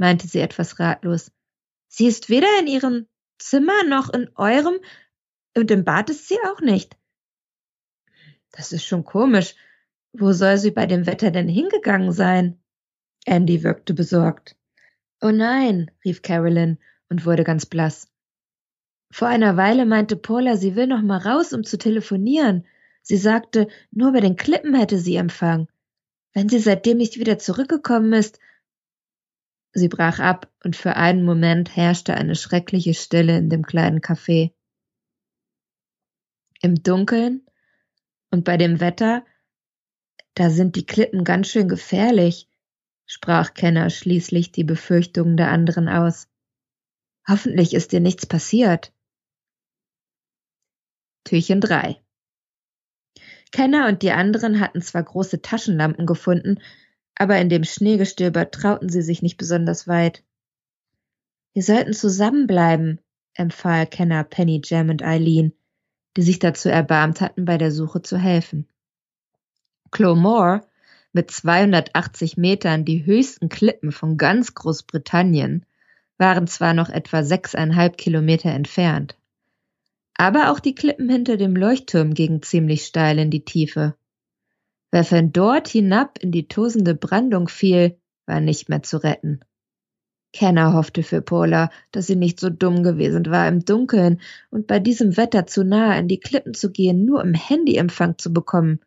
meinte 0.01 0.27
sie 0.27 0.41
etwas 0.41 0.81
ratlos. 0.81 1.31
Sie 1.87 2.07
ist 2.07 2.31
weder 2.31 2.49
in 2.59 2.67
ihrem 2.67 3.07
Zimmer 3.39 3.85
noch 3.85 4.13
in 4.13 4.31
eurem, 4.35 4.81
und 5.57 5.71
im 5.71 5.85
Bad 5.85 6.11
ist 6.11 6.27
sie 6.27 6.39
auch 6.47 6.61
nicht. 6.61 6.97
Das 8.53 8.73
ist 8.73 8.85
schon 8.85 9.05
komisch. 9.05 9.55
Wo 10.13 10.33
soll 10.33 10.59
sie 10.59 10.71
bei 10.71 10.87
dem 10.87 11.07
Wetter 11.07 11.31
denn 11.31 11.49
hingegangen 11.49 12.13
sein? 12.13 12.61
Andy 13.27 13.63
wirkte 13.63 13.93
besorgt. 13.93 14.57
Oh 15.21 15.31
nein, 15.31 15.91
rief 16.05 16.23
Carolyn 16.23 16.79
und 17.09 17.27
wurde 17.27 17.45
ganz 17.45 17.67
blass. 17.67 18.09
Vor 19.13 19.29
einer 19.29 19.57
Weile 19.57 19.85
meinte 19.85 20.17
Paula, 20.17 20.57
sie 20.57 20.77
will 20.77 20.87
noch 20.87 21.03
mal 21.03 21.19
raus, 21.19 21.53
um 21.53 21.65
zu 21.65 21.77
telefonieren. 21.77 22.67
Sie 23.03 23.17
sagte, 23.17 23.69
nur 23.91 24.13
bei 24.13 24.21
den 24.21 24.37
Klippen 24.37 24.75
hätte 24.75 24.99
sie 24.99 25.17
Empfang. 25.17 25.69
Wenn 26.33 26.49
sie 26.49 26.61
seitdem 26.61 26.97
nicht 26.97 27.19
wieder 27.19 27.39
zurückgekommen 27.39 28.13
ist, 28.13 28.39
Sie 29.73 29.89
brach 29.89 30.19
ab, 30.19 30.53
und 30.65 30.77
für 30.77 30.97
einen 30.97 31.25
Moment 31.25 31.77
herrschte 31.77 32.15
eine 32.15 32.35
schreckliche 32.35 32.95
Stille 32.95 33.39
in 33.39 33.49
dem 33.49 33.65
kleinen 33.65 34.01
Café. 34.01 34.53
Im 36.61 36.83
Dunkeln 36.83 37.47
und 38.31 38.45
bei 38.45 38.57
dem 38.57 38.81
Wetter, 38.81 39.25
da 40.35 40.51
sind 40.51 40.77
die 40.77 40.87
Klippen 40.87 41.25
ganz 41.25 41.49
schön 41.49 41.69
gefährlich, 41.69 42.49
sprach 43.07 43.55
Kenner 43.55 43.91
schließlich 43.91 44.53
die 44.53 44.65
Befürchtungen 44.65 45.37
der 45.37 45.51
anderen 45.51 45.89
aus. 45.89 46.29
Hoffentlich 47.27 47.75
ist 47.75 47.93
dir 47.93 48.01
nichts 48.01 48.27
passiert. 48.27 48.93
Türchen 51.25 51.61
3 51.61 52.01
Kenner 53.53 53.89
und 53.89 54.03
die 54.03 54.13
anderen 54.13 54.61
hatten 54.61 54.81
zwar 54.81 55.03
große 55.03 55.43
Taschenlampen 55.43 56.07
gefunden, 56.07 56.61
aber 57.21 57.39
in 57.39 57.51
dem 57.51 57.65
Schneegestöber 57.65 58.51
trauten 58.51 58.89
sie 58.89 59.03
sich 59.03 59.21
nicht 59.21 59.37
besonders 59.37 59.87
weit. 59.87 60.25
Wir 61.53 61.63
sollten 61.63 61.93
zusammenbleiben, 61.93 62.99
empfahl 63.35 63.87
Kenner 63.87 64.25
Penny, 64.25 64.63
Jam 64.65 64.89
und 64.89 65.03
Eileen, 65.03 65.53
die 66.17 66.23
sich 66.23 66.39
dazu 66.39 66.71
erbarmt 66.71 67.21
hatten, 67.21 67.45
bei 67.45 67.59
der 67.59 67.73
Suche 67.73 68.01
zu 68.01 68.17
helfen. 68.17 68.67
Clomore, 69.91 70.63
mit 71.13 71.31
280 71.31 72.39
Metern 72.39 72.87
die 72.87 73.05
höchsten 73.05 73.51
Klippen 73.51 73.93
von 73.93 74.17
ganz 74.17 74.55
Großbritannien, 74.55 75.67
waren 76.17 76.47
zwar 76.47 76.73
noch 76.73 76.89
etwa 76.89 77.23
sechseinhalb 77.23 77.99
Kilometer 77.99 78.49
entfernt. 78.49 79.19
Aber 80.15 80.51
auch 80.51 80.59
die 80.59 80.75
Klippen 80.75 81.11
hinter 81.11 81.37
dem 81.37 81.55
Leuchtturm 81.55 82.15
gingen 82.15 82.41
ziemlich 82.41 82.87
steil 82.87 83.19
in 83.19 83.31
die 83.31 83.45
Tiefe. 83.45 83.95
Wer 84.93 85.05
von 85.05 85.33
dort 85.33 85.69
hinab 85.69 86.19
in 86.19 86.33
die 86.33 86.49
tosende 86.49 86.95
Brandung 86.95 87.49
fiel, 87.49 87.99
war 88.27 88.41
nicht 88.41 88.69
mehr 88.69 88.83
zu 88.83 88.97
retten. 89.03 89.41
Kenner 90.33 90.75
hoffte 90.75 91.03
für 91.03 91.23
Paula, 91.23 91.71
dass 91.91 92.07
sie 92.07 92.17
nicht 92.17 92.39
so 92.39 92.51
dumm 92.51 92.83
gewesen 92.83 93.27
war, 93.27 93.49
im 93.49 93.65
Dunkeln 93.65 94.21
und 94.51 94.67
bei 94.67 94.79
diesem 94.79 95.17
Wetter 95.17 95.47
zu 95.47 95.65
nahe 95.65 95.95
an 95.95 96.09
die 96.09 96.21
Klippen 96.21 96.55
zu 96.55 96.71
gehen, 96.71 97.05
nur 97.05 97.23
um 97.23 97.35
Handyempfang 97.35 98.19
zu 98.19 98.33
bekommen. 98.33 98.81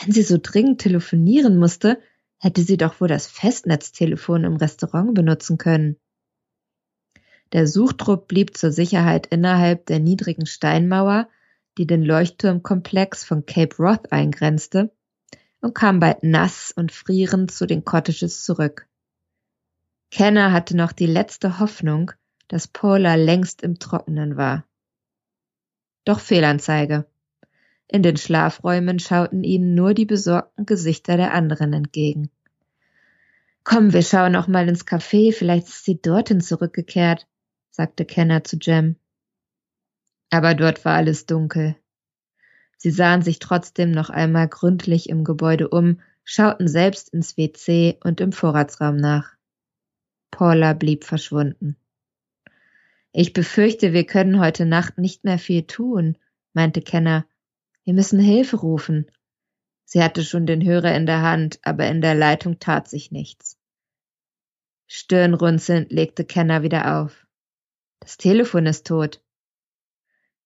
Wenn 0.00 0.12
sie 0.12 0.22
so 0.22 0.38
dringend 0.40 0.80
telefonieren 0.80 1.56
musste, 1.56 2.00
hätte 2.38 2.62
sie 2.62 2.76
doch 2.76 3.00
wohl 3.00 3.08
das 3.08 3.26
Festnetztelefon 3.26 4.44
im 4.44 4.56
Restaurant 4.56 5.14
benutzen 5.14 5.58
können. 5.58 5.96
Der 7.52 7.66
Suchtrupp 7.66 8.28
blieb 8.28 8.56
zur 8.56 8.72
Sicherheit 8.72 9.26
innerhalb 9.26 9.86
der 9.86 10.00
niedrigen 10.00 10.46
Steinmauer, 10.46 11.28
die 11.76 11.86
den 11.86 12.02
Leuchtturmkomplex 12.02 13.24
von 13.24 13.46
Cape 13.46 13.76
Roth 13.78 14.10
eingrenzte, 14.10 14.90
und 15.62 15.74
kam 15.74 16.00
bald 16.00 16.22
nass 16.22 16.72
und 16.76 16.92
frierend 16.92 17.50
zu 17.50 17.66
den 17.66 17.84
Cottages 17.84 18.44
zurück. 18.44 18.86
Kenner 20.10 20.52
hatte 20.52 20.76
noch 20.76 20.92
die 20.92 21.06
letzte 21.06 21.58
Hoffnung, 21.58 22.12
dass 22.48 22.68
Paula 22.68 23.14
längst 23.14 23.62
im 23.62 23.78
Trockenen 23.78 24.36
war. 24.36 24.66
Doch 26.04 26.20
Fehlanzeige. 26.20 27.06
In 27.86 28.02
den 28.02 28.16
Schlafräumen 28.16 28.98
schauten 28.98 29.44
ihnen 29.44 29.74
nur 29.74 29.94
die 29.94 30.04
besorgten 30.04 30.66
Gesichter 30.66 31.16
der 31.16 31.32
anderen 31.32 31.72
entgegen. 31.72 32.30
Komm, 33.64 33.92
wir 33.92 34.02
schauen 34.02 34.32
noch 34.32 34.48
mal 34.48 34.68
ins 34.68 34.86
Café, 34.86 35.32
vielleicht 35.32 35.68
ist 35.68 35.84
sie 35.84 36.00
dorthin 36.00 36.40
zurückgekehrt, 36.40 37.28
sagte 37.70 38.04
Kenner 38.04 38.42
zu 38.44 38.56
Jem. 38.60 38.96
Aber 40.30 40.54
dort 40.54 40.84
war 40.84 40.96
alles 40.96 41.26
dunkel. 41.26 41.76
Sie 42.82 42.90
sahen 42.90 43.22
sich 43.22 43.38
trotzdem 43.38 43.92
noch 43.92 44.10
einmal 44.10 44.48
gründlich 44.48 45.08
im 45.08 45.22
Gebäude 45.22 45.68
um, 45.68 46.00
schauten 46.24 46.66
selbst 46.66 47.10
ins 47.10 47.36
WC 47.36 48.00
und 48.02 48.20
im 48.20 48.32
Vorratsraum 48.32 48.96
nach. 48.96 49.36
Paula 50.32 50.72
blieb 50.72 51.04
verschwunden. 51.04 51.76
Ich 53.12 53.34
befürchte, 53.34 53.92
wir 53.92 54.04
können 54.04 54.40
heute 54.40 54.66
Nacht 54.66 54.98
nicht 54.98 55.22
mehr 55.22 55.38
viel 55.38 55.62
tun, 55.62 56.18
meinte 56.54 56.82
Kenner. 56.82 57.24
Wir 57.84 57.94
müssen 57.94 58.18
Hilfe 58.18 58.56
rufen. 58.56 59.08
Sie 59.84 60.02
hatte 60.02 60.24
schon 60.24 60.46
den 60.46 60.64
Hörer 60.64 60.92
in 60.96 61.06
der 61.06 61.22
Hand, 61.22 61.60
aber 61.62 61.86
in 61.86 62.00
der 62.00 62.16
Leitung 62.16 62.58
tat 62.58 62.88
sich 62.88 63.12
nichts. 63.12 63.60
Stirnrunzelnd 64.88 65.92
legte 65.92 66.24
Kenner 66.24 66.64
wieder 66.64 67.00
auf. 67.00 67.28
Das 68.00 68.16
Telefon 68.16 68.66
ist 68.66 68.88
tot. 68.88 69.22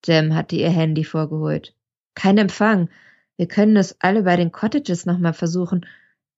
Jem 0.05 0.35
hatte 0.35 0.57
ihr 0.57 0.69
Handy 0.69 1.03
vorgeholt. 1.03 1.75
Kein 2.17 2.39
Empfang. 2.39 2.89
Wir 3.37 3.47
können 3.47 3.77
es 3.77 3.95
alle 4.01 4.25
bei 4.25 4.35
den 4.37 4.51
Cottages 4.51 5.07
nochmal 5.07 5.35
versuchen, 5.35 5.87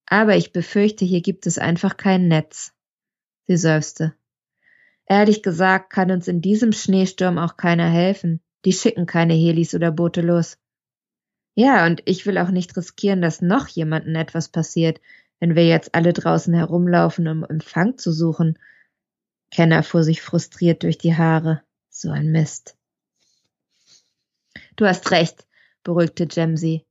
aber 0.04 0.36
ich 0.36 0.52
befürchte, 0.52 1.04
hier 1.04 1.22
gibt 1.22 1.46
es 1.46 1.56
einfach 1.58 1.96
kein 1.96 2.28
Netz. 2.28 2.74
Sie 3.46 3.56
seufzte. 3.56 4.14
Ehrlich 5.06 5.42
gesagt 5.42 5.90
kann 5.90 6.10
uns 6.10 6.28
in 6.28 6.42
diesem 6.42 6.72
Schneesturm 6.72 7.38
auch 7.38 7.56
keiner 7.56 7.88
helfen. 7.88 8.40
Die 8.64 8.72
schicken 8.72 9.06
keine 9.06 9.34
Helis 9.34 9.74
oder 9.74 9.92
Boote 9.92 10.20
los. 10.20 10.58
Ja, 11.54 11.86
und 11.86 12.02
ich 12.04 12.26
will 12.26 12.38
auch 12.38 12.50
nicht 12.50 12.76
riskieren, 12.76 13.22
dass 13.22 13.40
noch 13.40 13.68
jemandem 13.68 14.16
etwas 14.16 14.48
passiert, 14.48 15.00
wenn 15.38 15.54
wir 15.54 15.66
jetzt 15.66 15.94
alle 15.94 16.12
draußen 16.12 16.52
herumlaufen, 16.52 17.28
um 17.28 17.44
Empfang 17.44 17.96
zu 17.96 18.12
suchen. 18.12 18.58
Kenner 19.50 19.82
fuhr 19.84 20.02
sich 20.02 20.20
frustriert 20.22 20.82
durch 20.82 20.98
die 20.98 21.16
Haare. 21.16 21.62
So 21.88 22.10
ein 22.10 22.32
Mist. 22.32 22.76
Du 24.76 24.86
hast 24.86 25.10
recht, 25.10 25.47
beruhigte 25.88 26.28
Jemsy. 26.30 26.84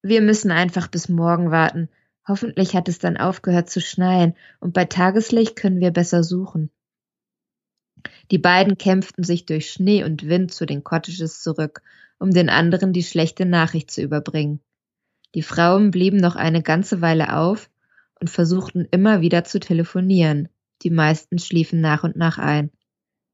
Wir 0.00 0.22
müssen 0.22 0.52
einfach 0.52 0.86
bis 0.86 1.08
morgen 1.08 1.50
warten. 1.50 1.88
Hoffentlich 2.28 2.76
hat 2.76 2.88
es 2.88 3.00
dann 3.00 3.16
aufgehört 3.16 3.68
zu 3.68 3.80
schneien 3.80 4.36
und 4.60 4.72
bei 4.72 4.84
Tageslicht 4.84 5.56
können 5.56 5.80
wir 5.80 5.90
besser 5.90 6.22
suchen. 6.22 6.70
Die 8.30 8.38
beiden 8.38 8.78
kämpften 8.78 9.24
sich 9.24 9.44
durch 9.44 9.72
Schnee 9.72 10.04
und 10.04 10.28
Wind 10.28 10.54
zu 10.54 10.66
den 10.66 10.84
Cottages 10.84 11.42
zurück, 11.42 11.82
um 12.20 12.30
den 12.30 12.48
anderen 12.48 12.92
die 12.92 13.02
schlechte 13.02 13.44
Nachricht 13.44 13.90
zu 13.90 14.02
überbringen. 14.02 14.60
Die 15.34 15.42
Frauen 15.42 15.90
blieben 15.90 16.18
noch 16.18 16.36
eine 16.36 16.62
ganze 16.62 17.00
Weile 17.00 17.36
auf 17.36 17.68
und 18.20 18.30
versuchten 18.30 18.86
immer 18.92 19.20
wieder 19.20 19.42
zu 19.42 19.58
telefonieren. 19.58 20.48
Die 20.82 20.90
meisten 20.90 21.40
schliefen 21.40 21.80
nach 21.80 22.04
und 22.04 22.14
nach 22.14 22.38
ein. 22.38 22.70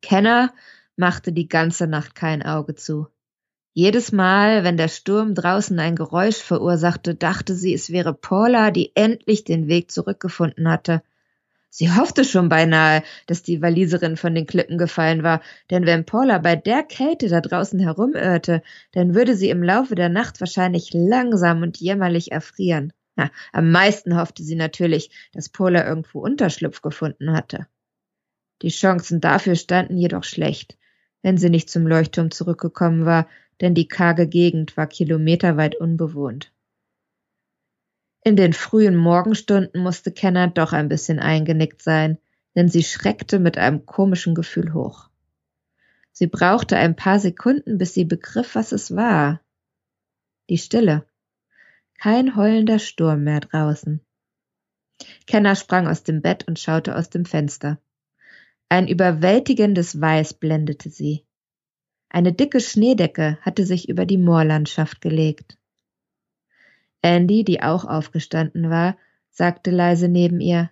Kenner 0.00 0.54
machte 0.96 1.34
die 1.34 1.48
ganze 1.48 1.86
Nacht 1.86 2.14
kein 2.14 2.42
Auge 2.42 2.74
zu. 2.74 3.08
Jedes 3.72 4.10
Mal, 4.10 4.64
wenn 4.64 4.76
der 4.76 4.88
Sturm 4.88 5.34
draußen 5.34 5.78
ein 5.78 5.94
Geräusch 5.94 6.38
verursachte, 6.38 7.14
dachte 7.14 7.54
sie, 7.54 7.72
es 7.72 7.90
wäre 7.90 8.12
Paula, 8.14 8.72
die 8.72 8.90
endlich 8.96 9.44
den 9.44 9.68
Weg 9.68 9.92
zurückgefunden 9.92 10.68
hatte. 10.68 11.02
Sie 11.72 11.92
hoffte 11.92 12.24
schon 12.24 12.48
beinahe, 12.48 13.04
dass 13.28 13.44
die 13.44 13.62
Waliserin 13.62 14.16
von 14.16 14.34
den 14.34 14.46
Klippen 14.46 14.76
gefallen 14.76 15.22
war, 15.22 15.40
denn 15.70 15.86
wenn 15.86 16.04
Paula 16.04 16.38
bei 16.38 16.56
der 16.56 16.82
Kälte 16.82 17.28
da 17.28 17.40
draußen 17.40 17.78
herumirrte, 17.78 18.62
dann 18.90 19.14
würde 19.14 19.36
sie 19.36 19.50
im 19.50 19.62
Laufe 19.62 19.94
der 19.94 20.08
Nacht 20.08 20.40
wahrscheinlich 20.40 20.90
langsam 20.92 21.62
und 21.62 21.78
jämmerlich 21.78 22.32
erfrieren. 22.32 22.92
Na, 23.14 23.30
am 23.52 23.70
meisten 23.70 24.16
hoffte 24.16 24.42
sie 24.42 24.56
natürlich, 24.56 25.10
dass 25.32 25.48
Paula 25.48 25.86
irgendwo 25.86 26.18
Unterschlupf 26.18 26.82
gefunden 26.82 27.32
hatte. 27.32 27.68
Die 28.62 28.70
Chancen 28.70 29.20
dafür 29.20 29.54
standen 29.54 29.96
jedoch 29.96 30.24
schlecht, 30.24 30.76
wenn 31.22 31.38
sie 31.38 31.50
nicht 31.50 31.70
zum 31.70 31.86
Leuchtturm 31.86 32.32
zurückgekommen 32.32 33.06
war, 33.06 33.28
denn 33.60 33.74
die 33.74 33.88
karge 33.88 34.26
Gegend 34.26 34.76
war 34.76 34.86
kilometerweit 34.86 35.76
unbewohnt. 35.76 36.52
In 38.22 38.36
den 38.36 38.52
frühen 38.52 38.96
Morgenstunden 38.96 39.82
musste 39.82 40.12
Kenner 40.12 40.48
doch 40.48 40.72
ein 40.72 40.88
bisschen 40.88 41.18
eingenickt 41.18 41.82
sein, 41.82 42.18
denn 42.54 42.68
sie 42.68 42.82
schreckte 42.82 43.38
mit 43.38 43.56
einem 43.56 43.86
komischen 43.86 44.34
Gefühl 44.34 44.74
hoch. 44.74 45.08
Sie 46.12 46.26
brauchte 46.26 46.76
ein 46.76 46.96
paar 46.96 47.18
Sekunden, 47.18 47.78
bis 47.78 47.94
sie 47.94 48.04
begriff, 48.04 48.54
was 48.54 48.72
es 48.72 48.94
war. 48.94 49.40
Die 50.50 50.58
Stille. 50.58 51.06
Kein 51.98 52.36
heulender 52.36 52.78
Sturm 52.78 53.24
mehr 53.24 53.40
draußen. 53.40 54.00
Kenner 55.26 55.56
sprang 55.56 55.86
aus 55.86 56.02
dem 56.02 56.20
Bett 56.20 56.46
und 56.46 56.58
schaute 56.58 56.96
aus 56.96 57.08
dem 57.08 57.24
Fenster. 57.24 57.78
Ein 58.68 58.86
überwältigendes 58.86 60.00
Weiß 60.00 60.34
blendete 60.34 60.90
sie. 60.90 61.24
Eine 62.12 62.32
dicke 62.32 62.60
Schneedecke 62.60 63.38
hatte 63.40 63.64
sich 63.64 63.88
über 63.88 64.04
die 64.04 64.18
Moorlandschaft 64.18 65.00
gelegt. 65.00 65.56
Andy, 67.02 67.44
die 67.44 67.62
auch 67.62 67.84
aufgestanden 67.84 68.68
war, 68.68 68.98
sagte 69.30 69.70
leise 69.70 70.08
neben 70.08 70.40
ihr 70.40 70.70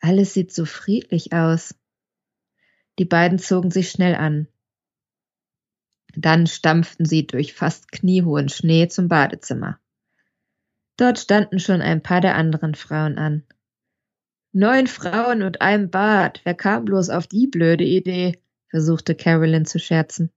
Alles 0.00 0.32
sieht 0.32 0.52
so 0.52 0.64
friedlich 0.64 1.34
aus. 1.34 1.74
Die 2.98 3.04
beiden 3.04 3.38
zogen 3.38 3.70
sich 3.70 3.90
schnell 3.90 4.14
an. 4.14 4.48
Dann 6.16 6.46
stampften 6.46 7.04
sie 7.04 7.26
durch 7.26 7.52
fast 7.52 7.92
kniehohen 7.92 8.48
Schnee 8.48 8.88
zum 8.88 9.08
Badezimmer. 9.08 9.78
Dort 10.96 11.18
standen 11.18 11.60
schon 11.60 11.82
ein 11.82 12.02
paar 12.02 12.22
der 12.22 12.34
anderen 12.34 12.74
Frauen 12.74 13.18
an. 13.18 13.44
Neun 14.52 14.86
Frauen 14.86 15.42
und 15.42 15.60
ein 15.60 15.90
Bad. 15.90 16.40
Wer 16.44 16.54
kam 16.54 16.86
bloß 16.86 17.10
auf 17.10 17.26
die 17.26 17.46
blöde 17.46 17.84
Idee? 17.84 18.40
versuchte 18.70 19.14
Carolyn 19.14 19.66
zu 19.66 19.78
scherzen. 19.78 20.32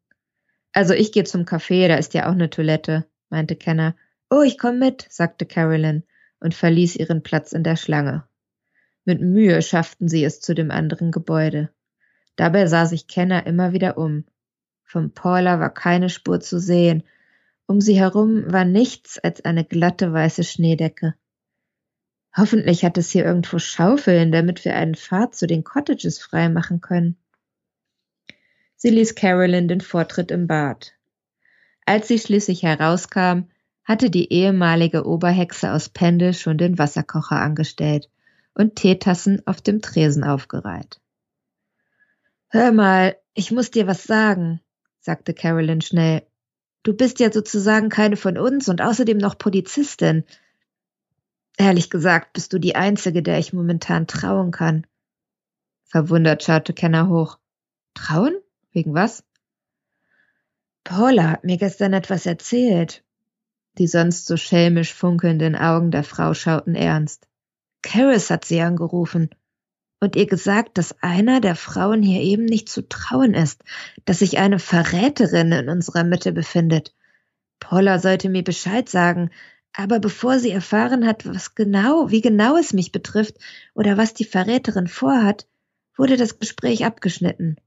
Also 0.73 0.93
ich 0.93 1.11
gehe 1.11 1.23
zum 1.23 1.43
Café, 1.43 1.87
da 1.87 1.95
ist 1.95 2.13
ja 2.13 2.27
auch 2.27 2.33
eine 2.33 2.49
Toilette, 2.49 3.05
meinte 3.29 3.55
Kenner 3.55 3.95
Oh, 4.29 4.43
ich 4.43 4.59
komm 4.59 4.77
mit, 4.77 5.07
sagte 5.09 5.45
Carolyn 5.47 6.03
und 6.39 6.53
verließ 6.53 6.95
ihren 6.95 7.23
Platz 7.23 7.51
in 7.51 7.63
der 7.63 7.75
Schlange. 7.75 8.27
Mit 9.03 9.21
Mühe 9.21 9.61
schafften 9.63 10.07
sie 10.07 10.23
es 10.23 10.39
zu 10.39 10.53
dem 10.53 10.69
anderen 10.69 11.11
Gebäude. 11.11 11.69
Dabei 12.35 12.67
sah 12.67 12.85
sich 12.85 13.07
Kenner 13.07 13.47
immer 13.47 13.73
wieder 13.73 13.97
um. 13.97 14.25
Vom 14.83 15.11
Paula 15.11 15.59
war 15.59 15.73
keine 15.73 16.09
Spur 16.09 16.39
zu 16.39 16.59
sehen. 16.59 17.03
Um 17.65 17.81
sie 17.81 17.99
herum 17.99 18.51
war 18.51 18.65
nichts 18.65 19.17
als 19.17 19.43
eine 19.45 19.65
glatte 19.65 20.13
weiße 20.13 20.43
Schneedecke. 20.43 21.15
Hoffentlich 22.37 22.85
hat 22.85 22.97
es 22.97 23.09
hier 23.09 23.25
irgendwo 23.25 23.57
Schaufeln, 23.57 24.31
damit 24.31 24.63
wir 24.63 24.75
einen 24.75 24.95
Pfad 24.95 25.35
zu 25.35 25.47
den 25.47 25.63
Cottages 25.63 26.19
freimachen 26.19 26.81
können. 26.81 27.17
Sie 28.81 28.91
ließ 28.91 29.15
Carolyn 29.15 29.67
den 29.67 29.81
Vortritt 29.81 30.31
im 30.31 30.47
Bad. 30.47 30.93
Als 31.85 32.07
sie 32.07 32.17
schließlich 32.17 32.63
herauskam, 32.63 33.49
hatte 33.83 34.09
die 34.09 34.31
ehemalige 34.31 35.05
Oberhexe 35.05 35.73
aus 35.73 35.89
Pendel 35.89 36.33
schon 36.33 36.57
den 36.57 36.77
Wasserkocher 36.77 37.41
angestellt 37.41 38.09
und 38.53 38.77
Teetassen 38.77 39.45
auf 39.45 39.59
dem 39.59 39.81
Tresen 39.81 40.23
aufgereiht. 40.23 41.01
Hör 42.47 42.71
mal, 42.71 43.17
ich 43.33 43.51
muss 43.51 43.69
dir 43.69 43.85
was 43.85 44.05
sagen, 44.05 44.61
sagte 45.01 45.33
Carolyn 45.33 45.81
schnell. 45.81 46.23
Du 46.83 46.95
bist 46.95 47.19
ja 47.19 47.33
sozusagen 47.33 47.89
keine 47.89 48.15
von 48.15 48.37
uns 48.37 48.69
und 48.69 48.81
außerdem 48.81 49.17
noch 49.17 49.37
Polizistin. 49.37 50.23
Ehrlich 51.57 51.89
gesagt, 51.89 52.31
bist 52.31 52.53
du 52.53 52.59
die 52.59 52.77
Einzige, 52.77 53.21
der 53.23 53.39
ich 53.39 53.51
momentan 53.51 54.07
trauen 54.07 54.51
kann. 54.51 54.87
Verwundert 55.83 56.43
schaute 56.43 56.73
Kenner 56.73 57.09
hoch. 57.09 57.39
Trauen? 57.93 58.37
Wegen 58.71 58.93
was? 58.93 59.23
Paula 60.83 61.29
hat 61.31 61.43
mir 61.43 61.57
gestern 61.57 61.93
etwas 61.93 62.25
erzählt. 62.25 63.03
Die 63.77 63.87
sonst 63.87 64.25
so 64.25 64.37
schelmisch 64.37 64.93
funkelnden 64.93 65.55
Augen 65.55 65.91
der 65.91 66.03
Frau 66.03 66.33
schauten 66.33 66.75
ernst. 66.75 67.27
Caris 67.81 68.29
hat 68.29 68.45
sie 68.45 68.61
angerufen 68.61 69.29
und 69.99 70.15
ihr 70.15 70.27
gesagt, 70.27 70.77
dass 70.77 70.95
einer 71.01 71.41
der 71.41 71.55
Frauen 71.55 72.01
hier 72.01 72.21
eben 72.21 72.45
nicht 72.45 72.69
zu 72.69 72.87
trauen 72.87 73.33
ist, 73.33 73.63
dass 74.05 74.19
sich 74.19 74.37
eine 74.37 74.59
Verräterin 74.59 75.51
in 75.51 75.69
unserer 75.69 76.03
Mitte 76.03 76.31
befindet. 76.31 76.93
Paula 77.59 77.99
sollte 77.99 78.29
mir 78.29 78.43
Bescheid 78.43 78.89
sagen, 78.89 79.29
aber 79.73 79.99
bevor 79.99 80.39
sie 80.39 80.51
erfahren 80.51 81.05
hat, 81.05 81.27
was 81.27 81.55
genau, 81.55 82.09
wie 82.09 82.21
genau 82.21 82.57
es 82.57 82.73
mich 82.73 82.91
betrifft 82.91 83.37
oder 83.73 83.97
was 83.97 84.13
die 84.13 84.25
Verräterin 84.25 84.87
vorhat, 84.87 85.47
wurde 85.95 86.17
das 86.17 86.39
Gespräch 86.39 86.85
abgeschnitten. 86.85 87.57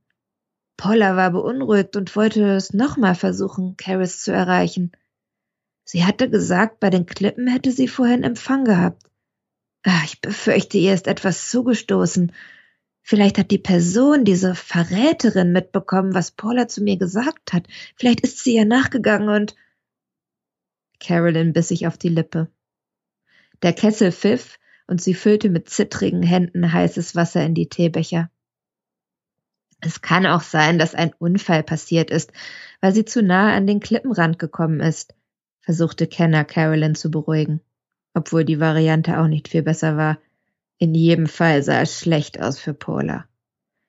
Paula 0.83 1.15
war 1.15 1.31
beunruhigt 1.31 1.95
und 1.95 2.17
wollte 2.17 2.43
es 2.57 2.73
nochmal 2.73 3.15
versuchen, 3.15 3.77
Caris 3.77 4.21
zu 4.21 4.33
erreichen. 4.33 4.91
Sie 5.85 6.05
hatte 6.05 6.29
gesagt, 6.29 6.81
bei 6.81 6.91
den 6.91 7.07
Klippen 7.07 7.47
hätte 7.47 7.71
sie 7.71 7.87
vorhin 7.87 8.25
Empfang 8.25 8.65
gehabt. 8.65 9.09
Ach, 9.85 10.05
ich 10.05 10.21
befürchte, 10.21 10.79
ihr 10.79 10.93
ist 10.93 11.07
etwas 11.07 11.51
zugestoßen. 11.51 12.33
Vielleicht 13.01 13.39
hat 13.39 13.53
die 13.53 13.61
Person, 13.61 14.25
diese 14.25 14.57
Verräterin, 14.57 15.53
mitbekommen, 15.53 16.15
was 16.15 16.33
Paula 16.33 16.67
zu 16.67 16.83
mir 16.83 16.97
gesagt 16.97 17.53
hat. 17.53 17.69
Vielleicht 17.95 18.23
ist 18.23 18.43
sie 18.43 18.57
ihr 18.57 18.65
nachgegangen 18.65 19.29
und. 19.29 19.55
Carolyn 20.99 21.53
biss 21.53 21.69
sich 21.69 21.87
auf 21.87 21.97
die 21.97 22.09
Lippe. 22.09 22.49
Der 23.63 23.73
Kessel 23.73 24.11
pfiff 24.11 24.59
und 24.89 25.01
sie 25.01 25.15
füllte 25.15 25.49
mit 25.49 25.71
zittrigen 25.71 26.25
Händen 26.25 26.73
heißes 26.73 27.15
Wasser 27.15 27.45
in 27.45 27.55
die 27.55 27.69
Teebecher. 27.69 28.33
Es 29.83 30.01
kann 30.01 30.25
auch 30.25 30.41
sein, 30.41 30.79
dass 30.79 30.95
ein 30.95 31.13
Unfall 31.19 31.63
passiert 31.63 32.11
ist, 32.11 32.33
weil 32.81 32.95
sie 32.95 33.05
zu 33.05 33.23
nahe 33.23 33.53
an 33.53 33.67
den 33.67 33.81
Klippenrand 33.81 34.39
gekommen 34.39 34.81
ist 34.81 35.15
versuchte 35.63 36.07
Kenner 36.07 36.45
Carolyn 36.45 36.95
zu 36.95 37.11
beruhigen, 37.11 37.61
obwohl 38.15 38.45
die 38.45 38.61
Variante 38.61 39.19
auch 39.19 39.29
nicht 39.29 39.49
viel 39.49 39.63
besser 39.63 39.97
war. 39.97 40.19
In 40.79 40.95
jedem 40.95 41.27
Fall 41.27 41.63
sah 41.63 41.81
es 41.81 41.99
schlecht 41.99 42.41
aus 42.41 42.59
für 42.59 42.75
Paula. 42.75 43.27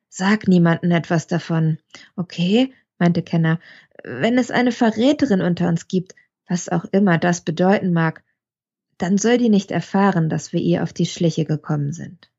Sag 0.09 0.47
niemanden 0.47 0.91
etwas 0.91 1.25
davon. 1.25 1.79
Okay, 2.15 2.71
meinte 2.99 3.23
Kenner. 3.23 3.59
Wenn 4.03 4.37
es 4.37 4.51
eine 4.51 4.71
Verräterin 4.71 5.41
unter 5.41 5.67
uns 5.67 5.87
gibt, 5.87 6.13
was 6.47 6.69
auch 6.69 6.85
immer 6.85 7.17
das 7.17 7.41
bedeuten 7.41 7.91
mag, 7.93 8.23
dann 8.99 9.17
soll 9.17 9.39
die 9.39 9.49
nicht 9.49 9.71
erfahren, 9.71 10.29
dass 10.29 10.53
wir 10.53 10.61
ihr 10.61 10.83
auf 10.83 10.93
die 10.93 11.07
Schliche 11.07 11.45
gekommen 11.45 11.93
sind. 11.93 12.29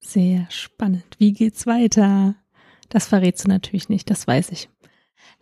Sehr 0.00 0.46
spannend. 0.50 1.16
Wie 1.18 1.32
geht's 1.32 1.66
weiter? 1.66 2.34
Das 2.88 3.06
verrätst 3.06 3.44
du 3.44 3.48
natürlich 3.48 3.88
nicht, 3.88 4.10
das 4.10 4.26
weiß 4.26 4.50
ich. 4.50 4.68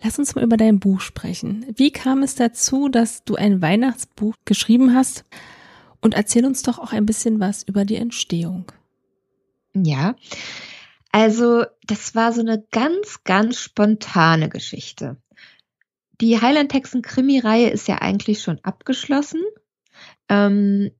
Lass 0.02 0.18
uns 0.18 0.34
mal 0.34 0.44
über 0.44 0.56
dein 0.56 0.78
Buch 0.78 1.00
sprechen. 1.00 1.66
Wie 1.74 1.90
kam 1.90 2.22
es 2.22 2.34
dazu, 2.34 2.88
dass 2.88 3.24
du 3.24 3.36
ein 3.36 3.62
Weihnachtsbuch 3.62 4.34
geschrieben 4.44 4.94
hast? 4.94 5.24
Und 6.00 6.14
erzähl 6.14 6.44
uns 6.44 6.62
doch 6.62 6.78
auch 6.78 6.92
ein 6.92 7.06
bisschen 7.06 7.40
was 7.40 7.62
über 7.64 7.84
die 7.84 7.96
Entstehung. 7.96 8.70
Ja, 9.74 10.14
also 11.10 11.64
das 11.84 12.14
war 12.14 12.32
so 12.32 12.40
eine 12.40 12.64
ganz, 12.70 13.24
ganz 13.24 13.58
spontane 13.58 14.48
Geschichte. 14.48 15.16
Die 16.20 16.40
Highland 16.40 16.70
Texan 16.70 17.02
Krimi-Reihe 17.02 17.70
ist 17.70 17.88
ja 17.88 17.98
eigentlich 17.98 18.42
schon 18.42 18.58
abgeschlossen. 18.62 19.42
Ähm, 20.28 20.90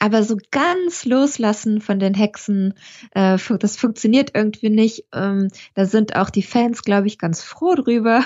aber 0.00 0.22
so 0.22 0.38
ganz 0.50 1.04
loslassen 1.04 1.82
von 1.82 1.98
den 1.98 2.14
Hexen, 2.14 2.72
äh, 3.12 3.38
das 3.58 3.76
funktioniert 3.76 4.30
irgendwie 4.34 4.70
nicht. 4.70 5.04
Ähm, 5.14 5.48
da 5.74 5.84
sind 5.84 6.16
auch 6.16 6.30
die 6.30 6.42
Fans, 6.42 6.82
glaube 6.82 7.06
ich, 7.06 7.18
ganz 7.18 7.42
froh 7.42 7.74
drüber. 7.74 8.24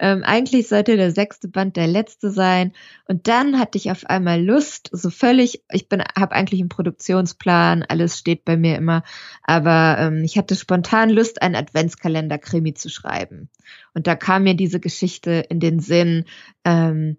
Ähm, 0.00 0.24
eigentlich 0.24 0.68
sollte 0.68 0.96
der 0.96 1.12
sechste 1.12 1.46
Band 1.46 1.76
der 1.76 1.86
letzte 1.86 2.30
sein. 2.30 2.72
Und 3.06 3.28
dann 3.28 3.60
hatte 3.60 3.78
ich 3.78 3.92
auf 3.92 4.04
einmal 4.04 4.42
Lust, 4.42 4.90
so 4.90 5.10
völlig, 5.10 5.62
ich 5.70 5.88
bin, 5.88 6.02
habe 6.02 6.34
eigentlich 6.34 6.60
einen 6.60 6.68
Produktionsplan, 6.68 7.84
alles 7.84 8.18
steht 8.18 8.44
bei 8.44 8.56
mir 8.56 8.76
immer, 8.76 9.04
aber 9.44 9.98
ähm, 10.00 10.24
ich 10.24 10.36
hatte 10.36 10.56
spontan 10.56 11.08
Lust, 11.08 11.40
einen 11.40 11.54
Adventskalender-Krimi 11.54 12.74
zu 12.74 12.88
schreiben. 12.88 13.48
Und 13.94 14.08
da 14.08 14.16
kam 14.16 14.42
mir 14.42 14.54
diese 14.54 14.80
Geschichte 14.80 15.44
in 15.48 15.60
den 15.60 15.78
Sinn, 15.78 16.24
ähm, 16.64 17.16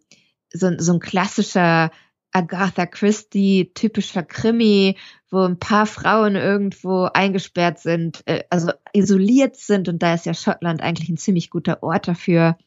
so, 0.51 0.71
so 0.77 0.93
ein 0.93 0.99
klassischer 0.99 1.91
Agatha 2.33 2.85
Christie 2.87 3.71
typischer 3.73 4.23
Krimi, 4.23 4.97
wo 5.29 5.41
ein 5.43 5.59
paar 5.59 5.85
Frauen 5.85 6.35
irgendwo 6.35 7.05
eingesperrt 7.05 7.79
sind, 7.79 8.23
äh, 8.25 8.43
also 8.49 8.71
isoliert 8.91 9.55
sind. 9.55 9.87
Und 9.87 10.03
da 10.03 10.15
ist 10.15 10.25
ja 10.25 10.33
Schottland 10.33 10.81
eigentlich 10.81 11.09
ein 11.09 11.17
ziemlich 11.17 11.49
guter 11.49 11.83
Ort 11.83 12.07
dafür. 12.07 12.57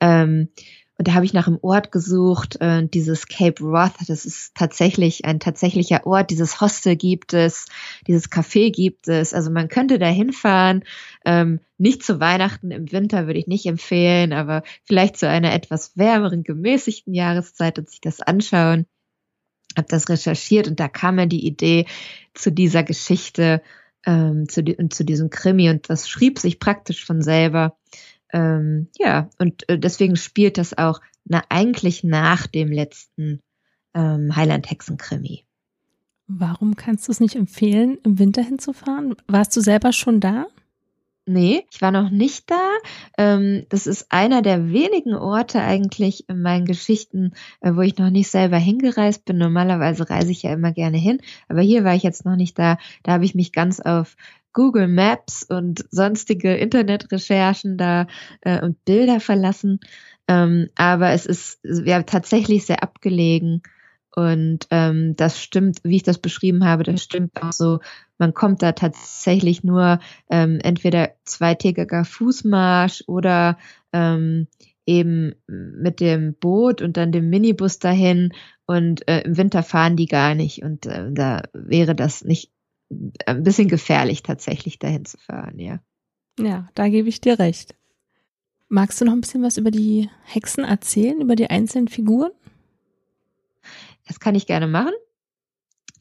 Ähm, 0.00 0.48
und 0.98 1.08
da 1.08 1.12
habe 1.12 1.26
ich 1.26 1.34
nach 1.34 1.46
einem 1.46 1.58
Ort 1.60 1.92
gesucht, 1.92 2.58
äh, 2.60 2.86
dieses 2.88 3.28
Cape 3.28 3.62
Roth, 3.62 3.92
das 4.08 4.24
ist 4.24 4.54
tatsächlich 4.54 5.26
ein 5.26 5.40
tatsächlicher 5.40 6.06
Ort, 6.06 6.30
dieses 6.30 6.60
Hostel 6.60 6.96
gibt 6.96 7.34
es, 7.34 7.66
dieses 8.06 8.30
Café 8.30 8.72
gibt 8.72 9.06
es, 9.08 9.34
also 9.34 9.50
man 9.50 9.68
könnte 9.68 9.98
da 9.98 10.06
hinfahren, 10.06 10.84
ähm, 11.26 11.60
nicht 11.76 12.02
zu 12.02 12.18
Weihnachten 12.18 12.70
im 12.70 12.90
Winter 12.92 13.26
würde 13.26 13.38
ich 13.38 13.46
nicht 13.46 13.66
empfehlen, 13.66 14.32
aber 14.32 14.62
vielleicht 14.84 15.18
zu 15.18 15.28
einer 15.28 15.52
etwas 15.52 15.98
wärmeren, 15.98 16.44
gemäßigten 16.44 17.12
Jahreszeit 17.12 17.78
und 17.78 17.90
sich 17.90 18.00
das 18.00 18.20
anschauen 18.22 18.86
habe 19.76 19.88
das 19.88 20.08
recherchiert 20.08 20.68
und 20.68 20.80
da 20.80 20.88
kam 20.88 21.16
mir 21.16 21.26
die 21.26 21.46
Idee 21.46 21.86
zu 22.34 22.50
dieser 22.50 22.82
Geschichte, 22.82 23.62
ähm, 24.04 24.48
zu, 24.48 24.62
die, 24.62 24.76
zu 24.88 25.04
diesem 25.04 25.30
Krimi 25.30 25.70
und 25.70 25.90
das 25.90 26.08
schrieb 26.08 26.38
sich 26.38 26.58
praktisch 26.58 27.04
von 27.04 27.22
selber. 27.22 27.76
Ähm, 28.32 28.88
ja, 28.98 29.28
und 29.38 29.68
äh, 29.68 29.78
deswegen 29.78 30.16
spielt 30.16 30.58
das 30.58 30.76
auch 30.76 31.00
na, 31.24 31.42
eigentlich 31.48 32.04
nach 32.04 32.46
dem 32.46 32.70
letzten 32.70 33.40
ähm, 33.94 34.34
Highland-Hexen-Krimi. 34.34 35.44
Warum 36.28 36.76
kannst 36.76 37.06
du 37.06 37.12
es 37.12 37.20
nicht 37.20 37.36
empfehlen, 37.36 37.98
im 38.04 38.18
Winter 38.18 38.42
hinzufahren? 38.42 39.14
Warst 39.28 39.56
du 39.56 39.60
selber 39.60 39.92
schon 39.92 40.20
da? 40.20 40.46
Nee, 41.28 41.66
ich 41.72 41.82
war 41.82 41.90
noch 41.90 42.10
nicht 42.10 42.48
da. 42.50 42.70
Ähm, 43.18 43.66
das 43.68 43.88
ist 43.88 44.06
einer 44.12 44.42
der 44.42 44.70
wenigen 44.72 45.14
Orte 45.14 45.60
eigentlich 45.60 46.28
in 46.28 46.40
meinen 46.40 46.66
Geschichten, 46.66 47.32
äh, 47.60 47.72
wo 47.74 47.80
ich 47.80 47.98
noch 47.98 48.10
nicht 48.10 48.30
selber 48.30 48.58
hingereist 48.58 49.24
bin. 49.24 49.36
Normalerweise 49.38 50.08
reise 50.08 50.30
ich 50.30 50.44
ja 50.44 50.52
immer 50.52 50.70
gerne 50.72 50.98
hin, 50.98 51.18
aber 51.48 51.62
hier 51.62 51.82
war 51.82 51.96
ich 51.96 52.04
jetzt 52.04 52.24
noch 52.24 52.36
nicht 52.36 52.56
da. 52.58 52.78
Da 53.02 53.12
habe 53.14 53.24
ich 53.24 53.34
mich 53.34 53.50
ganz 53.50 53.80
auf 53.80 54.16
Google 54.52 54.86
Maps 54.86 55.42
und 55.42 55.84
sonstige 55.90 56.54
Internetrecherchen 56.54 57.76
da 57.76 58.06
äh, 58.42 58.60
und 58.62 58.84
Bilder 58.84 59.18
verlassen. 59.18 59.80
Ähm, 60.28 60.68
aber 60.76 61.10
es 61.10 61.26
ist 61.26 61.58
ja 61.64 62.02
tatsächlich 62.04 62.66
sehr 62.66 62.84
abgelegen 62.84 63.62
und 64.14 64.66
ähm, 64.70 65.14
das 65.16 65.40
stimmt, 65.42 65.80
wie 65.84 65.96
ich 65.96 66.02
das 66.04 66.18
beschrieben 66.18 66.64
habe, 66.64 66.84
das 66.84 67.02
stimmt 67.02 67.42
auch 67.42 67.52
so. 67.52 67.80
Man 68.18 68.34
kommt 68.34 68.62
da 68.62 68.72
tatsächlich 68.72 69.62
nur 69.64 70.00
ähm, 70.30 70.58
entweder 70.62 71.10
zweitägiger 71.24 72.04
Fußmarsch 72.04 73.04
oder 73.06 73.58
ähm, 73.92 74.48
eben 74.86 75.34
mit 75.46 76.00
dem 76.00 76.34
Boot 76.34 76.80
und 76.80 76.96
dann 76.96 77.12
dem 77.12 77.28
Minibus 77.28 77.78
dahin. 77.78 78.32
Und 78.66 79.06
äh, 79.08 79.20
im 79.22 79.36
Winter 79.36 79.62
fahren 79.62 79.96
die 79.96 80.06
gar 80.06 80.34
nicht. 80.34 80.62
Und 80.62 80.86
äh, 80.86 81.12
da 81.12 81.42
wäre 81.52 81.94
das 81.94 82.24
nicht 82.24 82.52
ein 83.26 83.42
bisschen 83.42 83.68
gefährlich, 83.68 84.22
tatsächlich 84.22 84.78
dahin 84.78 85.04
zu 85.04 85.18
fahren, 85.18 85.58
ja. 85.58 85.80
Ja, 86.38 86.68
da 86.74 86.88
gebe 86.88 87.08
ich 87.08 87.20
dir 87.20 87.38
recht. 87.38 87.74
Magst 88.68 89.00
du 89.00 89.04
noch 89.04 89.12
ein 89.12 89.20
bisschen 89.20 89.42
was 89.42 89.58
über 89.58 89.70
die 89.70 90.10
Hexen 90.24 90.64
erzählen, 90.64 91.20
über 91.20 91.36
die 91.36 91.48
einzelnen 91.48 91.88
Figuren? 91.88 92.32
Das 94.06 94.20
kann 94.20 94.34
ich 94.34 94.46
gerne 94.46 94.66
machen. 94.66 94.92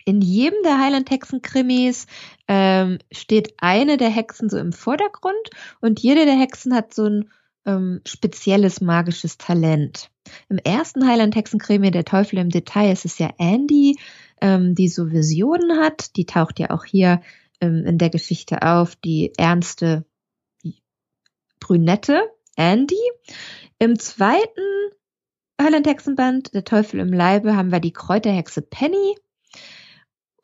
In 0.06 0.22
jedem 0.22 0.62
der 0.64 0.80
Highland-Hexen-Krimis 0.80 2.06
ähm, 2.48 3.00
steht 3.12 3.56
eine 3.58 3.98
der 3.98 4.10
Hexen 4.10 4.50
so 4.50 4.58
im 4.58 4.72
Vordergrund 4.72 5.50
und 5.82 6.00
jede 6.00 6.26
der 6.26 6.40
Hexen 6.40 6.76
hat 6.76 6.94
so 6.94 7.06
ein 7.06 7.32
ähm, 7.66 8.02
spezielles 8.06 8.82
magisches 8.82 9.40
Talent. 9.40 10.12
Im 10.48 10.60
ersten 10.60 11.08
Highland-Hexen-Krimi, 11.08 11.90
Der 11.90 12.06
Teufel 12.06 12.38
im 12.38 12.50
Detail, 12.50 12.92
ist 12.92 13.06
es 13.06 13.18
ja 13.18 13.32
Andy, 13.40 13.98
ähm, 14.42 14.76
die 14.76 14.90
so 14.90 15.12
Visionen 15.12 15.80
hat. 15.80 16.16
Die 16.16 16.26
taucht 16.26 16.60
ja 16.60 16.70
auch 16.70 16.86
hier 16.86 17.22
ähm, 17.60 17.84
in 17.86 17.98
der 17.98 18.12
Geschichte 18.12 18.62
auf, 18.62 18.96
die 18.96 19.34
ernste 19.38 20.06
Brünette 21.60 22.22
Andy. 22.56 22.96
Im 23.80 23.98
zweiten 23.98 24.62
Höllenhexenband, 25.60 26.54
der 26.54 26.64
Teufel 26.64 27.00
im 27.00 27.12
Leibe, 27.12 27.56
haben 27.56 27.72
wir 27.72 27.80
die 27.80 27.94
Kräuterhexe 27.94 28.62
Penny. 28.62 29.16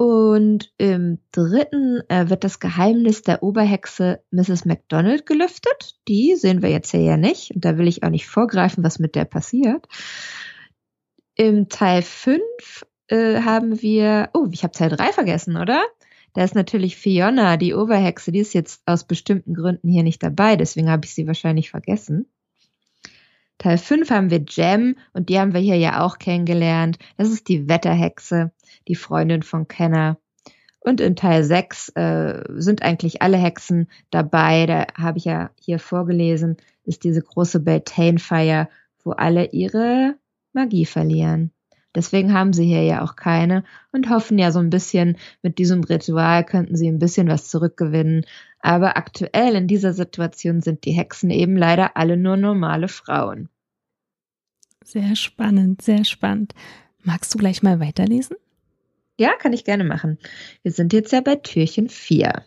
Und 0.01 0.73
im 0.79 1.19
dritten 1.31 2.01
äh, 2.09 2.27
wird 2.27 2.43
das 2.43 2.59
Geheimnis 2.59 3.21
der 3.21 3.43
Oberhexe 3.43 4.23
Mrs. 4.31 4.65
McDonald 4.65 5.27
gelüftet. 5.27 5.93
Die 6.07 6.35
sehen 6.35 6.63
wir 6.63 6.71
jetzt 6.71 6.89
hier 6.89 7.01
ja 7.01 7.17
nicht. 7.17 7.51
Und 7.51 7.63
da 7.63 7.77
will 7.77 7.87
ich 7.87 8.01
auch 8.01 8.09
nicht 8.09 8.25
vorgreifen, 8.25 8.83
was 8.83 8.97
mit 8.97 9.13
der 9.13 9.25
passiert. 9.25 9.85
Im 11.35 11.69
Teil 11.69 12.01
5 12.01 12.41
äh, 13.09 13.41
haben 13.41 13.79
wir, 13.83 14.31
oh, 14.33 14.47
ich 14.51 14.63
habe 14.63 14.73
Teil 14.73 14.89
3 14.89 15.13
vergessen, 15.13 15.55
oder? 15.55 15.85
Da 16.33 16.43
ist 16.43 16.55
natürlich 16.55 16.97
Fiona, 16.97 17.57
die 17.57 17.75
Oberhexe, 17.75 18.31
die 18.31 18.39
ist 18.39 18.55
jetzt 18.55 18.81
aus 18.87 19.03
bestimmten 19.03 19.53
Gründen 19.53 19.87
hier 19.87 20.01
nicht 20.01 20.23
dabei, 20.23 20.55
deswegen 20.55 20.89
habe 20.89 21.05
ich 21.05 21.13
sie 21.13 21.27
wahrscheinlich 21.27 21.69
vergessen. 21.69 22.25
Teil 23.59 23.77
5 23.77 24.09
haben 24.09 24.31
wir 24.31 24.43
Jem 24.49 24.97
und 25.13 25.29
die 25.29 25.39
haben 25.39 25.53
wir 25.53 25.61
hier 25.61 25.77
ja 25.77 26.03
auch 26.03 26.17
kennengelernt. 26.17 26.97
Das 27.17 27.29
ist 27.29 27.47
die 27.47 27.69
Wetterhexe, 27.69 28.51
die 28.87 28.95
Freundin 28.95 29.43
von 29.43 29.67
Kenner. 29.67 30.17
Und 30.79 30.99
in 30.99 31.15
Teil 31.15 31.43
6 31.43 31.89
äh, 31.89 32.43
sind 32.55 32.81
eigentlich 32.81 33.21
alle 33.21 33.37
Hexen 33.37 33.87
dabei. 34.09 34.65
Da 34.65 34.87
habe 34.97 35.19
ich 35.19 35.25
ja 35.25 35.51
hier 35.59 35.77
vorgelesen, 35.77 36.57
ist 36.83 37.03
diese 37.03 37.21
große 37.21 37.59
Beltane-Feier, 37.59 38.67
wo 39.03 39.11
alle 39.11 39.51
ihre 39.51 40.15
Magie 40.53 40.85
verlieren. 40.85 41.51
Deswegen 41.93 42.33
haben 42.33 42.53
sie 42.53 42.65
hier 42.65 42.83
ja 42.83 43.03
auch 43.03 43.15
keine 43.15 43.63
und 43.91 44.09
hoffen 44.09 44.37
ja 44.39 44.51
so 44.51 44.59
ein 44.59 44.69
bisschen, 44.69 45.17
mit 45.41 45.57
diesem 45.57 45.83
Ritual 45.83 46.45
könnten 46.45 46.75
sie 46.75 46.87
ein 46.87 46.99
bisschen 46.99 47.27
was 47.27 47.49
zurückgewinnen. 47.49 48.25
Aber 48.59 48.95
aktuell 48.95 49.55
in 49.55 49.67
dieser 49.67 49.93
Situation 49.93 50.61
sind 50.61 50.85
die 50.85 50.93
Hexen 50.93 51.29
eben 51.31 51.57
leider 51.57 51.97
alle 51.97 52.15
nur 52.15 52.37
normale 52.37 52.87
Frauen. 52.87 53.49
Sehr 54.83 55.15
spannend, 55.15 55.81
sehr 55.81 56.05
spannend. 56.05 56.53
Magst 57.03 57.33
du 57.33 57.37
gleich 57.37 57.61
mal 57.61 57.79
weiterlesen? 57.79 58.37
Ja, 59.21 59.37
kann 59.37 59.53
ich 59.53 59.65
gerne 59.65 59.83
machen. 59.83 60.17
Wir 60.63 60.71
sind 60.71 60.93
jetzt 60.93 61.11
ja 61.11 61.21
bei 61.21 61.35
Türchen 61.35 61.89
4. 61.89 62.43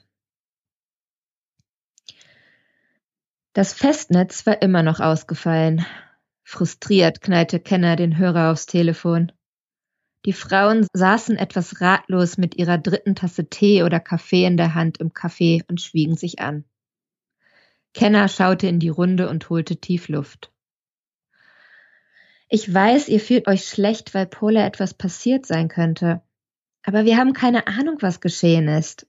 Das 3.53 3.73
Festnetz 3.73 4.45
war 4.45 4.61
immer 4.61 4.83
noch 4.83 4.99
ausgefallen. 4.99 5.87
Frustriert 6.43 7.21
knallte 7.21 7.61
Kenner 7.61 7.95
den 7.95 8.19
Hörer 8.19 8.51
aufs 8.51 8.67
Telefon. 8.67 9.31
Die 10.25 10.33
Frauen 10.33 10.89
saßen 10.93 11.37
etwas 11.37 11.81
ratlos 11.81 12.39
mit 12.39 12.57
ihrer 12.57 12.79
dritten 12.79 13.15
Tasse 13.15 13.49
Tee 13.49 13.85
oder 13.85 14.01
Kaffee 14.01 14.45
in 14.45 14.57
der 14.57 14.75
Hand 14.75 14.99
im 14.99 15.13
Café 15.13 15.63
und 15.69 15.81
schwiegen 15.81 16.17
sich 16.17 16.41
an. 16.41 16.65
Kenner 17.93 18.27
schaute 18.27 18.67
in 18.67 18.81
die 18.81 18.89
Runde 18.89 19.29
und 19.29 19.49
holte 19.49 19.77
tief 19.77 20.09
Luft. 20.09 20.53
Ich 22.49 22.75
weiß, 22.75 23.07
ihr 23.11 23.21
fühlt 23.21 23.47
euch 23.47 23.65
schlecht, 23.65 24.13
weil 24.13 24.27
Pola 24.27 24.67
etwas 24.67 24.93
passiert 24.93 25.47
sein 25.47 25.69
könnte. 25.69 26.21
Aber 26.85 27.05
wir 27.05 27.17
haben 27.17 27.33
keine 27.33 27.67
Ahnung, 27.67 27.97
was 28.01 28.21
geschehen 28.21 28.69
ist. 28.69 29.07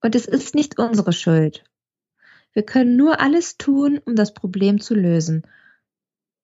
Und 0.00 0.14
es 0.14 0.26
ist 0.26 0.54
nicht 0.54 0.78
unsere 0.78 1.12
Schuld. 1.12 1.64
Wir 2.52 2.64
können 2.64 2.96
nur 2.96 3.20
alles 3.20 3.58
tun, 3.58 4.00
um 4.04 4.16
das 4.16 4.32
Problem 4.32 4.80
zu 4.80 4.94
lösen. 4.94 5.46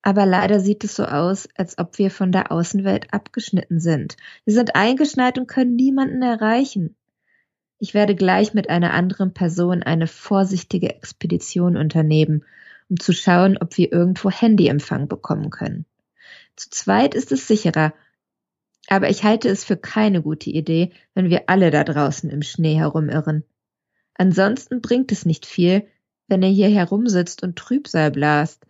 Aber 0.03 0.27
leider 0.27 0.61
sieht 0.61 0.85
es 0.85 0.97
so 0.97 1.05
aus, 1.05 1.49
als 1.57 1.79
ob 1.79 1.99
wir 1.99 2.11
von 2.11 2.33
der 2.33 2.53
Außenwelt 2.53 3.13
abgeschnitten 3.13 3.81
sind. 3.81 4.17
Wir 4.45 4.55
sind 4.55 4.75
eingeschneit 4.75 5.39
und 5.39 5.47
können 5.47 5.77
niemanden 5.77 6.23
erreichen. 6.23 6.97
Ich 7.79 7.95
werde 7.95 8.15
gleich 8.15 8.53
mit 8.53 8.69
einer 8.69 8.93
anderen 8.93 9.33
Person 9.33 9.83
eine 9.83 10.07
vorsichtige 10.07 10.95
Expedition 10.95 11.77
unternehmen, 11.77 12.45
um 12.89 12.99
zu 12.99 13.13
schauen, 13.13 13.57
ob 13.59 13.77
wir 13.79 13.93
irgendwo 13.93 14.31
Handyempfang 14.31 15.09
bekommen 15.09 15.51
können. 15.51 15.87
Zu 16.57 16.71
zweit 16.71 17.15
ist 17.15 17.33
es 17.33 17.47
sicherer, 17.47 17.95
aber 18.91 19.09
ich 19.09 19.23
halte 19.23 19.49
es 19.49 19.65
für 19.65 19.77
keine 19.77 20.21
gute 20.21 20.51
Idee, 20.51 20.91
wenn 21.15 21.31
wir 21.31 21.45
alle 21.49 21.71
da 21.71 21.85
draußen 21.85 22.29
im 22.29 22.43
Schnee 22.43 22.75
herumirren. 22.75 23.45
Ansonsten 24.15 24.83
bringt 24.83 25.13
es 25.13 25.25
nicht 25.25 25.47
viel, 25.47 25.87
wenn 26.27 26.43
ihr 26.43 26.49
hier 26.49 26.69
herumsitzt 26.69 27.43
und 27.45 27.57
Trübsal 27.57 28.11
blast. 28.11 28.67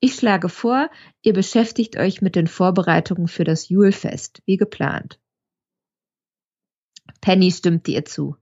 Ich 0.00 0.14
schlage 0.14 0.48
vor, 0.48 0.90
ihr 1.22 1.34
beschäftigt 1.34 1.98
euch 1.98 2.22
mit 2.22 2.34
den 2.34 2.46
Vorbereitungen 2.46 3.28
für 3.28 3.44
das 3.44 3.68
Julfest, 3.68 4.42
wie 4.46 4.56
geplant. 4.56 5.20
Penny 7.20 7.50
stimmte 7.50 7.90
ihr 7.90 8.06
zu. 8.06 8.36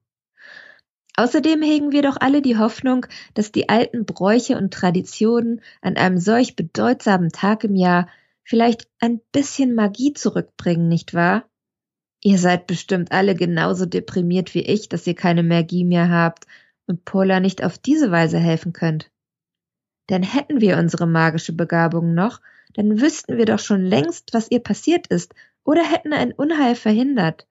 Außerdem 1.16 1.61
hegen 1.61 1.91
wir 1.91 2.03
doch 2.03 2.18
alle 2.20 2.41
die 2.41 2.57
Hoffnung, 2.57 3.07
dass 3.35 3.51
die 3.51 3.68
alten 3.68 4.05
Bräuche 4.05 4.57
und 4.57 4.72
Traditionen 4.72 5.61
an 5.81 5.97
einem 5.97 6.18
solch 6.18 6.55
bedeutsamen 6.55 7.31
Tag 7.31 7.64
im 7.64 7.74
Jahr 7.74 8.09
vielleicht 8.47 8.88
ein 9.01 9.20
bisschen 9.32 9.74
Magie 9.74 10.12
zurückbringen, 10.12 10.88
nicht 10.88 11.14
wahr? 11.14 11.49
Ihr 12.22 12.38
seid 12.38 12.66
bestimmt 12.66 13.12
alle 13.12 13.34
genauso 13.34 13.86
deprimiert 13.86 14.55
wie 14.55 14.62
ich, 14.62 14.88
dass 14.88 15.07
ihr 15.07 15.14
keine 15.14 15.42
Magie 15.42 15.84
mehr 15.84 16.09
habt 16.11 16.47
und 16.86 17.05
Paula 17.05 17.40
nicht 17.40 17.62
auf 17.62 17.76
diese 17.76 18.11
Weise 18.11 18.38
helfen 18.38 18.72
könnt. 18.72 19.11
Denn 20.09 20.22
hätten 20.22 20.61
wir 20.61 20.78
unsere 20.78 21.07
magische 21.07 21.53
Begabung 21.53 22.14
noch, 22.14 22.40
dann 22.74 23.01
wüssten 23.01 23.36
wir 23.36 23.47
doch 23.47 23.59
schon 23.59 23.82
längst, 23.82 24.32
was 24.32 24.51
ihr 24.51 24.61
passiert 24.61 25.09
ist 25.09 25.34
oder 25.64 25.82
hätten 25.82 26.12
ein 26.12 26.32
Unheil 26.32 26.76
verhindert. 26.76 27.49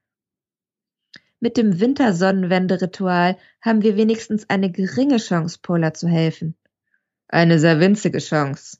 Mit 1.41 1.57
dem 1.57 1.79
Wintersonnenwende-Ritual 1.79 3.37
haben 3.61 3.81
wir 3.81 3.97
wenigstens 3.97 4.49
eine 4.49 4.71
geringe 4.71 5.17
Chance, 5.17 5.59
Paula 5.61 5.93
zu 5.93 6.07
helfen. 6.07 6.55
Eine 7.27 7.59
sehr 7.59 7.81
winzige 7.81 8.19
Chance, 8.19 8.77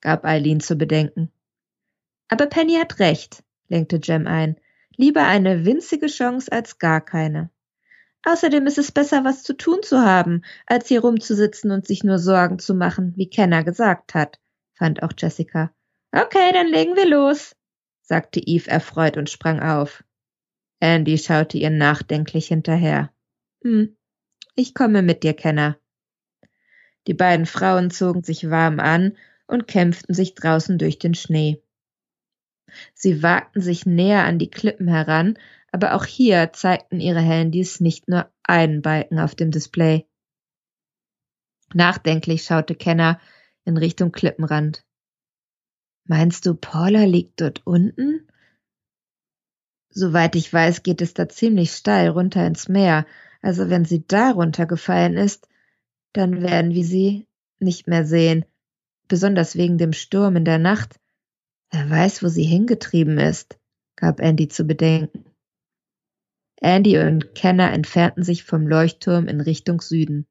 gab 0.00 0.24
Eileen 0.24 0.60
zu 0.60 0.76
bedenken. 0.76 1.32
Aber 2.28 2.46
Penny 2.46 2.74
hat 2.74 2.98
recht, 2.98 3.42
lenkte 3.68 4.00
Jem 4.02 4.26
ein. 4.26 4.56
Lieber 4.96 5.24
eine 5.26 5.64
winzige 5.64 6.06
Chance 6.06 6.50
als 6.50 6.78
gar 6.78 7.00
keine. 7.00 7.50
Außerdem 8.24 8.66
ist 8.66 8.78
es 8.78 8.92
besser, 8.92 9.24
was 9.24 9.42
zu 9.42 9.56
tun 9.56 9.82
zu 9.82 10.00
haben, 10.00 10.42
als 10.66 10.88
hier 10.88 11.00
rumzusitzen 11.00 11.70
und 11.70 11.86
sich 11.86 12.04
nur 12.04 12.18
Sorgen 12.18 12.58
zu 12.58 12.74
machen, 12.74 13.14
wie 13.16 13.30
Kenner 13.30 13.64
gesagt 13.64 14.14
hat, 14.14 14.38
fand 14.74 15.02
auch 15.02 15.12
Jessica. 15.16 15.72
Okay, 16.12 16.52
dann 16.52 16.66
legen 16.66 16.96
wir 16.96 17.08
los, 17.08 17.54
sagte 18.02 18.40
Eve 18.40 18.68
erfreut 18.70 19.16
und 19.16 19.30
sprang 19.30 19.60
auf. 19.60 20.04
Andy 20.80 21.16
schaute 21.18 21.58
ihr 21.58 21.70
nachdenklich 21.70 22.48
hinterher. 22.48 23.12
Hm, 23.62 23.96
ich 24.54 24.74
komme 24.74 25.02
mit 25.02 25.22
dir, 25.22 25.34
Kenner. 25.34 25.78
Die 27.06 27.14
beiden 27.14 27.46
Frauen 27.46 27.90
zogen 27.90 28.22
sich 28.22 28.50
warm 28.50 28.80
an 28.80 29.16
und 29.46 29.66
kämpften 29.66 30.14
sich 30.14 30.34
draußen 30.34 30.78
durch 30.78 30.98
den 30.98 31.14
Schnee. 31.14 31.62
Sie 32.94 33.22
wagten 33.22 33.60
sich 33.60 33.86
näher 33.86 34.24
an 34.24 34.38
die 34.38 34.50
Klippen 34.50 34.88
heran, 34.88 35.38
aber 35.72 35.94
auch 35.94 36.04
hier 36.04 36.52
zeigten 36.52 37.00
ihre 37.00 37.20
Handys 37.20 37.80
nicht 37.80 38.08
nur 38.08 38.30
einen 38.42 38.82
Balken 38.82 39.18
auf 39.18 39.34
dem 39.34 39.50
Display. 39.50 40.06
Nachdenklich 41.74 42.44
schaute 42.44 42.74
Kenner 42.74 43.20
in 43.64 43.76
Richtung 43.76 44.12
Klippenrand. 44.12 44.84
Meinst 46.04 46.46
du, 46.46 46.54
Paula 46.54 47.04
liegt 47.04 47.40
dort 47.40 47.66
unten? 47.66 48.26
Soweit 49.90 50.36
ich 50.36 50.50
weiß, 50.50 50.82
geht 50.82 51.02
es 51.02 51.12
da 51.12 51.28
ziemlich 51.28 51.72
steil 51.72 52.08
runter 52.08 52.46
ins 52.46 52.68
Meer. 52.68 53.06
Also 53.42 53.68
wenn 53.68 53.84
sie 53.84 54.06
da 54.06 54.30
runtergefallen 54.30 55.16
ist, 55.16 55.48
dann 56.12 56.40
werden 56.42 56.72
wir 56.72 56.84
sie 56.84 57.26
nicht 57.58 57.86
mehr 57.86 58.06
sehen. 58.06 58.44
Besonders 59.08 59.56
wegen 59.56 59.76
dem 59.76 59.92
Sturm 59.92 60.36
in 60.36 60.44
der 60.44 60.58
Nacht. 60.58 60.98
Wer 61.70 61.90
weiß, 61.90 62.22
wo 62.22 62.28
sie 62.28 62.44
hingetrieben 62.44 63.18
ist, 63.18 63.58
gab 63.96 64.20
Andy 64.20 64.48
zu 64.48 64.64
bedenken. 64.64 65.24
Andy 66.60 66.98
und 66.98 67.34
Kenner 67.34 67.72
entfernten 67.72 68.22
sich 68.22 68.44
vom 68.44 68.66
Leuchtturm 68.66 69.28
in 69.28 69.40
Richtung 69.40 69.80
Süden. 69.80 70.26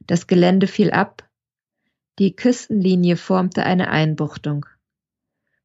Das 0.00 0.26
Gelände 0.26 0.66
fiel 0.66 0.90
ab, 0.90 1.28
die 2.18 2.36
Küstenlinie 2.36 3.16
formte 3.16 3.64
eine 3.64 3.88
Einbuchtung. 3.88 4.66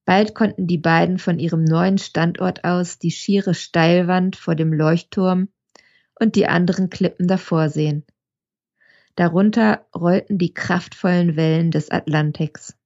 Bald 0.06 0.34
konnten 0.34 0.66
die 0.66 0.80
beiden 0.80 1.20
von 1.20 1.38
ihrem 1.38 1.64
neuen 1.64 2.00
Standort 2.00 2.64
aus 2.64 2.98
die 2.98 3.12
schiere 3.12 3.54
Steilwand 3.54 4.36
vor 4.36 4.56
dem 4.56 4.74
Leuchtturm 4.74 5.50
und 6.20 6.36
die 6.36 6.48
anderen 6.48 6.90
Klippen 6.90 7.28
davor 7.28 7.70
sehen. 7.70 8.04
Darunter 9.16 9.86
rollten 9.96 10.40
die 10.40 10.54
kraftvollen 10.54 11.36
Wellen 11.36 11.70
des 11.70 11.92
Atlantiks. 11.92 12.79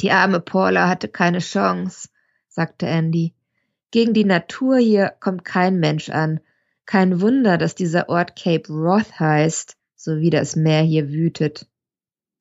Die 0.00 0.12
arme 0.12 0.40
Paula 0.40 0.88
hatte 0.88 1.08
keine 1.08 1.40
Chance, 1.40 2.08
sagte 2.48 2.86
Andy. 2.86 3.34
Gegen 3.90 4.14
die 4.14 4.24
Natur 4.24 4.78
hier 4.78 5.14
kommt 5.20 5.44
kein 5.44 5.80
Mensch 5.80 6.08
an. 6.10 6.40
Kein 6.86 7.20
Wunder, 7.20 7.58
dass 7.58 7.74
dieser 7.74 8.08
Ort 8.08 8.36
Cape 8.36 8.68
Wrath 8.68 9.18
heißt, 9.18 9.76
so 9.96 10.18
wie 10.18 10.30
das 10.30 10.56
Meer 10.56 10.82
hier 10.82 11.10
wütet. 11.10 11.66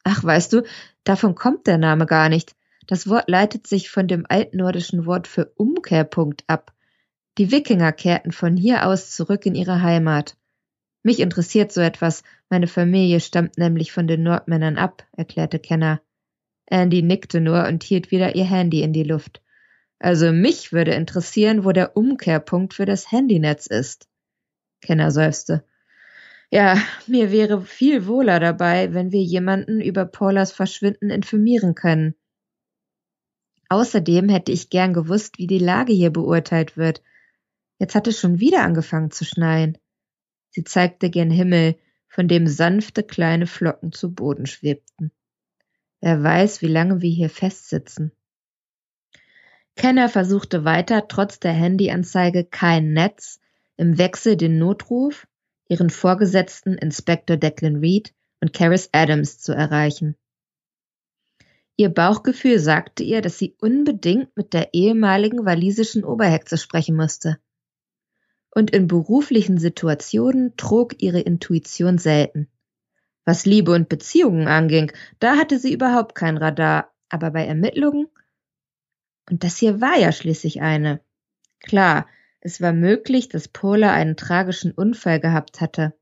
Ach, 0.03 0.24
weißt 0.24 0.53
du, 0.53 0.64
davon 1.03 1.36
kommt 1.36 1.68
der 1.68 1.78
Name 1.78 2.05
gar 2.05 2.30
nicht. 2.30 2.55
Das 2.86 3.10
Wort 3.10 3.30
leitet 3.30 3.68
sich 3.68 3.89
von 3.89 4.08
dem 4.08 4.26
altnordischen 4.30 5.05
Wort 5.05 5.28
für 5.28 5.51
Umkehrpunkt 5.55 6.43
ab. 6.47 6.74
Die 7.38 7.51
Wikinger 7.51 7.91
kehrten 7.91 8.32
von 8.32 8.55
hier 8.55 8.88
aus 8.88 9.12
zurück 9.12 9.45
in 9.45 9.55
ihre 9.55 9.82
Heimat. 9.82 10.38
Mich 11.03 11.20
interessiert 11.20 11.72
so 11.72 11.82
etwas. 11.82 12.24
Meine 12.49 12.68
Familie 12.68 13.20
stammt 13.20 13.58
nämlich 13.58 13.91
von 13.91 14.08
den 14.08 14.24
Nordmännern 14.24 14.78
ab, 14.78 15.05
erklärte 15.12 15.60
Kenner. 15.60 16.01
Andy 16.68 17.01
nickte 17.01 17.41
nur 17.41 17.65
und 17.65 17.84
hielt 17.84 18.11
wieder 18.11 18.36
ihr 18.36 18.45
Handy 18.45 18.82
in 18.82 18.93
die 18.93 19.03
Luft. 19.03 19.41
Also 19.99 20.32
mich 20.32 20.72
würde 20.72 20.93
interessieren, 20.93 21.63
wo 21.63 21.72
der 21.72 21.97
Umkehrpunkt 21.97 22.74
für 22.74 22.86
das 22.86 23.11
Handynetz 23.11 23.65
ist. 23.68 24.07
Kenner 24.82 25.11
seufzte. 25.11 25.65
Ja, 26.51 26.82
mir 27.07 27.32
wäre 27.32 27.61
viel 27.61 28.05
wohler 28.05 28.39
dabei, 28.39 28.93
wenn 28.93 29.11
wir 29.11 29.22
jemanden 29.22 29.82
über 29.82 30.05
Paulas 30.05 30.51
Verschwinden 30.51 31.09
informieren 31.09 31.76
können. 31.76 32.15
Außerdem 33.70 34.30
hätte 34.30 34.51
ich 34.51 34.70
gern 34.70 34.93
gewusst, 34.93 35.39
wie 35.39 35.47
die 35.47 35.59
Lage 35.59 35.91
hier 35.91 36.11
beurteilt 36.11 36.78
wird. 36.78 37.01
Jetzt 37.80 37.95
hat 37.95 38.07
es 38.07 38.20
schon 38.20 38.39
wieder 38.39 38.63
angefangen 38.63 39.11
zu 39.11 39.26
schneien. 39.26 39.78
Sie 40.51 40.63
zeigte 40.63 41.09
gen 41.09 41.30
Himmel, 41.30 41.76
von 42.07 42.28
dem 42.28 42.47
sanfte 42.47 43.03
kleine 43.03 43.45
Flocken 43.45 43.91
zu 43.91 44.13
Boden 44.13 44.45
schwebten. 44.45 45.11
Wer 46.02 46.22
weiß, 46.22 46.62
wie 46.62 46.68
lange 46.68 47.02
wir 47.02 47.10
hier 47.10 47.30
festsitzen. 47.30 48.12
Kenner 49.76 50.10
versuchte 50.10 50.66
weiter, 50.66 51.08
trotz 51.08 51.39
der 51.39 51.54
Handyanzeige 51.54 52.45
kein 52.45 52.93
Netz, 52.93 53.39
im 53.78 53.98
Wechsel 53.98 54.36
den 54.36 54.58
Notruf, 54.58 55.28
ihren 55.70 55.89
Vorgesetzten 55.89 56.74
Inspektor 56.74 57.38
Declan 57.38 57.78
Reed 57.78 58.14
und 58.41 58.54
Caris 58.54 58.89
Adams 58.91 59.39
zu 59.39 59.54
erreichen. 59.54 60.16
Ihr 61.76 61.89
Bauchgefühl 61.89 62.58
sagte 62.58 63.04
ihr, 63.04 63.22
dass 63.22 63.38
sie 63.38 63.56
unbedingt 63.62 64.36
mit 64.36 64.54
der 64.54 64.74
ehemaligen 64.74 65.45
walisischen 65.45 66.04
Oberhexe 66.04 66.58
sprechen 66.58 66.95
musste. 66.95 67.38
Und 68.50 68.72
in 68.72 68.88
beruflichen 68.88 69.60
Situationen 69.60 70.58
trug 70.58 71.00
ihre 71.04 71.20
Intuition 71.20 72.00
selten. 72.00 72.48
Was 73.28 73.45
Liebe 73.45 73.73
und 73.73 73.89
Beziehungen 73.89 74.47
anging, 74.47 74.89
da 75.19 75.36
hatte 75.36 75.59
sie 75.59 75.73
überhaupt 75.73 76.15
kein 76.15 76.38
Radar, 76.38 76.93
aber 77.09 77.32
bei 77.32 77.45
Ermittlungen? 77.45 78.07
Und 79.30 79.43
das 79.43 79.57
hier 79.57 79.82
war 79.82 79.97
ja 79.99 80.13
schließlich 80.13 80.61
eine. 80.61 81.01
Klar, 81.59 82.07
es 82.39 82.61
war 82.61 82.71
möglich, 82.71 83.28
dass 83.28 83.49
Paula 83.49 83.91
einen 83.91 84.15
tragischen 84.15 84.71
Unfall 84.71 85.19
gehabt 85.19 85.59
hatte. 85.59 85.93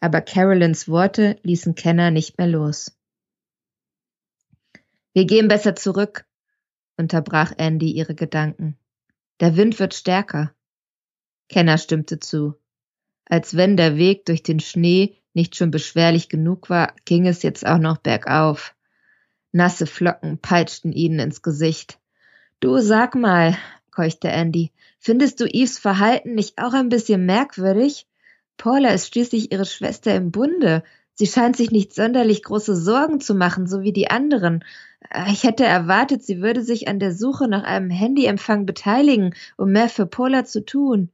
Aber 0.00 0.20
Carolins 0.20 0.86
Worte 0.86 1.36
ließen 1.42 1.74
Kenner 1.74 2.12
nicht 2.12 2.38
mehr 2.38 2.46
los. 2.46 2.96
Wir 5.12 5.24
gehen 5.24 5.48
besser 5.48 5.74
zurück, 5.74 6.26
unterbrach 6.96 7.54
Andy 7.58 7.90
ihre 7.90 8.14
Gedanken. 8.14 8.78
Der 9.40 9.56
Wind 9.56 9.80
wird 9.80 9.94
stärker. 9.94 10.54
Kenner 11.48 11.76
stimmte 11.76 12.20
zu. 12.20 12.54
Als 13.24 13.56
wenn 13.56 13.76
der 13.76 13.96
Weg 13.96 14.26
durch 14.26 14.44
den 14.44 14.60
Schnee 14.60 15.19
nicht 15.34 15.56
schon 15.56 15.70
beschwerlich 15.70 16.28
genug 16.28 16.70
war, 16.70 16.94
ging 17.04 17.26
es 17.26 17.42
jetzt 17.42 17.66
auch 17.66 17.78
noch 17.78 17.98
bergauf. 17.98 18.74
Nasse 19.52 19.86
Flocken 19.86 20.38
peitschten 20.38 20.92
ihnen 20.92 21.18
ins 21.18 21.42
Gesicht. 21.42 21.98
Du 22.60 22.78
sag 22.78 23.14
mal, 23.14 23.56
keuchte 23.90 24.28
Andy, 24.28 24.70
findest 24.98 25.40
du 25.40 25.46
Eves 25.46 25.78
Verhalten 25.78 26.34
nicht 26.34 26.58
auch 26.58 26.72
ein 26.72 26.88
bisschen 26.88 27.26
merkwürdig? 27.26 28.06
Paula 28.56 28.90
ist 28.90 29.08
schließlich 29.08 29.50
ihre 29.50 29.64
Schwester 29.64 30.14
im 30.14 30.30
Bunde. 30.30 30.82
Sie 31.14 31.26
scheint 31.26 31.56
sich 31.56 31.70
nicht 31.70 31.94
sonderlich 31.94 32.42
große 32.42 32.76
Sorgen 32.76 33.20
zu 33.20 33.34
machen, 33.34 33.66
so 33.66 33.82
wie 33.82 33.92
die 33.92 34.10
anderen. 34.10 34.64
Ich 35.28 35.44
hätte 35.44 35.64
erwartet, 35.64 36.22
sie 36.22 36.42
würde 36.42 36.62
sich 36.62 36.86
an 36.86 36.98
der 36.98 37.12
Suche 37.14 37.48
nach 37.48 37.64
einem 37.64 37.90
Handyempfang 37.90 38.66
beteiligen, 38.66 39.34
um 39.56 39.72
mehr 39.72 39.88
für 39.88 40.06
Paula 40.06 40.44
zu 40.44 40.64
tun. 40.64 41.10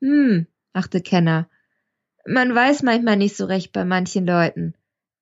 Hm, 0.00 0.46
dachte 0.72 1.00
Kenner. 1.02 1.49
Man 2.30 2.54
weiß 2.54 2.84
manchmal 2.84 3.16
nicht 3.16 3.36
so 3.36 3.46
recht 3.46 3.72
bei 3.72 3.84
manchen 3.84 4.24
Leuten. 4.24 4.74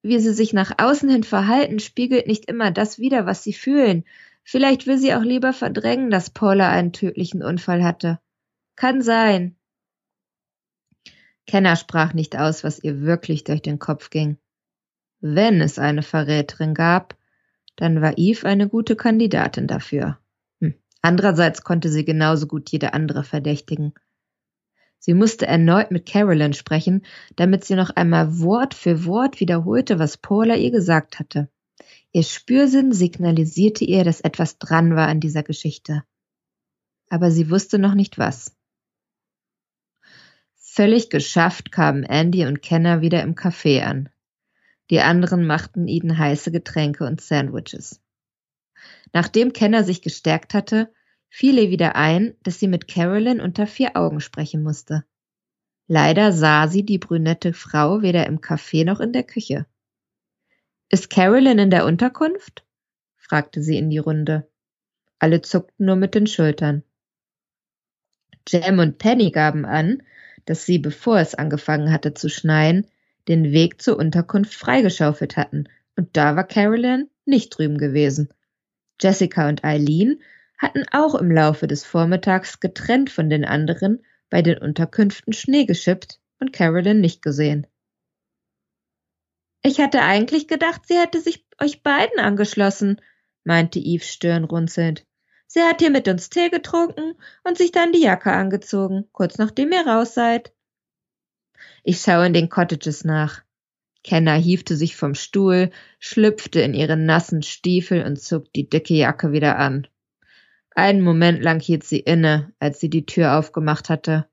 Wie 0.02 0.18
sie 0.18 0.34
sich 0.34 0.52
nach 0.52 0.72
außen 0.76 1.08
hin 1.08 1.24
verhalten, 1.24 1.78
spiegelt 1.78 2.26
nicht 2.26 2.44
immer 2.50 2.70
das 2.70 2.98
wider, 2.98 3.24
was 3.24 3.42
sie 3.42 3.54
fühlen. 3.54 4.04
Vielleicht 4.44 4.86
will 4.86 4.98
sie 4.98 5.14
auch 5.14 5.22
lieber 5.22 5.54
verdrängen, 5.54 6.10
dass 6.10 6.28
Paula 6.28 6.70
einen 6.70 6.92
tödlichen 6.92 7.42
Unfall 7.42 7.82
hatte. 7.82 8.20
Kann 8.76 9.00
sein. 9.00 9.56
Kenner 11.46 11.76
sprach 11.76 12.12
nicht 12.12 12.36
aus, 12.36 12.62
was 12.62 12.84
ihr 12.84 13.00
wirklich 13.00 13.42
durch 13.42 13.62
den 13.62 13.78
Kopf 13.78 14.10
ging. 14.10 14.36
Wenn 15.20 15.62
es 15.62 15.78
eine 15.78 16.02
Verräterin 16.02 16.74
gab, 16.74 17.16
dann 17.76 18.02
war 18.02 18.18
Eve 18.18 18.46
eine 18.46 18.68
gute 18.68 18.96
Kandidatin 18.96 19.66
dafür. 19.66 20.18
Hm. 20.60 20.74
Andererseits 21.00 21.62
konnte 21.62 21.88
sie 21.88 22.04
genauso 22.04 22.46
gut 22.46 22.68
jede 22.68 22.92
andere 22.92 23.24
verdächtigen. 23.24 23.94
Sie 24.98 25.14
musste 25.14 25.46
erneut 25.46 25.90
mit 25.90 26.06
Carolyn 26.06 26.52
sprechen, 26.52 27.04
damit 27.36 27.64
sie 27.64 27.74
noch 27.74 27.90
einmal 27.90 28.40
Wort 28.40 28.74
für 28.74 29.04
Wort 29.04 29.40
wiederholte, 29.40 29.98
was 29.98 30.16
Paula 30.16 30.56
ihr 30.56 30.70
gesagt 30.70 31.18
hatte. 31.18 31.48
Ihr 32.12 32.24
Spürsinn 32.24 32.92
signalisierte 32.92 33.84
ihr, 33.84 34.04
dass 34.04 34.20
etwas 34.20 34.58
dran 34.58 34.96
war 34.96 35.08
an 35.08 35.20
dieser 35.20 35.42
Geschichte. 35.42 36.02
Aber 37.08 37.30
sie 37.30 37.50
wusste 37.50 37.78
noch 37.78 37.94
nicht 37.94 38.18
was. 38.18 38.54
Völlig 40.56 41.10
geschafft 41.10 41.72
kamen 41.72 42.04
Andy 42.04 42.46
und 42.46 42.62
Kenner 42.62 43.00
wieder 43.00 43.22
im 43.22 43.34
Café 43.34 43.82
an. 43.82 44.10
Die 44.90 45.00
anderen 45.00 45.46
machten 45.46 45.86
ihnen 45.86 46.16
heiße 46.16 46.50
Getränke 46.50 47.04
und 47.04 47.20
Sandwiches. 47.20 48.00
Nachdem 49.12 49.52
Kenner 49.52 49.84
sich 49.84 50.02
gestärkt 50.02 50.54
hatte, 50.54 50.92
fiel 51.28 51.58
ihr 51.58 51.70
wieder 51.70 51.96
ein, 51.96 52.34
dass 52.42 52.58
sie 52.58 52.68
mit 52.68 52.88
Carolyn 52.88 53.40
unter 53.40 53.66
vier 53.66 53.96
Augen 53.96 54.20
sprechen 54.20 54.62
musste. 54.62 55.04
Leider 55.86 56.32
sah 56.32 56.68
sie 56.68 56.84
die 56.84 56.98
brünette 56.98 57.52
Frau 57.52 58.02
weder 58.02 58.26
im 58.26 58.40
Café 58.40 58.84
noch 58.84 59.00
in 59.00 59.12
der 59.12 59.24
Küche. 59.24 59.66
Ist 60.90 61.10
Carolyn 61.10 61.58
in 61.58 61.70
der 61.70 61.84
Unterkunft? 61.84 62.64
fragte 63.16 63.62
sie 63.62 63.76
in 63.76 63.90
die 63.90 63.98
Runde. 63.98 64.48
Alle 65.18 65.42
zuckten 65.42 65.86
nur 65.86 65.96
mit 65.96 66.14
den 66.14 66.26
Schultern. 66.26 66.82
Jem 68.48 68.78
und 68.78 68.98
Penny 68.98 69.30
gaben 69.30 69.64
an, 69.66 70.02
dass 70.46 70.64
sie, 70.64 70.78
bevor 70.78 71.18
es 71.18 71.34
angefangen 71.34 71.92
hatte 71.92 72.14
zu 72.14 72.30
schneien, 72.30 72.86
den 73.28 73.52
Weg 73.52 73.82
zur 73.82 73.98
Unterkunft 73.98 74.54
freigeschaufelt 74.54 75.36
hatten, 75.36 75.68
und 75.96 76.16
da 76.16 76.36
war 76.36 76.44
Carolyn 76.44 77.10
nicht 77.26 77.50
drüben 77.50 77.76
gewesen. 77.76 78.30
Jessica 79.00 79.48
und 79.48 79.64
Eileen 79.64 80.22
hatten 80.58 80.84
auch 80.90 81.14
im 81.14 81.30
Laufe 81.30 81.66
des 81.66 81.84
Vormittags 81.84 82.60
getrennt 82.60 83.10
von 83.10 83.30
den 83.30 83.44
anderen 83.44 84.04
bei 84.28 84.42
den 84.42 84.58
Unterkünften 84.58 85.32
Schnee 85.32 85.64
geschippt 85.64 86.20
und 86.40 86.52
Carolyn 86.52 87.00
nicht 87.00 87.22
gesehen. 87.22 87.66
Ich 89.62 89.80
hatte 89.80 90.02
eigentlich 90.02 90.48
gedacht, 90.48 90.82
sie 90.86 90.98
hätte 90.98 91.20
sich 91.20 91.46
euch 91.60 91.82
beiden 91.82 92.18
angeschlossen, 92.20 93.00
meinte 93.44 93.78
Eve 93.78 94.04
stirnrunzelnd. 94.04 95.04
Sie 95.46 95.62
hat 95.62 95.80
hier 95.80 95.90
mit 95.90 96.06
uns 96.08 96.28
Tee 96.28 96.50
getrunken 96.50 97.14
und 97.42 97.56
sich 97.56 97.72
dann 97.72 97.92
die 97.92 98.02
Jacke 98.02 98.32
angezogen, 98.32 99.08
kurz 99.12 99.38
nachdem 99.38 99.72
ihr 99.72 99.86
raus 99.86 100.14
seid. 100.14 100.52
Ich 101.82 102.00
schaue 102.00 102.26
in 102.26 102.34
den 102.34 102.50
Cottages 102.50 103.04
nach. 103.04 103.42
Kenner 104.04 104.34
hiefte 104.34 104.76
sich 104.76 104.94
vom 104.94 105.14
Stuhl, 105.14 105.70
schlüpfte 105.98 106.60
in 106.60 106.74
ihre 106.74 106.96
nassen 106.96 107.42
Stiefel 107.42 108.04
und 108.04 108.20
zog 108.20 108.52
die 108.52 108.68
dicke 108.68 108.94
Jacke 108.94 109.32
wieder 109.32 109.58
an. 109.58 109.86
Einen 110.74 111.02
Moment 111.02 111.42
lang 111.42 111.60
hielt 111.60 111.84
sie 111.84 112.00
inne, 112.00 112.52
als 112.58 112.80
sie 112.80 112.90
die 112.90 113.06
Tür 113.06 113.38
aufgemacht 113.38 113.88
hatte. 113.88 114.28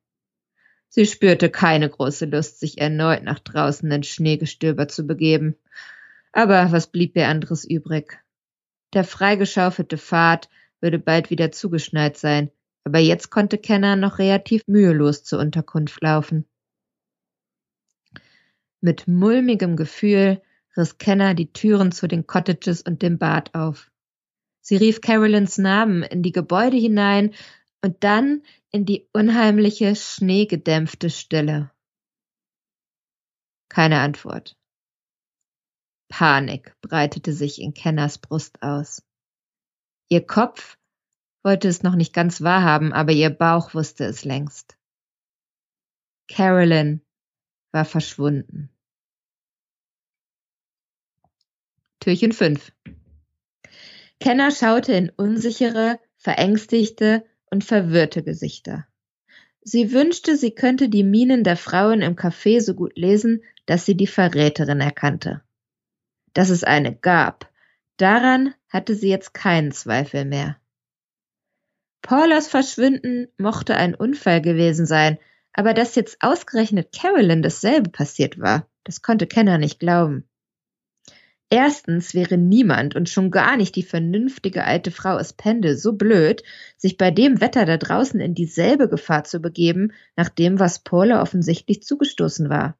Sie 0.90 1.06
spürte 1.06 1.50
keine 1.50 1.90
große 1.90 2.26
Lust, 2.26 2.60
sich 2.60 2.78
erneut 2.78 3.24
nach 3.24 3.40
draußen 3.40 3.90
ins 3.92 4.08
Schneegestöber 4.08 4.88
zu 4.88 5.06
begeben. 5.06 5.56
Aber 6.32 6.72
was 6.72 6.88
blieb 6.88 7.16
ihr 7.16 7.28
anderes 7.28 7.66
übrig? 7.66 8.20
Der 8.94 9.04
freigeschaufelte 9.04 9.98
Pfad 9.98 10.50
würde 10.80 11.00
bald 11.00 11.30
wieder 11.30 11.52
zugeschneit 11.52 12.18
sein, 12.18 12.52
aber 12.84 13.00
jetzt 13.00 13.30
konnte 13.30 13.58
Kenner 13.58 13.96
noch 13.96 14.20
relativ 14.20 14.62
mühelos 14.68 15.24
zur 15.24 15.40
Unterkunft 15.40 16.02
laufen. 16.02 16.46
Mit 18.80 19.08
mulmigem 19.08 19.76
Gefühl 19.76 20.42
riss 20.78 20.98
Kenner 20.98 21.34
die 21.34 21.52
Türen 21.52 21.92
zu 21.92 22.08
den 22.08 22.28
Cottages 22.28 22.82
und 22.84 23.02
dem 23.02 23.18
Bad 23.18 23.56
auf. 23.56 23.92
Sie 24.68 24.78
rief 24.78 25.00
Carolyns 25.00 25.60
Namen 25.60 26.02
in 26.02 26.24
die 26.24 26.32
Gebäude 26.32 26.76
hinein 26.76 27.36
und 27.84 28.04
dann 28.04 28.42
in 28.72 28.84
die 28.84 29.08
unheimliche, 29.14 29.96
schneegedämpfte 29.96 31.12
Stille. 31.12 31.70
Keine 33.70 34.00
Antwort. 34.00 34.58
Panik 36.10 36.76
breitete 36.82 37.32
sich 37.32 37.62
in 37.62 37.76
Kenners 37.76 38.18
Brust 38.18 38.64
aus. 38.64 39.04
Ihr 40.10 40.26
Kopf 40.26 40.80
wollte 41.44 41.68
es 41.68 41.84
noch 41.84 41.94
nicht 41.94 42.12
ganz 42.12 42.42
wahrhaben, 42.42 42.92
aber 42.92 43.12
ihr 43.12 43.30
Bauch 43.30 43.76
wusste 43.76 44.06
es 44.06 44.26
längst. 44.26 44.80
Carolyn 46.28 47.06
war 47.72 47.86
verschwunden. 47.86 48.72
Türchen 52.00 52.32
5. 52.32 52.72
Kenner 54.20 54.52
schaute 54.52 54.94
in 54.94 55.10
unsichere, 55.10 56.00
verängstigte 56.18 57.26
und 57.52 57.64
verwirrte 57.64 58.24
Gesichter. 58.24 58.88
Sie 59.62 59.92
wünschte, 59.92 60.38
sie 60.38 60.52
könnte 60.52 60.90
die 60.90 61.04
Mienen 61.04 61.44
der 61.44 61.58
Frauen 61.58 62.02
im 62.02 62.16
Café 62.16 62.62
so 62.62 62.76
gut 62.76 62.98
lesen, 62.98 63.44
dass 63.66 63.86
sie 63.86 63.98
die 63.98 64.08
Verräterin 64.08 64.80
erkannte. 64.80 65.42
Dass 66.34 66.50
es 66.50 66.64
eine 66.64 66.96
gab, 66.96 67.50
daran 67.98 68.54
hatte 68.70 68.94
sie 68.94 69.10
jetzt 69.10 69.34
keinen 69.34 69.72
Zweifel 69.72 70.26
mehr. 70.26 70.58
Paulas 72.02 72.48
Verschwinden 72.48 73.28
mochte 73.40 73.76
ein 73.76 73.96
Unfall 73.96 74.42
gewesen 74.42 74.86
sein, 74.86 75.18
aber 75.54 75.74
dass 75.74 75.96
jetzt 75.96 76.18
ausgerechnet 76.20 76.92
Carolyn 76.92 77.42
dasselbe 77.42 77.90
passiert 77.90 78.40
war, 78.40 78.70
das 78.84 79.02
konnte 79.02 79.26
Kenner 79.26 79.58
nicht 79.58 79.80
glauben. 79.80 80.30
Erstens 81.50 82.16
wäre 82.16 82.38
niemand 82.38 82.96
und 82.96 83.08
schon 83.08 83.30
gar 83.30 83.56
nicht 83.56 83.76
die 83.76 83.84
vernünftige 83.84 84.64
alte 84.66 84.90
Frau 84.90 85.18
aus 85.18 85.34
Pendel 85.34 85.78
so 85.78 85.94
blöd, 85.94 86.44
sich 86.76 86.98
bei 86.98 87.12
dem 87.12 87.40
Wetter 87.40 87.66
da 87.66 87.78
draußen 87.78 88.20
in 88.20 88.34
dieselbe 88.34 88.90
Gefahr 88.90 89.24
zu 89.26 89.40
begeben, 89.40 89.94
nach 90.16 90.30
dem, 90.30 90.60
was 90.60 90.80
Paula 90.80 91.22
offensichtlich 91.22 91.84
zugestoßen 91.84 92.50
war. 92.50 92.78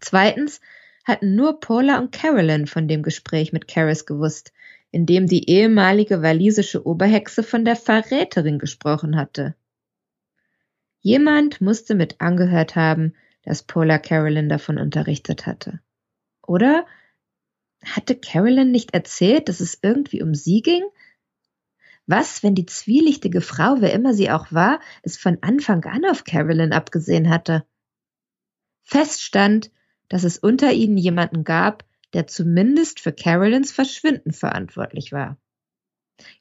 Zweitens 0.00 0.60
hatten 1.04 1.36
nur 1.36 1.60
Paula 1.60 1.98
und 1.98 2.10
Carolyn 2.10 2.66
von 2.66 2.88
dem 2.88 3.02
Gespräch 3.02 3.52
mit 3.52 3.68
Caris 3.68 4.06
gewusst, 4.06 4.52
in 4.90 5.04
dem 5.04 5.26
die 5.26 5.48
ehemalige 5.48 6.22
walisische 6.22 6.86
Oberhexe 6.86 7.42
von 7.42 7.64
der 7.64 7.76
Verräterin 7.76 8.58
gesprochen 8.58 9.16
hatte. 9.16 9.54
Jemand 11.00 11.60
musste 11.60 11.94
mit 11.94 12.20
angehört 12.20 12.76
haben, 12.76 13.14
dass 13.42 13.62
Paula 13.62 13.98
Carolyn 13.98 14.48
davon 14.48 14.78
unterrichtet 14.78 15.46
hatte. 15.46 15.80
Oder? 16.46 16.86
Hatte 17.84 18.16
Carolyn 18.16 18.70
nicht 18.70 18.94
erzählt, 18.94 19.48
dass 19.48 19.60
es 19.60 19.78
irgendwie 19.82 20.22
um 20.22 20.34
sie 20.34 20.62
ging? 20.62 20.82
Was, 22.06 22.42
wenn 22.42 22.54
die 22.54 22.66
zwielichtige 22.66 23.40
Frau, 23.40 23.76
wer 23.80 23.92
immer 23.92 24.14
sie 24.14 24.30
auch 24.30 24.52
war, 24.52 24.80
es 25.02 25.16
von 25.16 25.38
Anfang 25.42 25.84
an 25.84 26.04
auf 26.04 26.24
Carolyn 26.24 26.72
abgesehen 26.72 27.28
hatte? 27.28 27.66
Feststand, 28.82 29.72
dass 30.08 30.22
es 30.22 30.38
unter 30.38 30.72
ihnen 30.72 30.96
jemanden 30.96 31.42
gab, 31.42 31.84
der 32.12 32.26
zumindest 32.28 33.00
für 33.00 33.12
Carolyns 33.12 33.72
Verschwinden 33.72 34.32
verantwortlich 34.32 35.12
war. 35.12 35.36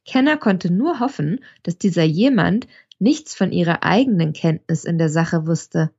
Kenner 0.05 0.37
konnte 0.37 0.71
nur 0.71 0.99
hoffen, 0.99 1.43
dass 1.63 1.77
dieser 1.77 2.03
jemand 2.03 2.67
nichts 2.99 3.35
von 3.35 3.51
ihrer 3.51 3.83
eigenen 3.83 4.33
Kenntnis 4.33 4.85
in 4.85 4.97
der 4.97 5.09
Sache 5.09 5.47
wusste. 5.47 5.93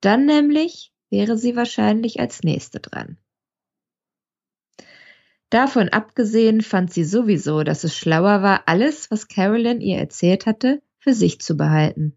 Dann 0.00 0.26
nämlich 0.26 0.92
wäre 1.14 1.38
sie 1.38 1.54
wahrscheinlich 1.54 2.18
als 2.18 2.42
nächste 2.42 2.80
dran. 2.80 3.18
Davon 5.48 5.88
abgesehen 5.90 6.60
fand 6.60 6.92
sie 6.92 7.04
sowieso, 7.04 7.62
dass 7.62 7.84
es 7.84 7.96
schlauer 7.96 8.42
war, 8.42 8.64
alles, 8.66 9.12
was 9.12 9.28
Carolyn 9.28 9.80
ihr 9.80 9.98
erzählt 9.98 10.44
hatte, 10.44 10.82
für 10.98 11.14
sich 11.14 11.40
zu 11.40 11.56
behalten. 11.56 12.16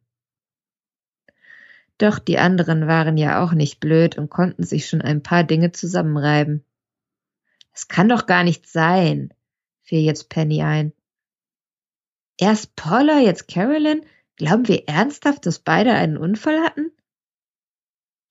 Doch 1.99 2.17
die 2.17 2.39
anderen 2.39 2.87
waren 2.87 3.17
ja 3.17 3.43
auch 3.43 3.53
nicht 3.53 3.79
blöd 3.79 4.17
und 4.17 4.31
konnten 4.31 4.63
sich 4.63 4.89
schon 4.89 5.03
ein 5.03 5.21
paar 5.21 5.43
Dinge 5.43 5.71
zusammenreiben. 5.71 6.65
Es 7.73 7.87
kann 7.87 8.09
doch 8.09 8.25
gar 8.25 8.43
nicht 8.43 8.67
sein, 8.67 9.31
fiel 9.83 10.01
jetzt 10.01 10.29
Penny 10.29 10.63
ein. 10.63 10.91
Erst 12.39 12.75
Paula, 12.75 13.19
jetzt 13.19 13.47
Carolyn? 13.47 14.01
Glauben 14.37 14.67
wir 14.67 14.87
ernsthaft, 14.87 15.45
dass 15.45 15.59
beide 15.59 15.93
einen 15.93 16.17
Unfall 16.17 16.61
hatten? 16.61 16.91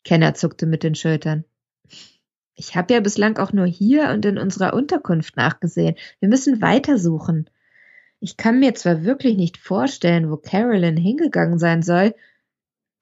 Kenner 0.07 0.35
zuckte 0.35 0.67
mit 0.67 0.85
den 0.85 0.95
Schultern. 0.95 1.45
Ich 2.55 2.77
habe 2.77 2.95
ja 2.95 3.01
bislang 3.01 3.39
auch 3.39 3.53
nur 3.53 3.67
hier 3.67 4.11
und 4.11 4.25
in 4.25 4.39
unserer 4.39 4.73
Unterkunft 4.73 5.37
nachgesehen. 5.37 5.97
Wir 6.21 6.29
müssen 6.29 6.63
weitersuchen. 6.63 7.51
Ich 8.21 8.37
kann 8.37 8.61
mir 8.61 8.75
zwar 8.77 9.03
wirklich 9.05 9.37
nicht 9.37 9.59
vorstellen, 9.59 10.31
wo 10.31 10.37
Carolyn 10.37 10.97
hingegangen 10.97 11.59
sein 11.59 11.83
soll, 11.83 12.15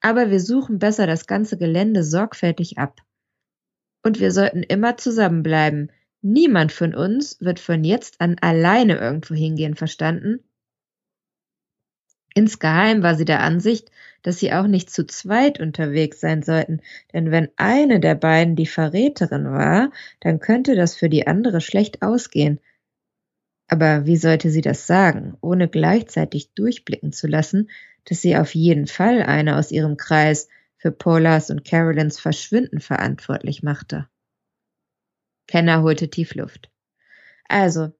aber 0.01 0.31
wir 0.31 0.39
suchen 0.39 0.79
besser 0.79 1.05
das 1.05 1.27
ganze 1.27 1.59
Gelände 1.59 2.03
sorgfältig 2.03 2.79
ab. 2.79 3.01
Und 4.03 4.19
wir 4.19 4.31
sollten 4.31 4.63
immer 4.63 4.97
zusammenbleiben. 4.97 5.91
Niemand 6.23 6.71
von 6.71 6.95
uns 6.95 7.39
wird 7.39 7.59
von 7.59 7.83
jetzt 7.83 8.19
an 8.19 8.37
alleine 8.41 8.97
irgendwo 8.97 9.35
hingehen, 9.35 9.75
verstanden? 9.75 10.39
Insgeheim 12.37 13.01
war 13.01 13.15
sie 13.15 13.23
der 13.23 13.41
Ansicht, 13.41 13.89
dass 14.21 14.39
sie 14.39 14.51
auch 14.51 14.67
nicht 14.67 14.89
zu 14.91 15.07
zweit 15.07 15.61
unterwegs 15.61 16.19
sein 16.19 16.43
sollten, 16.43 16.81
denn 17.13 17.31
wenn 17.31 17.47
eine 17.55 18.01
der 18.01 18.15
beiden 18.15 18.57
die 18.57 18.65
Verräterin 18.65 19.45
war, 19.45 19.91
dann 20.19 20.39
könnte 20.39 20.75
das 20.75 20.95
für 20.95 21.09
die 21.09 21.27
andere 21.27 21.61
schlecht 21.61 22.01
ausgehen. 22.01 22.59
Aber 23.67 24.05
wie 24.05 24.17
sollte 24.17 24.49
sie 24.49 24.61
das 24.61 24.85
sagen, 24.85 25.37
ohne 25.39 25.69
gleichzeitig 25.69 26.53
durchblicken 26.53 27.13
zu 27.13 27.27
lassen, 27.27 27.69
dass 28.03 28.21
sie 28.21 28.35
auf 28.35 28.53
jeden 28.53 28.87
Fall 28.87 29.23
eine 29.23 29.55
aus 29.55 29.71
ihrem 29.71 29.95
Kreis 29.95 30.49
für 30.77 30.91
Paulas 30.91 31.49
und 31.49 31.63
Carolins 31.63 32.19
Verschwinden 32.19 32.81
verantwortlich 32.81 33.63
machte? 33.63 34.09
Kenner 35.47 35.83
holte 35.83 36.09
tief 36.09 36.35
Luft. 36.35 36.69
Also, 37.47 37.93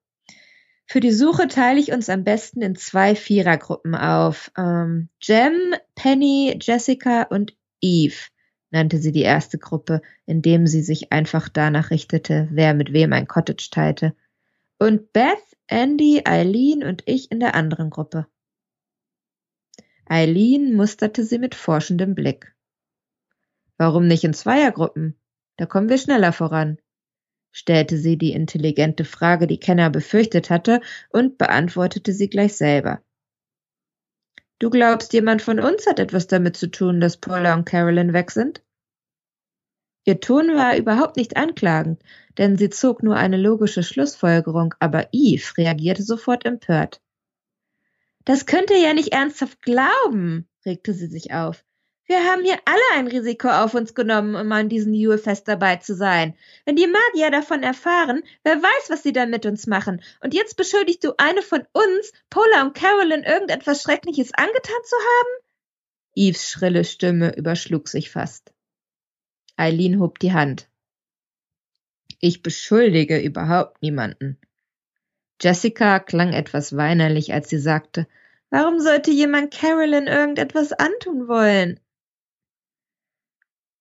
für 0.88 1.00
die 1.00 1.12
Suche 1.12 1.48
teile 1.48 1.80
ich 1.80 1.92
uns 1.92 2.10
am 2.10 2.24
besten 2.24 2.62
in 2.62 2.76
zwei 2.76 3.16
Vierergruppen 3.16 3.96
auf. 3.96 4.52
Ähm, 4.58 5.10
Jem, 5.20 5.74
Penny, 5.96 6.58
Jessica 6.62 7.24
und 7.24 7.58
Eve 7.82 8.30
nannte 8.70 9.00
sie 9.00 9.12
die 9.12 9.22
erste 9.22 9.58
Gruppe, 9.58 10.02
indem 10.26 10.68
sie 10.68 10.82
sich 10.82 11.12
einfach 11.12 11.50
danach 11.50 11.90
richtete, 11.90 12.48
wer 12.52 12.74
mit 12.74 12.94
wem 12.94 13.14
ein 13.14 13.28
Cottage 13.28 13.70
teilte. 13.72 14.16
Und 14.78 15.12
Beth, 15.12 15.40
Andy, 15.68 16.22
Eileen 16.26 16.84
und 16.84 17.04
ich 17.08 17.32
in 17.32 17.40
der 17.40 17.56
anderen 17.56 17.90
Gruppe. 17.90 18.28
Eileen 20.06 20.76
musterte 20.76 21.24
sie 21.24 21.40
mit 21.40 21.56
forschendem 21.56 22.14
Blick. 22.14 22.56
Warum 23.78 24.08
nicht 24.08 24.24
in 24.24 24.34
Zweiergruppen? 24.34 25.20
Da 25.58 25.66
kommen 25.66 25.90
wir 25.90 25.98
schneller 25.98 26.32
voran 26.32 26.78
stellte 27.56 27.98
sie 27.98 28.18
die 28.18 28.34
intelligente 28.34 29.06
Frage, 29.06 29.48
die 29.48 29.62
Kenner 29.62 29.90
befürchtet 29.90 30.50
hatte, 30.50 30.82
und 31.10 31.38
beantwortete 31.38 32.12
sie 32.12 32.30
gleich 32.30 32.58
selber. 32.58 33.02
Du 34.60 34.70
glaubst, 34.70 35.14
jemand 35.14 35.42
von 35.42 35.62
uns 35.62 35.88
hat 35.88 36.00
etwas 36.00 36.28
damit 36.28 36.58
zu 36.58 36.68
tun, 36.68 37.00
dass 37.00 37.16
Paula 37.16 37.54
und 37.54 37.66
Carolyn 37.66 38.12
weg 38.12 38.32
sind? 38.32 38.62
Ihr 40.04 40.20
Ton 40.20 40.54
war 40.56 40.76
überhaupt 40.76 41.16
nicht 41.16 41.38
anklagend, 41.38 42.04
denn 42.38 42.58
sie 42.58 42.70
zog 42.70 43.02
nur 43.02 43.16
eine 43.16 43.38
logische 43.38 43.84
Schlussfolgerung, 43.84 44.76
aber 44.80 45.08
Eve 45.14 45.58
reagierte 45.58 46.04
sofort 46.04 46.46
empört. 46.46 47.02
Das 48.26 48.46
könnt 48.46 48.70
ihr 48.70 48.80
ja 48.80 48.94
nicht 48.94 49.14
ernsthaft 49.14 49.62
glauben, 49.62 50.50
regte 50.66 50.94
sie 50.94 51.08
sich 51.08 51.34
auf. 51.34 51.64
Wir 52.08 52.24
haben 52.24 52.44
hier 52.44 52.60
alle 52.66 53.00
ein 53.00 53.08
Risiko 53.08 53.50
auf 53.50 53.74
uns 53.74 53.96
genommen, 53.96 54.36
um 54.36 54.52
an 54.52 54.70
diesem 54.70 54.94
Julefest 54.94 55.48
dabei 55.48 55.78
zu 55.78 55.96
sein. 55.96 56.36
Wenn 56.64 56.76
die 56.76 56.86
Magier 56.88 57.32
davon 57.32 57.64
erfahren, 57.64 58.22
wer 58.44 58.62
weiß, 58.62 58.90
was 58.90 59.02
sie 59.02 59.12
dann 59.12 59.32
mit 59.32 59.48
uns 59.48 59.66
machen. 59.66 60.04
Und 60.22 60.36
jetzt 60.36 60.56
beschuldigst 60.56 61.04
du 61.04 61.14
eine 61.18 61.42
von 61.42 61.66
uns, 61.74 62.14
Paula 62.30 62.62
und 62.62 62.76
Carolyn, 62.76 63.24
irgendetwas 63.24 63.82
Schreckliches 63.82 64.34
angetan 64.36 64.84
zu 64.84 64.96
haben? 64.96 65.46
Eves 66.14 66.48
schrille 66.48 66.84
Stimme 66.84 67.36
überschlug 67.36 67.88
sich 67.88 68.12
fast. 68.12 68.54
Eileen 69.58 70.00
hob 70.00 70.20
die 70.20 70.34
Hand. 70.34 70.70
Ich 72.20 72.44
beschuldige 72.44 73.20
überhaupt 73.20 73.82
niemanden. 73.82 74.38
Jessica 75.42 76.00
klang 76.00 76.34
etwas 76.34 76.78
weinerlich, 76.78 77.34
als 77.34 77.50
sie 77.50 77.58
sagte, 77.58 78.08
Warum 78.52 78.80
sollte 78.80 79.10
jemand 79.12 79.52
Carolyn 79.52 80.08
irgendetwas 80.08 80.72
antun 80.72 81.28
wollen? 81.28 81.80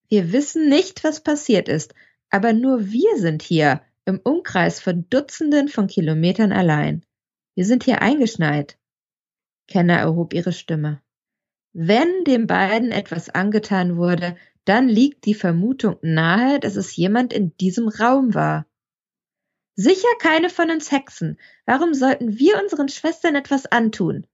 Wir 0.09 0.33
wissen 0.33 0.69
nicht, 0.69 1.05
was 1.05 1.23
passiert 1.23 1.69
ist, 1.69 1.95
aber 2.31 2.53
nur 2.53 2.91
wir 2.91 3.17
sind 3.17 3.43
hier, 3.43 3.83
im 4.05 4.21
Umkreis 4.23 4.81
von 4.81 5.09
Dutzenden 5.09 5.69
von 5.69 5.87
Kilometern 5.87 6.53
allein. 6.53 7.05
Wir 7.55 7.65
sind 7.65 7.85
hier 7.85 8.03
eingeschneit. 8.03 8.79
Kenner 9.67 9.99
erhob 9.99 10.35
ihre 10.35 10.53
Stimme. 10.53 11.01
Wenn 11.73 12.25
den 12.25 12.47
beiden 12.47 12.93
etwas 12.93 13.31
angetan 13.31 13.97
wurde, 13.97 14.37
dann 14.65 14.89
liegt 14.89 15.25
die 15.25 15.35
Vermutung 15.35 15.99
nahe, 16.03 16.61
dass 16.61 16.77
es 16.77 16.97
jemand 16.97 17.33
in 17.33 17.57
diesem 17.57 17.89
Raum 17.89 18.35
war. 18.35 18.67
Sicher 19.75 20.09
keine 20.21 20.51
von 20.51 20.71
uns 20.71 20.93
Hexen. 20.93 21.39
Warum 21.67 21.95
sollten 21.95 22.39
wir 22.39 22.61
unseren 22.63 22.89
Schwestern 22.89 23.35
etwas 23.35 23.67
antun? 23.67 24.27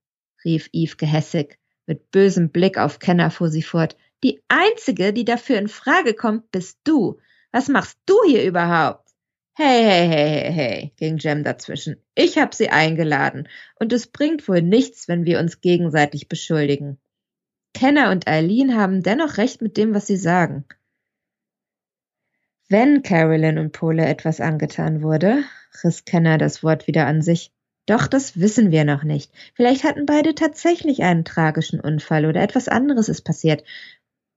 rief 0.45 0.69
Eve 0.71 0.95
gehässig. 0.97 1.57
Mit 1.87 2.11
bösem 2.11 2.51
Blick 2.51 2.77
auf 2.77 2.99
Kenner 2.99 3.31
fuhr 3.31 3.49
sie 3.49 3.63
fort. 3.63 3.97
Die 4.23 4.41
einzige, 4.47 5.13
die 5.13 5.25
dafür 5.25 5.57
in 5.57 5.67
Frage 5.67 6.13
kommt, 6.13 6.51
bist 6.51 6.79
du. 6.83 7.19
Was 7.51 7.67
machst 7.67 7.97
du 8.05 8.15
hier 8.25 8.43
überhaupt? 8.45 9.09
Hey, 9.53 9.83
hey, 9.83 10.07
hey, 10.07 10.29
hey, 10.29 10.53
hey, 10.53 10.93
ging 10.95 11.17
Jem 11.17 11.43
dazwischen. 11.43 11.97
Ich 12.15 12.37
hab 12.37 12.53
sie 12.53 12.69
eingeladen 12.69 13.49
und 13.79 13.91
es 13.91 14.07
bringt 14.07 14.47
wohl 14.47 14.61
nichts, 14.61 15.07
wenn 15.07 15.25
wir 15.25 15.39
uns 15.39 15.59
gegenseitig 15.59 16.29
beschuldigen. 16.29 16.99
Kenner 17.73 18.11
und 18.11 18.27
Eileen 18.27 18.75
haben 18.75 19.03
dennoch 19.03 19.37
recht 19.37 19.61
mit 19.61 19.75
dem, 19.77 19.93
was 19.93 20.07
sie 20.07 20.17
sagen. 20.17 20.65
Wenn 22.69 23.03
Carolyn 23.03 23.57
und 23.57 23.73
Pole 23.73 24.05
etwas 24.05 24.39
angetan 24.39 25.01
wurde, 25.01 25.43
riss 25.83 26.05
Kenner 26.05 26.37
das 26.37 26.63
Wort 26.63 26.87
wieder 26.87 27.05
an 27.05 27.21
sich. 27.21 27.51
Doch 27.85 28.07
das 28.07 28.39
wissen 28.39 28.71
wir 28.71 28.85
noch 28.85 29.03
nicht. 29.03 29.31
Vielleicht 29.55 29.83
hatten 29.83 30.05
beide 30.05 30.35
tatsächlich 30.35 31.03
einen 31.03 31.25
tragischen 31.25 31.81
Unfall 31.81 32.25
oder 32.25 32.41
etwas 32.41 32.69
anderes 32.69 33.09
ist 33.09 33.23
passiert. 33.23 33.63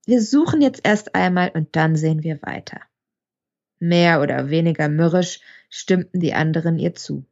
Wir 0.07 0.23
suchen 0.23 0.61
jetzt 0.61 0.81
erst 0.85 1.15
einmal 1.15 1.51
und 1.55 1.77
dann 1.77 1.97
sehen 1.97 2.23
wir 2.23 2.43
weiter. 2.43 2.81
Mehr 3.79 4.21
oder 4.21 4.51
weniger 4.51 4.89
mürrisch 4.89 5.41
stimmten 5.71 6.21
die 6.21 6.35
anderen 6.35 6.79
ihr 6.79 6.95
zu. 6.95 7.27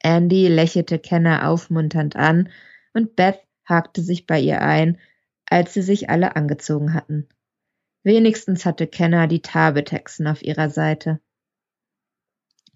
Andy 0.00 0.48
lächelte 0.48 0.98
Kenner 0.98 1.48
aufmunternd 1.48 2.16
an 2.16 2.50
und 2.92 3.16
Beth 3.16 3.40
hakte 3.64 4.02
sich 4.02 4.26
bei 4.26 4.38
ihr 4.40 4.60
ein, 4.60 4.98
als 5.46 5.74
sie 5.74 5.82
sich 5.82 6.10
alle 6.10 6.36
angezogen 6.36 6.94
hatten. 6.94 7.28
Wenigstens 8.02 8.66
hatte 8.66 8.86
Kenner 8.86 9.26
die 9.26 9.40
Tabetexen 9.40 10.26
auf 10.26 10.42
ihrer 10.42 10.68
Seite. 10.68 11.20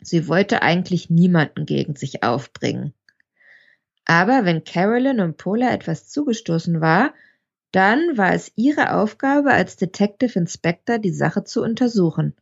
Sie 0.01 0.29
wollte 0.29 0.63
eigentlich 0.63 1.11
niemanden 1.11 1.67
gegen 1.67 1.97
sich 1.97 2.23
aufbringen. 2.23 2.95
Aber 4.05 4.45
wenn 4.47 4.65
Carolyn 4.65 5.21
und 5.21 5.37
Pola 5.37 5.71
etwas 5.73 6.09
zugestoßen 6.09 6.81
war, 6.81 7.13
dann 7.73 8.17
war 8.17 8.33
es 8.33 8.53
ihre 8.57 8.95
Aufgabe 8.95 9.53
als 9.53 9.77
Detective 9.77 10.39
Inspector, 10.39 10.99
die 10.99 11.13
Sache 11.13 11.45
zu 11.45 11.63
untersuchen. 11.63 12.35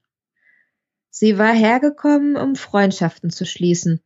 Sie 1.10 1.38
war 1.38 1.54
hergekommen, 1.54 2.36
um 2.36 2.56
Freundschaften 2.56 3.30
zu 3.30 3.46
schließen. 3.46 4.02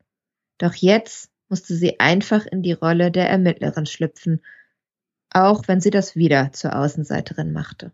Doch 0.58 0.74
jetzt 0.74 1.30
musste 1.48 1.74
sie 1.74 1.98
einfach 1.98 2.46
in 2.46 2.62
die 2.62 2.72
Rolle 2.72 3.10
der 3.10 3.28
Ermittlerin 3.28 3.86
schlüpfen, 3.86 4.42
auch 5.30 5.68
wenn 5.68 5.80
sie 5.80 5.90
das 5.90 6.16
wieder 6.16 6.52
zur 6.52 6.76
Außenseiterin 6.76 7.52
machte. 7.52 7.92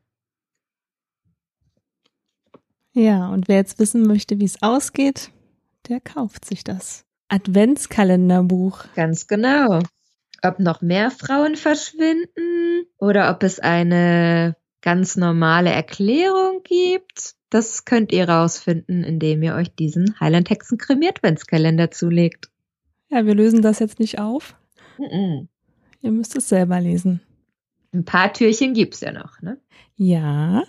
Ja, 2.92 3.28
und 3.28 3.48
wer 3.48 3.56
jetzt 3.56 3.78
wissen 3.78 4.06
möchte, 4.06 4.38
wie 4.40 4.44
es 4.44 4.62
ausgeht, 4.62 5.30
der 5.88 6.00
kauft 6.00 6.44
sich 6.44 6.64
das 6.64 7.04
Adventskalenderbuch. 7.28 8.84
Ganz 8.94 9.26
genau. 9.26 9.80
Ob 10.42 10.58
noch 10.58 10.82
mehr 10.82 11.10
Frauen 11.10 11.56
verschwinden 11.56 12.86
oder 12.98 13.30
ob 13.30 13.42
es 13.42 13.58
eine 13.60 14.56
ganz 14.82 15.16
normale 15.16 15.70
Erklärung 15.70 16.62
gibt, 16.62 17.34
das 17.50 17.84
könnt 17.84 18.12
ihr 18.12 18.28
rausfinden, 18.28 19.02
indem 19.04 19.42
ihr 19.42 19.54
euch 19.54 19.74
diesen 19.74 20.18
Highland 20.20 20.50
Hexen 20.50 20.78
Krimi 20.78 21.08
Adventskalender 21.08 21.90
zulegt. 21.90 22.50
Ja, 23.08 23.24
wir 23.24 23.34
lösen 23.34 23.62
das 23.62 23.78
jetzt 23.78 23.98
nicht 24.00 24.18
auf. 24.18 24.56
Mm 24.98 25.02
-mm. 25.02 25.48
Ihr 26.02 26.10
müsst 26.10 26.36
es 26.36 26.48
selber 26.48 26.80
lesen. 26.80 27.20
Ein 27.92 28.04
paar 28.04 28.32
Türchen 28.32 28.74
gibt's 28.74 29.00
ja 29.00 29.12
noch, 29.12 29.40
ne? 29.40 29.58
Ja. 29.96 30.64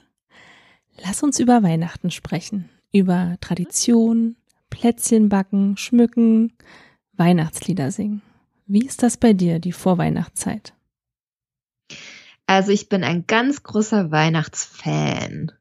Lass 1.04 1.22
uns 1.24 1.40
über 1.40 1.62
Weihnachten 1.62 2.10
sprechen. 2.12 2.70
Über 2.92 3.36
Tradition, 3.42 4.38
Plätzchen 4.70 5.30
backen, 5.30 5.78
schmücken, 5.78 6.54
Weihnachtslieder 7.14 7.92
singen. 7.92 8.22
Wie 8.70 8.86
ist 8.86 9.02
das 9.02 9.16
bei 9.16 9.32
dir, 9.32 9.60
die 9.60 9.72
Vorweihnachtszeit? 9.72 10.74
Also 12.48 12.72
ich 12.74 12.90
bin 12.90 13.06
ein 13.06 13.26
ganz 13.26 13.64
großer 13.64 14.12
Weihnachtsfan 14.12 15.54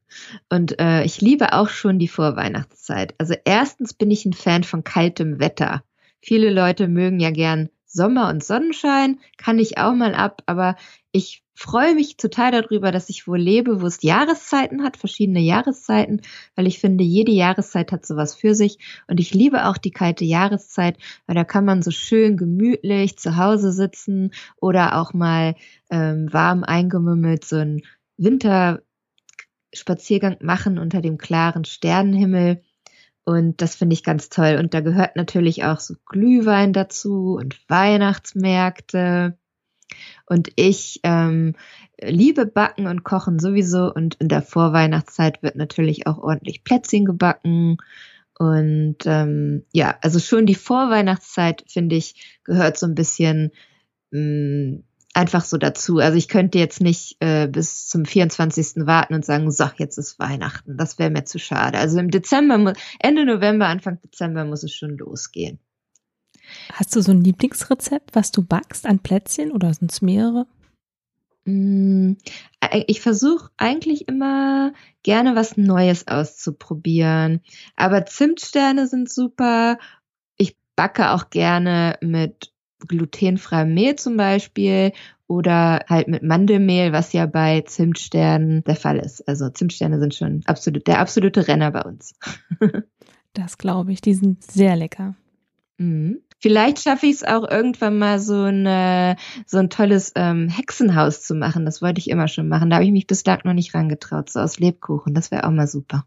und 0.49 0.79
äh, 0.79 1.03
ich 1.03 1.21
liebe 1.21 1.53
auch 1.53 1.69
schon 1.69 1.99
die 1.99 2.09
Vorweihnachtszeit. 2.09 3.15
Also 3.17 3.33
erstens 3.45 3.93
bin 3.93 4.11
ich 4.11 4.25
ein 4.25 4.33
Fan 4.33 4.65
von 4.65 4.83
kaltem 4.83 5.39
Wetter. 5.39 5.83
Viele 6.21 6.49
Leute 6.49 6.89
mögen 6.89 7.21
ja 7.21 7.31
gern 7.31 7.69
Sommer 7.85 8.29
und 8.29 8.43
Sonnenschein, 8.43 9.19
kann 9.37 9.57
ich 9.57 9.77
auch 9.77 9.93
mal 9.93 10.13
ab, 10.13 10.43
aber 10.45 10.75
ich 11.17 11.43
freue 11.55 11.95
mich 11.95 12.17
total 12.17 12.51
darüber, 12.51 12.91
dass 12.91 13.09
ich 13.09 13.27
wo 13.27 13.33
lebe, 13.33 13.81
wo 13.81 13.87
es 13.87 14.03
Jahreszeiten 14.03 14.83
hat, 14.83 14.95
verschiedene 14.95 15.39
Jahreszeiten, 15.39 16.21
weil 16.55 16.67
ich 16.67 16.77
finde, 16.79 17.03
jede 17.03 17.31
Jahreszeit 17.31 17.91
hat 17.91 18.05
sowas 18.05 18.35
für 18.35 18.53
sich. 18.53 18.77
Und 19.07 19.19
ich 19.19 19.33
liebe 19.33 19.65
auch 19.65 19.77
die 19.77 19.89
kalte 19.89 20.23
Jahreszeit, 20.23 20.99
weil 21.25 21.35
da 21.35 21.43
kann 21.43 21.65
man 21.65 21.81
so 21.81 21.89
schön 21.89 22.37
gemütlich 22.37 23.17
zu 23.17 23.37
Hause 23.37 23.71
sitzen 23.71 24.33
oder 24.61 25.01
auch 25.01 25.13
mal 25.13 25.55
ähm, 25.89 26.31
warm 26.31 26.63
eingemümmelt 26.63 27.43
so 27.43 27.55
einen 27.55 27.81
Winterspaziergang 28.17 30.37
machen 30.41 30.77
unter 30.77 31.01
dem 31.01 31.17
klaren 31.17 31.65
Sternenhimmel. 31.65 32.61
Und 33.25 33.61
das 33.61 33.75
finde 33.75 33.95
ich 33.95 34.03
ganz 34.03 34.29
toll. 34.29 34.57
Und 34.59 34.75
da 34.75 34.81
gehört 34.81 35.15
natürlich 35.15 35.63
auch 35.65 35.79
so 35.79 35.95
Glühwein 36.05 36.71
dazu 36.71 37.35
und 37.35 37.59
Weihnachtsmärkte. 37.67 39.39
Und 40.25 40.49
ich 40.55 40.99
ähm, 41.03 41.55
liebe 42.01 42.45
Backen 42.45 42.87
und 42.87 43.03
Kochen 43.03 43.39
sowieso. 43.39 43.93
Und 43.93 44.15
in 44.15 44.27
der 44.27 44.41
Vorweihnachtszeit 44.41 45.43
wird 45.43 45.55
natürlich 45.55 46.07
auch 46.07 46.17
ordentlich 46.17 46.63
Plätzchen 46.63 47.05
gebacken. 47.05 47.77
Und 48.37 48.97
ähm, 49.05 49.65
ja, 49.73 49.97
also 50.01 50.19
schon 50.19 50.45
die 50.45 50.55
Vorweihnachtszeit, 50.55 51.63
finde 51.67 51.95
ich, 51.95 52.39
gehört 52.43 52.77
so 52.77 52.85
ein 52.85 52.95
bisschen 52.95 53.51
mh, 54.11 54.19
mm, 54.19 54.83
einfach 55.17 55.43
so 55.43 55.57
dazu. 55.57 55.97
Also 55.97 56.15
ich 56.17 56.27
könnte 56.27 56.59
jetzt 56.59 56.79
nicht 56.79 57.17
äh, 57.19 57.47
bis 57.47 57.87
zum 57.87 58.05
24. 58.05 58.85
warten 58.85 59.15
und 59.15 59.25
sagen, 59.25 59.49
so, 59.49 59.65
jetzt 59.77 59.97
ist 59.97 60.19
Weihnachten. 60.19 60.77
Das 60.77 60.99
wäre 60.99 61.09
mir 61.09 61.25
zu 61.25 61.39
schade. 61.39 61.79
Also 61.79 61.97
im 61.99 62.11
Dezember, 62.11 62.73
Ende 62.99 63.25
November, 63.25 63.65
Anfang 63.65 63.99
Dezember 63.99 64.45
muss 64.45 64.61
es 64.61 64.75
schon 64.75 64.95
losgehen. 64.97 65.59
Hast 66.73 66.95
du 66.95 67.01
so 67.01 67.11
ein 67.11 67.23
Lieblingsrezept, 67.23 68.15
was 68.15 68.31
du 68.31 68.43
backst 68.43 68.85
an 68.85 68.99
Plätzchen 68.99 69.51
oder 69.51 69.73
sind 69.73 69.91
es 69.91 70.01
mehrere? 70.01 70.47
Mm, 71.47 72.13
ich 72.87 72.99
versuche 72.99 73.49
eigentlich 73.57 74.07
immer 74.07 74.73
gerne 75.03 75.35
was 75.35 75.55
Neues 75.55 76.07
auszuprobieren. 76.07 77.41
Aber 77.75 78.05
Zimtsterne 78.05 78.87
sind 78.87 79.09
super. 79.09 79.77
Ich 80.37 80.57
backe 80.75 81.11
auch 81.11 81.29
gerne 81.29 81.97
mit 82.01 82.51
glutenfreiem 82.85 83.73
Mehl 83.73 83.95
zum 83.95 84.17
Beispiel 84.17 84.91
oder 85.27 85.85
halt 85.87 86.07
mit 86.09 86.23
Mandelmehl, 86.23 86.91
was 86.91 87.13
ja 87.13 87.25
bei 87.25 87.61
Zimtsternen 87.61 88.63
der 88.65 88.75
Fall 88.75 88.97
ist. 88.97 89.27
Also 89.27 89.49
Zimtsterne 89.49 89.99
sind 89.99 90.15
schon 90.15 90.41
absolut 90.45 90.85
der 90.87 90.99
absolute 90.99 91.47
Renner 91.47 91.71
bei 91.71 91.83
uns. 91.83 92.13
das 93.33 93.57
glaube 93.57 93.93
ich, 93.93 94.01
die 94.01 94.13
sind 94.13 94.43
sehr 94.43 94.75
lecker. 94.75 95.15
Mhm. 95.77 96.21
Vielleicht 96.39 96.79
schaffe 96.79 97.07
ich 97.07 97.15
es 97.15 97.23
auch 97.23 97.49
irgendwann 97.49 97.97
mal 97.97 98.19
so, 98.19 98.43
eine, 98.43 99.15
so 99.45 99.57
ein 99.57 99.69
tolles 99.69 100.11
ähm, 100.15 100.49
Hexenhaus 100.49 101.23
zu 101.23 101.33
machen. 101.33 101.65
Das 101.65 101.81
wollte 101.81 101.99
ich 101.99 102.09
immer 102.09 102.27
schon 102.27 102.47
machen. 102.47 102.69
Da 102.69 102.75
habe 102.75 102.85
ich 102.85 102.91
mich 102.91 103.07
bislang 103.07 103.39
noch 103.43 103.53
nicht 103.53 103.73
rangetraut, 103.73 104.29
so 104.29 104.39
aus 104.39 104.59
Lebkuchen. 104.59 105.13
Das 105.15 105.31
wäre 105.31 105.45
auch 105.45 105.51
mal 105.51 105.67
super. 105.67 106.05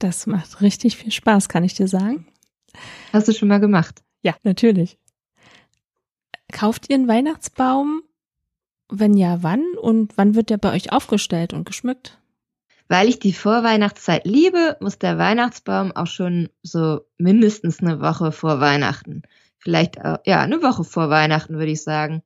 Das 0.00 0.26
macht 0.26 0.60
richtig 0.60 0.96
viel 0.96 1.12
Spaß, 1.12 1.48
kann 1.48 1.62
ich 1.62 1.74
dir 1.74 1.86
sagen. 1.86 2.26
Hast 3.12 3.28
du 3.28 3.32
schon 3.32 3.48
mal 3.48 3.60
gemacht? 3.60 4.02
Ja, 4.22 4.34
natürlich. 4.42 4.98
Kauft 6.52 6.90
ihr 6.90 6.96
einen 6.96 7.08
Weihnachtsbaum? 7.08 8.02
Wenn 8.88 9.16
ja, 9.16 9.42
wann? 9.42 9.62
Und 9.80 10.16
wann 10.16 10.34
wird 10.34 10.50
der 10.50 10.58
bei 10.58 10.72
euch 10.72 10.92
aufgestellt 10.92 11.52
und 11.52 11.64
geschmückt? 11.64 12.18
Weil 12.88 13.08
ich 13.08 13.18
die 13.18 13.32
Vorweihnachtszeit 13.32 14.26
liebe, 14.26 14.76
muss 14.80 14.98
der 14.98 15.16
Weihnachtsbaum 15.16 15.92
auch 15.92 16.06
schon 16.06 16.50
so 16.62 17.00
mindestens 17.16 17.80
eine 17.80 18.00
Woche 18.00 18.30
vor 18.30 18.60
Weihnachten, 18.60 19.22
vielleicht 19.64 19.96
ja 19.96 20.40
eine 20.40 20.62
Woche 20.62 20.84
vor 20.84 21.10
Weihnachten 21.10 21.58
würde 21.58 21.72
ich 21.72 21.82
sagen, 21.82 22.22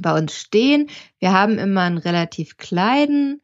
bei 0.00 0.16
uns 0.16 0.34
stehen. 0.34 0.88
Wir 1.18 1.32
haben 1.32 1.58
immer 1.58 1.82
einen 1.82 1.98
relativ 1.98 2.56
kleinen 2.56 3.40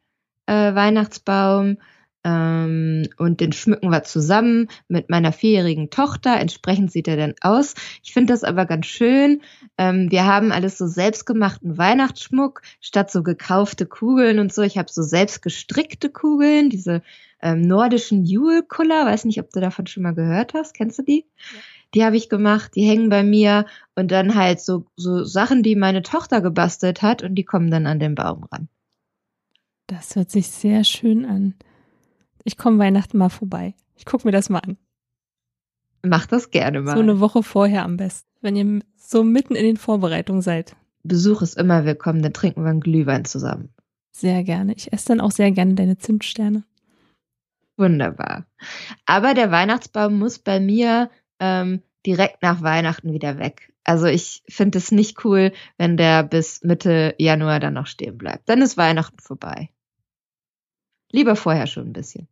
äh, 0.47 0.73
Weihnachtsbaum 0.73 1.77
ähm, 2.23 3.07
und 3.17 3.39
den 3.39 3.51
schmücken 3.51 3.89
wir 3.89 4.03
zusammen 4.03 4.69
mit 4.87 5.09
meiner 5.09 5.31
vierjährigen 5.31 5.89
Tochter. 5.89 6.39
Entsprechend 6.39 6.91
sieht 6.91 7.07
er 7.07 7.17
dann 7.17 7.35
aus. 7.41 7.75
Ich 8.03 8.13
finde 8.13 8.33
das 8.33 8.43
aber 8.43 8.65
ganz 8.65 8.87
schön. 8.87 9.41
Ähm, 9.77 10.09
wir 10.09 10.25
haben 10.25 10.51
alles 10.51 10.77
so 10.77 10.87
selbstgemachten 10.87 11.77
Weihnachtsschmuck 11.77 12.61
statt 12.81 13.11
so 13.11 13.21
gekaufte 13.21 13.85
Kugeln 13.85 14.39
und 14.39 14.53
so. 14.53 14.63
Ich 14.63 14.77
habe 14.77 14.91
so 14.91 15.03
selbst 15.03 15.41
gestrickte 15.41 16.09
Kugeln, 16.09 16.69
diese 16.69 17.03
ähm, 17.41 17.61
nordischen 17.61 18.25
Jule-Kuller. 18.25 19.05
Weiß 19.05 19.25
nicht, 19.25 19.39
ob 19.39 19.51
du 19.51 19.59
davon 19.59 19.85
schon 19.85 20.03
mal 20.03 20.15
gehört 20.15 20.53
hast. 20.55 20.73
Kennst 20.73 20.97
du 20.97 21.03
die? 21.03 21.25
Ja. 21.53 21.59
Die 21.93 22.03
habe 22.03 22.17
ich 22.17 22.29
gemacht, 22.29 22.71
die 22.75 22.83
hängen 22.83 23.09
bei 23.09 23.23
mir 23.23 23.65
und 23.95 24.11
dann 24.11 24.35
halt 24.35 24.59
so, 24.59 24.85
so 24.95 25.23
Sachen, 25.23 25.63
die 25.63 25.75
meine 25.75 26.01
Tochter 26.01 26.41
gebastelt 26.41 27.01
hat 27.01 27.23
und 27.23 27.35
die 27.35 27.45
kommen 27.45 27.71
dann 27.71 27.87
an 27.87 27.99
den 27.99 28.15
Baum 28.15 28.43
ran. 28.45 28.67
Das 29.87 30.15
hört 30.15 30.31
sich 30.31 30.47
sehr 30.47 30.83
schön 30.83 31.25
an. 31.25 31.53
Ich 32.43 32.57
komme 32.57 32.79
Weihnachten 32.79 33.17
mal 33.17 33.29
vorbei. 33.29 33.75
Ich 33.95 34.05
gucke 34.05 34.27
mir 34.27 34.31
das 34.31 34.49
mal 34.49 34.59
an. 34.59 34.77
Mach 36.03 36.25
das 36.25 36.51
gerne 36.51 36.81
mal. 36.81 36.95
So 36.95 37.01
eine 37.01 37.19
Woche 37.19 37.43
vorher 37.43 37.83
am 37.83 37.97
besten, 37.97 38.29
wenn 38.41 38.55
ihr 38.55 38.81
so 38.95 39.23
mitten 39.23 39.55
in 39.55 39.65
den 39.65 39.77
Vorbereitungen 39.77 40.41
seid. 40.41 40.75
Besuch 41.03 41.41
ist 41.41 41.57
immer 41.57 41.85
willkommen, 41.85 42.21
dann 42.21 42.33
trinken 42.33 42.63
wir 42.63 42.69
einen 42.69 42.79
Glühwein 42.79 43.25
zusammen. 43.25 43.69
Sehr 44.11 44.43
gerne. 44.43 44.73
Ich 44.75 44.93
esse 44.93 45.07
dann 45.09 45.21
auch 45.21 45.31
sehr 45.31 45.51
gerne 45.51 45.75
deine 45.75 45.97
Zimtsterne. 45.97 46.63
Wunderbar. 47.77 48.45
Aber 49.05 49.33
der 49.33 49.51
Weihnachtsbaum 49.51 50.17
muss 50.17 50.39
bei 50.39 50.59
mir 50.59 51.09
ähm, 51.39 51.81
direkt 52.05 52.41
nach 52.41 52.61
Weihnachten 52.61 53.13
wieder 53.13 53.39
weg. 53.39 53.73
Also 53.83 54.07
ich 54.07 54.43
finde 54.47 54.77
es 54.77 54.91
nicht 54.91 55.23
cool, 55.25 55.51
wenn 55.77 55.97
der 55.97 56.23
bis 56.23 56.63
Mitte 56.63 57.15
Januar 57.19 57.59
dann 57.59 57.73
noch 57.73 57.87
stehen 57.87 58.17
bleibt. 58.17 58.49
Dann 58.49 58.61
ist 58.61 58.77
Weihnachten 58.77 59.19
vorbei. 59.19 59.69
Lieber 61.11 61.35
vorher 61.35 61.67
schon 61.67 61.89
ein 61.89 61.93
bisschen. 61.93 62.27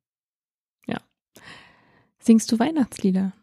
Singst 2.24 2.50
du 2.54 2.60
Weihnachtslieder? 2.60 3.34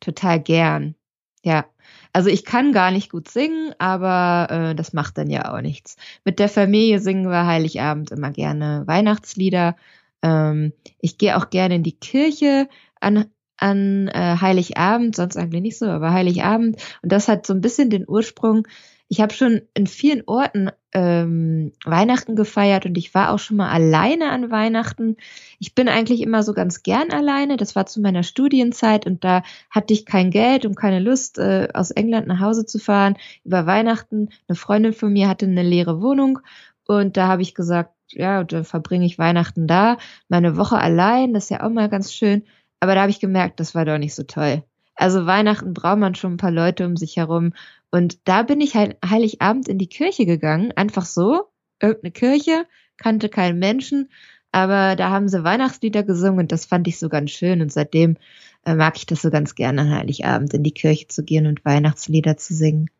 Total 0.00 0.38
gern. 0.38 0.94
Ja. 1.42 1.64
Also 2.12 2.28
ich 2.28 2.44
kann 2.44 2.72
gar 2.72 2.90
nicht 2.90 3.10
gut 3.10 3.30
singen, 3.30 3.74
aber 3.78 4.48
äh, 4.50 4.74
das 4.74 4.92
macht 4.92 5.16
dann 5.16 5.30
ja 5.30 5.54
auch 5.54 5.62
nichts. 5.62 5.96
Mit 6.26 6.40
der 6.40 6.50
Familie 6.50 7.00
singen 7.00 7.30
wir 7.30 7.46
Heiligabend 7.46 8.10
immer 8.10 8.32
gerne 8.32 8.82
Weihnachtslieder. 8.86 9.76
Ähm, 10.20 10.74
ich 10.98 11.16
gehe 11.16 11.38
auch 11.38 11.48
gerne 11.48 11.76
in 11.76 11.82
die 11.82 11.98
Kirche 11.98 12.68
an, 13.00 13.30
an 13.58 14.08
äh, 14.08 14.36
Heiligabend, 14.40 15.16
sonst 15.16 15.36
eigentlich 15.36 15.62
nicht 15.62 15.78
so, 15.78 15.86
aber 15.86 16.12
Heiligabend. 16.12 16.80
Und 17.02 17.12
das 17.12 17.28
hat 17.28 17.46
so 17.46 17.52
ein 17.52 17.60
bisschen 17.60 17.90
den 17.90 18.08
Ursprung, 18.08 18.66
ich 19.08 19.20
habe 19.22 19.32
schon 19.32 19.62
in 19.72 19.86
vielen 19.86 20.22
Orten 20.26 20.70
ähm, 20.92 21.72
Weihnachten 21.84 22.36
gefeiert 22.36 22.84
und 22.84 22.96
ich 22.98 23.14
war 23.14 23.32
auch 23.32 23.38
schon 23.38 23.56
mal 23.56 23.70
alleine 23.70 24.30
an 24.30 24.50
Weihnachten. 24.50 25.16
Ich 25.58 25.74
bin 25.74 25.88
eigentlich 25.88 26.20
immer 26.20 26.42
so 26.42 26.52
ganz 26.52 26.82
gern 26.82 27.10
alleine. 27.10 27.56
Das 27.56 27.74
war 27.74 27.86
zu 27.86 28.02
meiner 28.02 28.22
Studienzeit 28.22 29.06
und 29.06 29.24
da 29.24 29.42
hatte 29.70 29.94
ich 29.94 30.04
kein 30.04 30.30
Geld 30.30 30.66
und 30.66 30.76
keine 30.76 31.00
Lust, 31.00 31.38
äh, 31.38 31.68
aus 31.72 31.90
England 31.90 32.26
nach 32.26 32.40
Hause 32.40 32.66
zu 32.66 32.78
fahren 32.78 33.16
über 33.44 33.64
Weihnachten. 33.64 34.28
Eine 34.46 34.56
Freundin 34.56 34.92
von 34.92 35.12
mir 35.12 35.28
hatte 35.28 35.46
eine 35.46 35.62
leere 35.62 36.02
Wohnung 36.02 36.40
und 36.86 37.16
da 37.16 37.28
habe 37.28 37.42
ich 37.42 37.54
gesagt, 37.54 37.94
ja, 38.10 38.44
dann 38.44 38.64
verbringe 38.64 39.06
ich 39.06 39.18
Weihnachten 39.18 39.66
da. 39.66 39.96
Meine 40.28 40.56
Woche 40.56 40.78
allein, 40.78 41.32
das 41.32 41.44
ist 41.44 41.50
ja 41.50 41.62
auch 41.62 41.70
mal 41.70 41.88
ganz 41.88 42.12
schön. 42.12 42.44
Aber 42.80 42.94
da 42.94 43.02
habe 43.02 43.10
ich 43.10 43.20
gemerkt, 43.20 43.60
das 43.60 43.74
war 43.74 43.84
doch 43.84 43.98
nicht 43.98 44.14
so 44.14 44.22
toll. 44.22 44.62
Also 44.94 45.26
Weihnachten 45.26 45.74
braucht 45.74 45.98
man 45.98 46.14
schon 46.14 46.34
ein 46.34 46.38
paar 46.38 46.50
Leute 46.50 46.84
um 46.84 46.96
sich 46.96 47.16
herum. 47.16 47.52
Und 47.90 48.18
da 48.28 48.42
bin 48.42 48.60
ich 48.60 48.74
halt 48.74 48.96
Heiligabend 49.04 49.68
in 49.68 49.78
die 49.78 49.86
Kirche 49.86 50.26
gegangen, 50.26 50.72
einfach 50.76 51.06
so, 51.06 51.44
irgendeine 51.80 52.12
Kirche, 52.12 52.66
kannte 52.96 53.28
keinen 53.28 53.58
Menschen, 53.58 54.10
aber 54.52 54.96
da 54.96 55.10
haben 55.10 55.28
sie 55.28 55.44
Weihnachtslieder 55.44 56.02
gesungen 56.02 56.40
und 56.40 56.52
das 56.52 56.66
fand 56.66 56.88
ich 56.88 56.98
so 56.98 57.08
ganz 57.08 57.30
schön 57.30 57.60
und 57.60 57.72
seitdem 57.72 58.16
äh, 58.64 58.74
mag 58.74 58.96
ich 58.96 59.06
das 59.06 59.22
so 59.22 59.30
ganz 59.30 59.54
gerne 59.54 59.90
Heiligabend 59.90 60.52
in 60.54 60.62
die 60.62 60.72
Kirche 60.72 61.06
zu 61.08 61.22
gehen 61.22 61.46
und 61.46 61.64
Weihnachtslieder 61.64 62.36
zu 62.36 62.54
singen. 62.54 62.90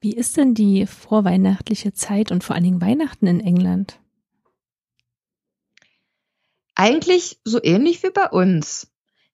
Wie 0.00 0.14
ist 0.14 0.36
denn 0.36 0.54
die 0.54 0.86
vorweihnachtliche 0.86 1.92
Zeit 1.92 2.32
und 2.32 2.42
vor 2.42 2.54
allen 2.54 2.64
Dingen 2.64 2.80
Weihnachten 2.80 3.26
in 3.26 3.40
England? 3.40 3.98
Eigentlich 6.80 7.38
so 7.44 7.60
ähnlich 7.62 8.02
wie 8.02 8.10
bei 8.10 8.28
uns 8.28 8.90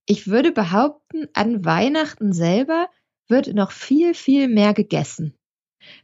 ich 0.06 0.28
würde 0.28 0.52
behaupten, 0.52 1.26
an 1.34 1.64
Weihnachten 1.64 2.32
selber 2.32 2.88
wird 3.28 3.52
noch 3.52 3.72
viel, 3.72 4.14
viel 4.14 4.46
mehr 4.46 4.72
gegessen. 4.72 5.34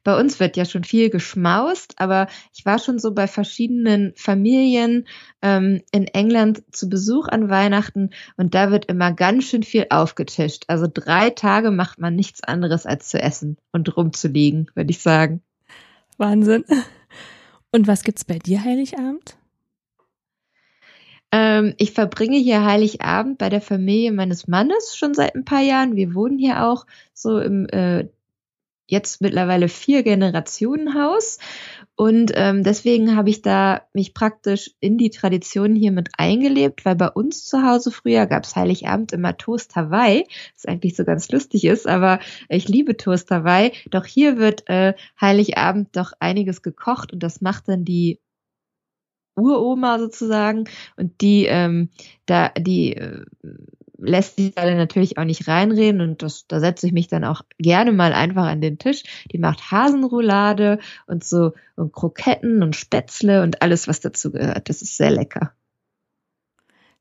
Bei 0.04 0.18
uns 0.18 0.38
wird 0.38 0.56
ja 0.56 0.64
schon 0.64 0.84
viel 0.84 1.10
geschmaust, 1.10 1.94
aber 1.96 2.28
ich 2.54 2.64
war 2.64 2.78
schon 2.78 2.98
so 2.98 3.14
bei 3.14 3.26
verschiedenen 3.26 4.12
Familien 4.16 5.08
ähm, 5.40 5.82
in 5.90 6.06
England 6.06 6.62
zu 6.72 6.88
Besuch 6.88 7.28
an 7.28 7.48
Weihnachten 7.48 8.10
und 8.36 8.54
da 8.54 8.70
wird 8.70 8.86
immer 8.86 9.12
ganz 9.12 9.44
schön 9.44 9.62
viel 9.62 9.86
aufgetischt. 9.90 10.64
Also 10.68 10.86
drei 10.92 11.30
Tage 11.30 11.70
macht 11.70 11.98
man 11.98 12.14
nichts 12.14 12.42
anderes 12.44 12.86
als 12.86 13.08
zu 13.08 13.20
essen 13.20 13.56
und 13.72 13.96
rumzuliegen, 13.96 14.70
würde 14.74 14.90
ich 14.90 15.00
sagen. 15.00 15.42
Wahnsinn. 16.16 16.64
Und 17.72 17.88
was 17.88 18.04
gibt's 18.04 18.24
bei 18.24 18.38
dir 18.38 18.62
Heiligabend? 18.62 19.36
Ähm, 21.32 21.74
ich 21.78 21.92
verbringe 21.92 22.36
hier 22.36 22.64
Heiligabend 22.64 23.38
bei 23.38 23.48
der 23.48 23.62
Familie 23.62 24.12
meines 24.12 24.46
Mannes 24.46 24.96
schon 24.96 25.14
seit 25.14 25.34
ein 25.34 25.44
paar 25.44 25.62
Jahren. 25.62 25.96
Wir 25.96 26.14
wohnen 26.14 26.38
hier 26.38 26.64
auch 26.64 26.86
so 27.14 27.38
im 27.38 27.66
äh, 27.70 28.08
jetzt 28.92 29.22
mittlerweile 29.22 29.68
vier 29.68 30.02
Generationen 30.02 30.94
Haus. 30.94 31.38
Und 31.96 32.32
ähm, 32.34 32.62
deswegen 32.62 33.16
habe 33.16 33.30
ich 33.30 33.40
da 33.40 33.82
mich 33.94 34.12
praktisch 34.12 34.70
in 34.80 34.98
die 34.98 35.10
Tradition 35.10 35.74
hier 35.74 35.92
mit 35.92 36.10
eingelebt, 36.18 36.84
weil 36.84 36.96
bei 36.96 37.08
uns 37.08 37.44
zu 37.44 37.62
Hause 37.62 37.90
früher 37.90 38.26
gab 38.26 38.44
es 38.44 38.54
Heiligabend 38.54 39.12
immer 39.12 39.36
Toast 39.36 39.76
Hawaii, 39.76 40.26
was 40.54 40.66
eigentlich 40.66 40.96
so 40.96 41.04
ganz 41.04 41.30
lustig 41.30 41.64
ist, 41.64 41.86
aber 41.86 42.18
ich 42.48 42.68
liebe 42.68 42.96
Toast 42.96 43.30
Hawaii. 43.30 43.72
Doch 43.90 44.04
hier 44.04 44.36
wird 44.36 44.68
äh, 44.68 44.94
Heiligabend 45.20 45.96
doch 45.96 46.12
einiges 46.20 46.62
gekocht 46.62 47.12
und 47.12 47.22
das 47.22 47.40
macht 47.40 47.68
dann 47.68 47.84
die 47.84 48.20
Uroma 49.36 49.98
sozusagen 49.98 50.64
und 50.96 51.20
die 51.20 51.46
ähm, 51.46 51.88
da 52.26 52.50
die 52.50 52.96
äh, 52.96 53.24
lässt 53.98 54.36
sich 54.36 54.54
da 54.54 54.68
natürlich 54.74 55.16
auch 55.16 55.24
nicht 55.24 55.46
reinreden 55.48 56.00
und 56.00 56.22
das 56.22 56.46
da 56.48 56.60
setze 56.60 56.86
ich 56.86 56.92
mich 56.92 57.08
dann 57.08 57.24
auch 57.24 57.42
gerne 57.58 57.92
mal 57.92 58.12
einfach 58.12 58.46
an 58.46 58.60
den 58.60 58.78
Tisch. 58.78 59.04
Die 59.30 59.38
macht 59.38 59.70
Hasenroulade 59.70 60.78
und 61.06 61.24
so 61.24 61.52
und 61.76 61.92
Kroketten 61.92 62.62
und 62.62 62.76
Spätzle 62.76 63.42
und 63.42 63.62
alles 63.62 63.88
was 63.88 64.00
dazu 64.00 64.32
gehört. 64.32 64.68
Das 64.68 64.82
ist 64.82 64.96
sehr 64.96 65.10
lecker. 65.10 65.52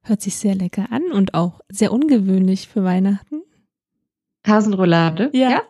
Hört 0.03 0.21
sich 0.21 0.35
sehr 0.35 0.55
lecker 0.55 0.87
an 0.91 1.11
und 1.11 1.33
auch 1.33 1.61
sehr 1.69 1.91
ungewöhnlich 1.91 2.67
für 2.67 2.83
Weihnachten. 2.83 3.41
Hasenroulade? 4.45 5.29
Ja. 5.33 5.49
ja. 5.49 5.61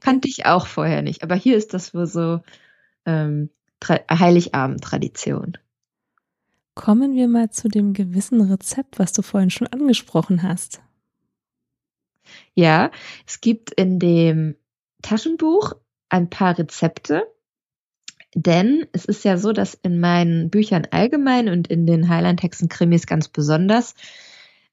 Kannte 0.00 0.28
ich 0.28 0.46
auch 0.46 0.66
vorher 0.66 1.02
nicht. 1.02 1.22
Aber 1.22 1.34
hier 1.34 1.56
ist 1.56 1.74
das 1.74 1.94
wohl 1.94 2.06
so 2.06 2.40
ähm, 3.04 3.50
Heiligabend-Tradition. 3.86 5.58
Kommen 6.74 7.14
wir 7.14 7.28
mal 7.28 7.50
zu 7.50 7.68
dem 7.68 7.92
gewissen 7.92 8.40
Rezept, 8.40 8.98
was 8.98 9.12
du 9.12 9.22
vorhin 9.22 9.50
schon 9.50 9.68
angesprochen 9.68 10.42
hast. 10.42 10.80
Ja, 12.54 12.90
es 13.26 13.40
gibt 13.40 13.70
in 13.72 13.98
dem 13.98 14.56
Taschenbuch 15.02 15.74
ein 16.08 16.30
paar 16.30 16.58
Rezepte, 16.58 17.22
denn 18.34 18.86
es 18.92 19.04
ist 19.04 19.24
ja 19.24 19.36
so, 19.36 19.52
dass 19.52 19.74
in 19.74 20.00
meinen 20.00 20.50
Büchern 20.50 20.88
allgemein 20.90 21.48
und 21.48 21.68
in 21.68 21.86
den 21.86 22.08
Highland-Hexen-Krimis 22.08 23.06
ganz 23.06 23.28
besonders 23.28 23.94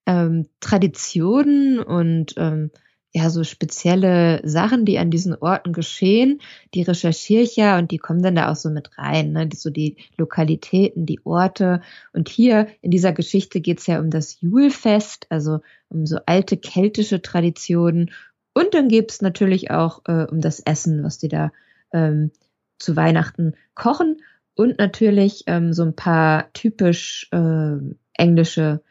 ähm, 0.08 0.48
Traditionen 0.60 1.80
und 1.80 2.34
ähm, 2.38 2.72
ja, 3.14 3.30
so 3.30 3.44
spezielle 3.44 4.42
Sachen, 4.48 4.86
die 4.86 4.98
an 4.98 5.12
diesen 5.12 5.36
Orten 5.36 5.74
geschehen, 5.74 6.42
die 6.74 6.84
recherchiere 6.84 7.42
ich 7.42 7.58
ja 7.58 7.78
und 7.78 7.92
die 7.92 7.98
kommen 7.98 8.24
dann 8.24 8.36
da 8.36 8.50
auch 8.50 8.56
so 8.56 8.70
mit 8.70 8.98
rein, 8.98 9.34
ne? 9.34 9.50
so 9.54 9.70
die 9.70 9.98
Lokalitäten, 10.18 11.06
die 11.06 11.20
Orte. 11.26 11.82
Und 12.14 12.30
hier 12.30 12.68
in 12.82 12.90
dieser 12.90 13.12
Geschichte 13.12 13.60
geht's 13.60 13.86
ja 13.88 14.00
um 14.00 14.12
das 14.12 14.40
Julfest, 14.40 15.28
also 15.30 15.60
um 15.90 16.06
so 16.06 16.20
alte 16.26 16.56
keltische 16.56 17.22
Traditionen. 17.22 18.12
Und 18.54 18.74
dann 18.74 18.88
gibt's 18.88 19.22
natürlich 19.22 19.72
auch 19.72 20.04
äh, 20.06 20.26
um 20.32 20.40
das 20.40 20.62
Essen, 20.62 21.04
was 21.04 21.18
die 21.18 21.28
da 21.30 21.52
ähm, 21.92 22.32
zu 22.80 22.96
Weihnachten 22.96 23.56
kochen. 23.76 24.22
Und 24.56 24.78
natürlich 24.78 25.44
ähm, 25.48 25.74
so 25.74 25.84
ein 25.84 25.96
paar 25.96 26.52
typisch 26.54 27.28
äh, 27.32 27.78
englische 28.14 28.82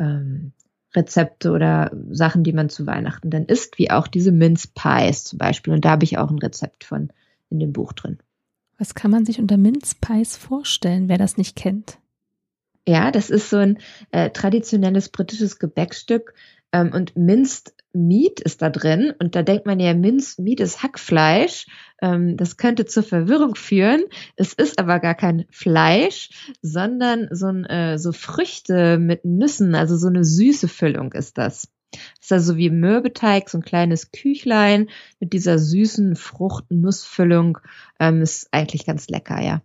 ähm, 0.00 0.52
Rezepte 0.98 1.52
oder 1.52 1.90
Sachen, 2.10 2.44
die 2.44 2.52
man 2.52 2.68
zu 2.68 2.86
Weihnachten 2.86 3.30
dann 3.30 3.46
isst, 3.46 3.78
wie 3.78 3.90
auch 3.90 4.08
diese 4.08 4.32
Mince 4.32 4.68
Pies 4.74 5.24
zum 5.24 5.38
Beispiel. 5.38 5.72
Und 5.72 5.84
da 5.84 5.90
habe 5.90 6.04
ich 6.04 6.18
auch 6.18 6.30
ein 6.30 6.38
Rezept 6.38 6.84
von 6.84 7.10
in 7.50 7.60
dem 7.60 7.72
Buch 7.72 7.92
drin. 7.92 8.18
Was 8.76 8.94
kann 8.94 9.10
man 9.10 9.24
sich 9.24 9.38
unter 9.38 9.56
Mince 9.56 9.96
Pies 10.00 10.36
vorstellen, 10.36 11.08
wer 11.08 11.18
das 11.18 11.36
nicht 11.36 11.56
kennt? 11.56 11.98
Ja, 12.86 13.10
das 13.10 13.30
ist 13.30 13.50
so 13.50 13.56
ein 13.58 13.78
äh, 14.12 14.30
traditionelles 14.30 15.10
britisches 15.10 15.58
Gebäckstück 15.58 16.34
ähm, 16.72 16.92
und 16.92 17.16
Minced 17.16 17.74
Meat 17.92 18.40
ist 18.40 18.62
da 18.62 18.70
drin 18.70 19.12
und 19.18 19.34
da 19.34 19.42
denkt 19.42 19.66
man 19.66 19.80
ja, 19.80 19.94
Mince 19.94 20.40
Meat 20.42 20.60
ist 20.60 20.82
Hackfleisch. 20.82 21.66
Ähm, 22.00 22.36
das 22.36 22.56
könnte 22.56 22.86
zur 22.86 23.02
Verwirrung 23.02 23.54
führen. 23.54 24.04
Es 24.36 24.52
ist 24.52 24.78
aber 24.78 25.00
gar 25.00 25.14
kein 25.14 25.46
Fleisch, 25.50 26.30
sondern 26.62 27.28
so, 27.30 27.46
ein, 27.46 27.64
äh, 27.64 27.98
so 27.98 28.12
Früchte 28.12 28.98
mit 28.98 29.24
Nüssen, 29.24 29.74
also 29.74 29.96
so 29.96 30.08
eine 30.08 30.24
süße 30.24 30.68
Füllung 30.68 31.12
ist 31.12 31.38
das. 31.38 31.68
Das 31.90 32.26
ist 32.26 32.32
also 32.32 32.56
wie 32.56 32.70
Mürbeteig, 32.70 33.48
so 33.48 33.58
ein 33.58 33.64
kleines 33.64 34.10
Küchlein 34.12 34.88
mit 35.20 35.32
dieser 35.32 35.58
süßen 35.58 36.16
Frucht-Nussfüllung. 36.16 37.58
Ähm, 37.98 38.20
ist 38.20 38.48
eigentlich 38.52 38.84
ganz 38.84 39.08
lecker, 39.08 39.40
ja. 39.40 39.62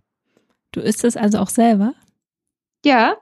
Du 0.71 0.79
isst 0.79 1.03
es 1.03 1.17
also 1.17 1.39
auch 1.39 1.49
selber? 1.49 1.93
Ja, 2.85 3.15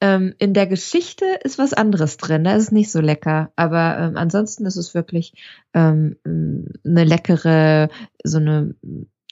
ähm, 0.00 0.34
in 0.38 0.54
der 0.54 0.66
Geschichte 0.66 1.24
ist 1.42 1.58
was 1.58 1.72
anderes 1.72 2.16
drin, 2.16 2.44
da 2.44 2.56
ist 2.56 2.64
es 2.64 2.72
nicht 2.72 2.90
so 2.90 3.00
lecker. 3.00 3.52
Aber 3.56 3.98
ähm, 3.98 4.16
ansonsten 4.16 4.66
ist 4.66 4.76
es 4.76 4.94
wirklich 4.94 5.34
ähm, 5.74 6.16
eine 6.24 7.04
leckere, 7.04 7.88
so 8.22 8.38
eine 8.38 8.74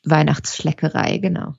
Weihnachtsschleckerei, 0.04 1.18
genau. 1.18 1.54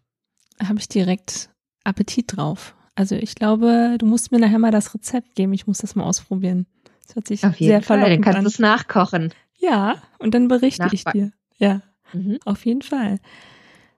Habe 0.64 0.80
ich 0.80 0.88
direkt 0.88 1.50
Appetit 1.84 2.38
drauf. 2.38 2.76
Also 2.96 3.16
ich 3.16 3.36
glaube, 3.36 3.96
du 3.98 4.06
musst 4.06 4.32
mir 4.32 4.40
nachher 4.40 4.60
mal 4.60 4.72
das 4.72 4.94
Rezept 4.94 5.36
geben. 5.36 5.54
Ich 5.54 5.68
muss 5.68 5.80
das 5.80 5.96
mal 5.96 6.04
ausprobieren. 6.04 6.68
Das 7.08 7.16
hört 7.16 7.28
sich 7.28 7.44
auf 7.44 7.60
jeden 7.60 7.72
sehr 7.72 7.82
Fall, 7.82 8.00
dann 8.00 8.22
kannst 8.22 8.44
du 8.44 8.48
es 8.48 8.60
nachkochen. 8.60 9.34
Ja, 9.58 9.96
und 10.20 10.34
dann 10.34 10.48
berichte 10.48 10.88
ich 10.92 11.04
dir. 11.06 11.32
Ja, 11.58 11.82
mhm. 12.14 12.40
auf 12.46 12.66
jeden 12.66 12.82
Fall. 12.82 13.20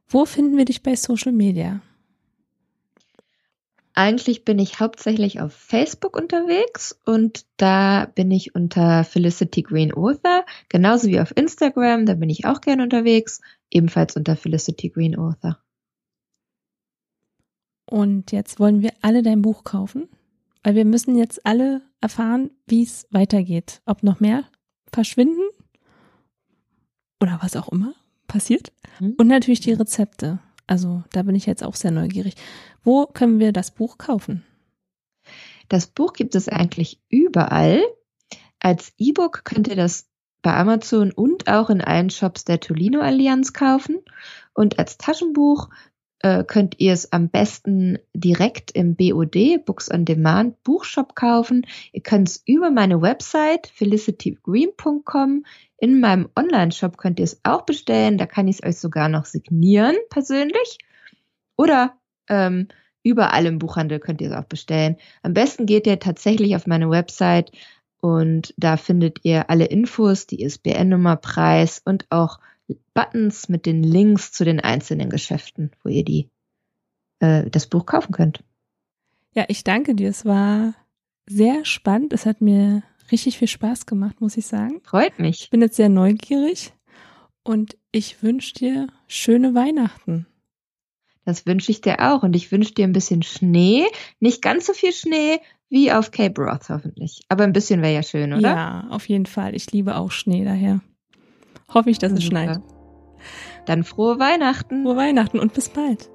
Wo 0.08 0.26
finden 0.26 0.58
wir 0.58 0.66
dich 0.66 0.84
bei 0.84 0.96
Social 0.96 1.32
Media? 1.32 1.82
Eigentlich 3.98 4.44
bin 4.44 4.60
ich 4.60 4.82
hauptsächlich 4.82 5.40
auf 5.40 5.54
Facebook 5.54 6.18
unterwegs 6.18 7.00
und 7.06 7.46
da 7.56 8.12
bin 8.14 8.30
ich 8.30 8.54
unter 8.54 9.06
Felicity 9.06 9.62
Green 9.62 9.94
Author, 9.94 10.46
genauso 10.68 11.08
wie 11.08 11.22
auf 11.22 11.36
Instagram, 11.36 12.06
da 12.06 12.14
bin 12.14 12.30
ich 12.30 12.46
auch 12.46 12.60
gern 12.60 12.82
unterwegs, 12.82 13.40
ebenfalls 13.72 14.18
unter 14.18 14.36
Felicity 14.36 14.90
Green 14.90 15.18
Author. 15.18 15.58
Und 17.86 18.34
jetzt 18.34 18.60
wollen 18.60 18.82
wir 18.82 18.92
alle 19.02 19.24
dein 19.24 19.42
Buch 19.42 19.64
kaufen, 19.64 20.10
weil 20.62 20.76
wir 20.76 20.86
müssen 20.86 21.16
jetzt 21.16 21.46
alle 21.46 21.82
erfahren, 22.02 22.52
wie 22.68 22.84
es 22.84 23.08
weitergeht. 23.12 23.82
Ob 23.86 24.04
noch 24.04 24.20
mehr 24.20 24.44
verschwinden 24.92 25.48
oder 27.22 27.40
was 27.42 27.56
auch 27.56 27.70
immer 27.70 27.94
passiert. 28.28 28.74
Mhm. 29.00 29.16
Und 29.18 29.28
natürlich 29.28 29.62
die 29.62 29.74
Rezepte. 29.74 30.40
Also 30.68 31.04
da 31.12 31.24
bin 31.24 31.36
ich 31.36 31.46
jetzt 31.46 31.64
auch 31.64 31.76
sehr 31.76 31.92
neugierig. 31.92 32.36
Wo 32.84 33.06
können 33.06 33.40
wir 33.40 33.52
das 33.52 33.72
Buch 33.72 33.98
kaufen? 33.98 34.44
Das 35.70 35.88
Buch 35.88 36.14
gibt 36.14 36.36
es 36.36 36.50
eigentlich 36.50 37.02
überall. 37.10 37.82
Als 38.60 38.94
E-Book 38.98 39.44
könnt 39.44 39.68
ihr 39.68 39.76
das 39.76 40.08
bei 40.42 40.56
Amazon 40.56 41.12
und 41.12 41.48
auch 41.48 41.70
in 41.70 41.82
allen 41.82 42.10
Shops 42.10 42.46
der 42.46 42.60
Tolino 42.60 43.00
Allianz 43.02 43.54
kaufen. 43.54 44.02
Und 44.54 44.80
als 44.80 44.98
Taschenbuch 44.98 45.70
äh, 46.26 46.44
könnt 46.44 46.80
ihr 46.80 46.92
es 46.92 47.12
am 47.14 47.30
besten 47.30 48.00
direkt 48.16 48.72
im 48.72 48.96
BOD, 48.96 49.64
Books 49.64 49.92
on 49.92 50.06
Demand, 50.06 50.64
Buchshop 50.64 51.14
kaufen. 51.16 51.68
Ihr 51.94 52.02
könnt 52.02 52.30
es 52.30 52.42
über 52.48 52.72
meine 52.72 53.00
Website 53.00 53.68
felicitygreen.com 53.68 55.46
in 55.78 56.00
meinem 56.00 56.30
Online-Shop 56.36 56.98
könnt 56.98 57.20
ihr 57.20 57.26
es 57.26 57.42
auch 57.44 57.62
bestellen. 57.62 58.18
Da 58.18 58.26
kann 58.26 58.48
ich 58.48 58.56
es 58.56 58.64
euch 58.64 58.78
sogar 58.80 59.08
noch 59.08 59.26
signieren 59.26 59.96
persönlich. 60.10 60.80
Oder 61.58 61.96
ähm, 62.28 62.70
überall 63.04 63.46
im 63.46 63.60
Buchhandel 63.60 64.00
könnt 64.00 64.20
ihr 64.20 64.32
es 64.32 64.36
auch 64.36 64.46
bestellen. 64.46 64.96
Am 65.22 65.36
besten 65.36 65.68
geht 65.68 65.86
ihr 65.86 66.00
tatsächlich 66.00 66.56
auf 66.56 66.66
meine 66.66 66.90
Website 66.90 67.52
und 68.02 68.52
da 68.58 68.78
findet 68.78 69.20
ihr 69.24 69.52
alle 69.52 69.66
Infos, 69.66 70.26
die 70.26 70.42
ISBN-Nummer, 70.42 71.18
Preis 71.18 71.84
und 71.86 72.08
auch 72.10 72.40
Buttons 72.94 73.50
mit 73.50 73.66
den 73.66 73.84
Links 73.84 74.32
zu 74.32 74.46
den 74.46 74.60
einzelnen 74.60 75.10
Geschäften, 75.10 75.72
wo 75.84 75.90
ihr 75.90 76.04
die 76.04 76.30
äh, 77.20 77.50
das 77.50 77.68
Buch 77.68 77.86
kaufen 77.86 78.12
könnt. 78.12 78.44
Ja, 79.34 79.46
ich 79.48 79.64
danke 79.64 79.96
dir. 79.96 80.10
Es 80.10 80.26
war 80.26 80.74
sehr 81.28 81.66
spannend. 81.66 82.14
Es 82.14 82.26
hat 82.26 82.42
mir 82.42 82.84
richtig 83.12 83.38
viel 83.38 83.48
Spaß 83.48 83.86
gemacht, 83.86 84.22
muss 84.22 84.38
ich 84.38 84.48
sagen. 84.48 84.82
Freut 84.84 85.20
mich. 85.20 85.42
Ich 85.44 85.50
bin 85.50 85.62
jetzt 85.62 85.76
sehr 85.76 85.90
neugierig 85.90 86.74
und 87.44 87.78
ich 87.92 88.24
wünsche 88.24 88.54
dir 88.54 88.88
schöne 89.08 89.54
Weihnachten. 89.54 90.26
Das 91.26 91.46
wünsche 91.46 91.72
ich 91.72 91.82
dir 91.82 92.00
auch 92.00 92.24
und 92.24 92.36
ich 92.36 92.52
wünsche 92.52 92.74
dir 92.74 92.86
ein 92.86 92.94
bisschen 92.94 93.24
Schnee. 93.24 93.86
Nicht 94.20 94.42
ganz 94.42 94.68
so 94.68 94.74
viel 94.74 94.94
Schnee 94.94 95.40
wie 95.70 95.92
auf 95.92 96.12
Cape 96.12 96.40
Roth 96.40 96.70
hoffentlich. 96.70 97.22
Aber 97.30 97.44
ein 97.44 97.54
bisschen 97.54 97.82
wäre 97.82 97.94
ja 97.94 98.04
schön, 98.04 98.32
oder? 98.34 98.42
Ja, 98.42 98.88
auf 98.90 99.10
jeden 99.10 99.26
Fall. 99.26 99.56
Ich 99.56 99.72
liebe 99.72 99.96
auch 99.96 100.12
Schnee 100.12 100.46
daher. 100.46 100.82
Hoffe 101.74 101.90
ich, 101.90 102.00
dass 102.00 102.12
es 102.12 102.24
schneit. 102.24 102.62
Dann 103.66 103.84
frohe 103.84 104.20
Weihnachten. 104.20 104.84
Frohe 104.84 104.96
Weihnachten 104.96 105.40
und 105.40 105.54
bis 105.54 105.70
bald. 105.70 106.10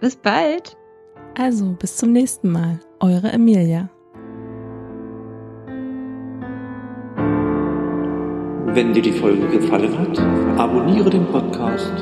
Bis 0.00 0.16
bald. 0.16 0.76
Also, 1.36 1.76
bis 1.78 1.96
zum 1.96 2.12
nächsten 2.12 2.50
Mal. 2.50 2.80
Eure 3.00 3.30
Emilia. 3.32 3.90
Wenn 8.74 8.92
dir 8.92 9.02
die 9.02 9.12
Folge 9.12 9.46
gefallen 9.48 9.98
hat, 9.98 10.18
abonniere 10.58 11.10
den 11.10 11.26
Podcast 11.26 11.92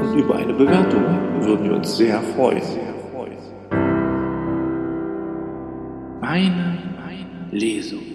und 0.00 0.18
über 0.18 0.36
eine 0.36 0.52
Bewertung 0.52 1.02
würden 1.40 1.64
wir 1.64 1.76
uns 1.76 1.96
sehr 1.96 2.20
freuen. 2.20 2.62
Meine 6.20 6.78
Lesung. 7.50 8.07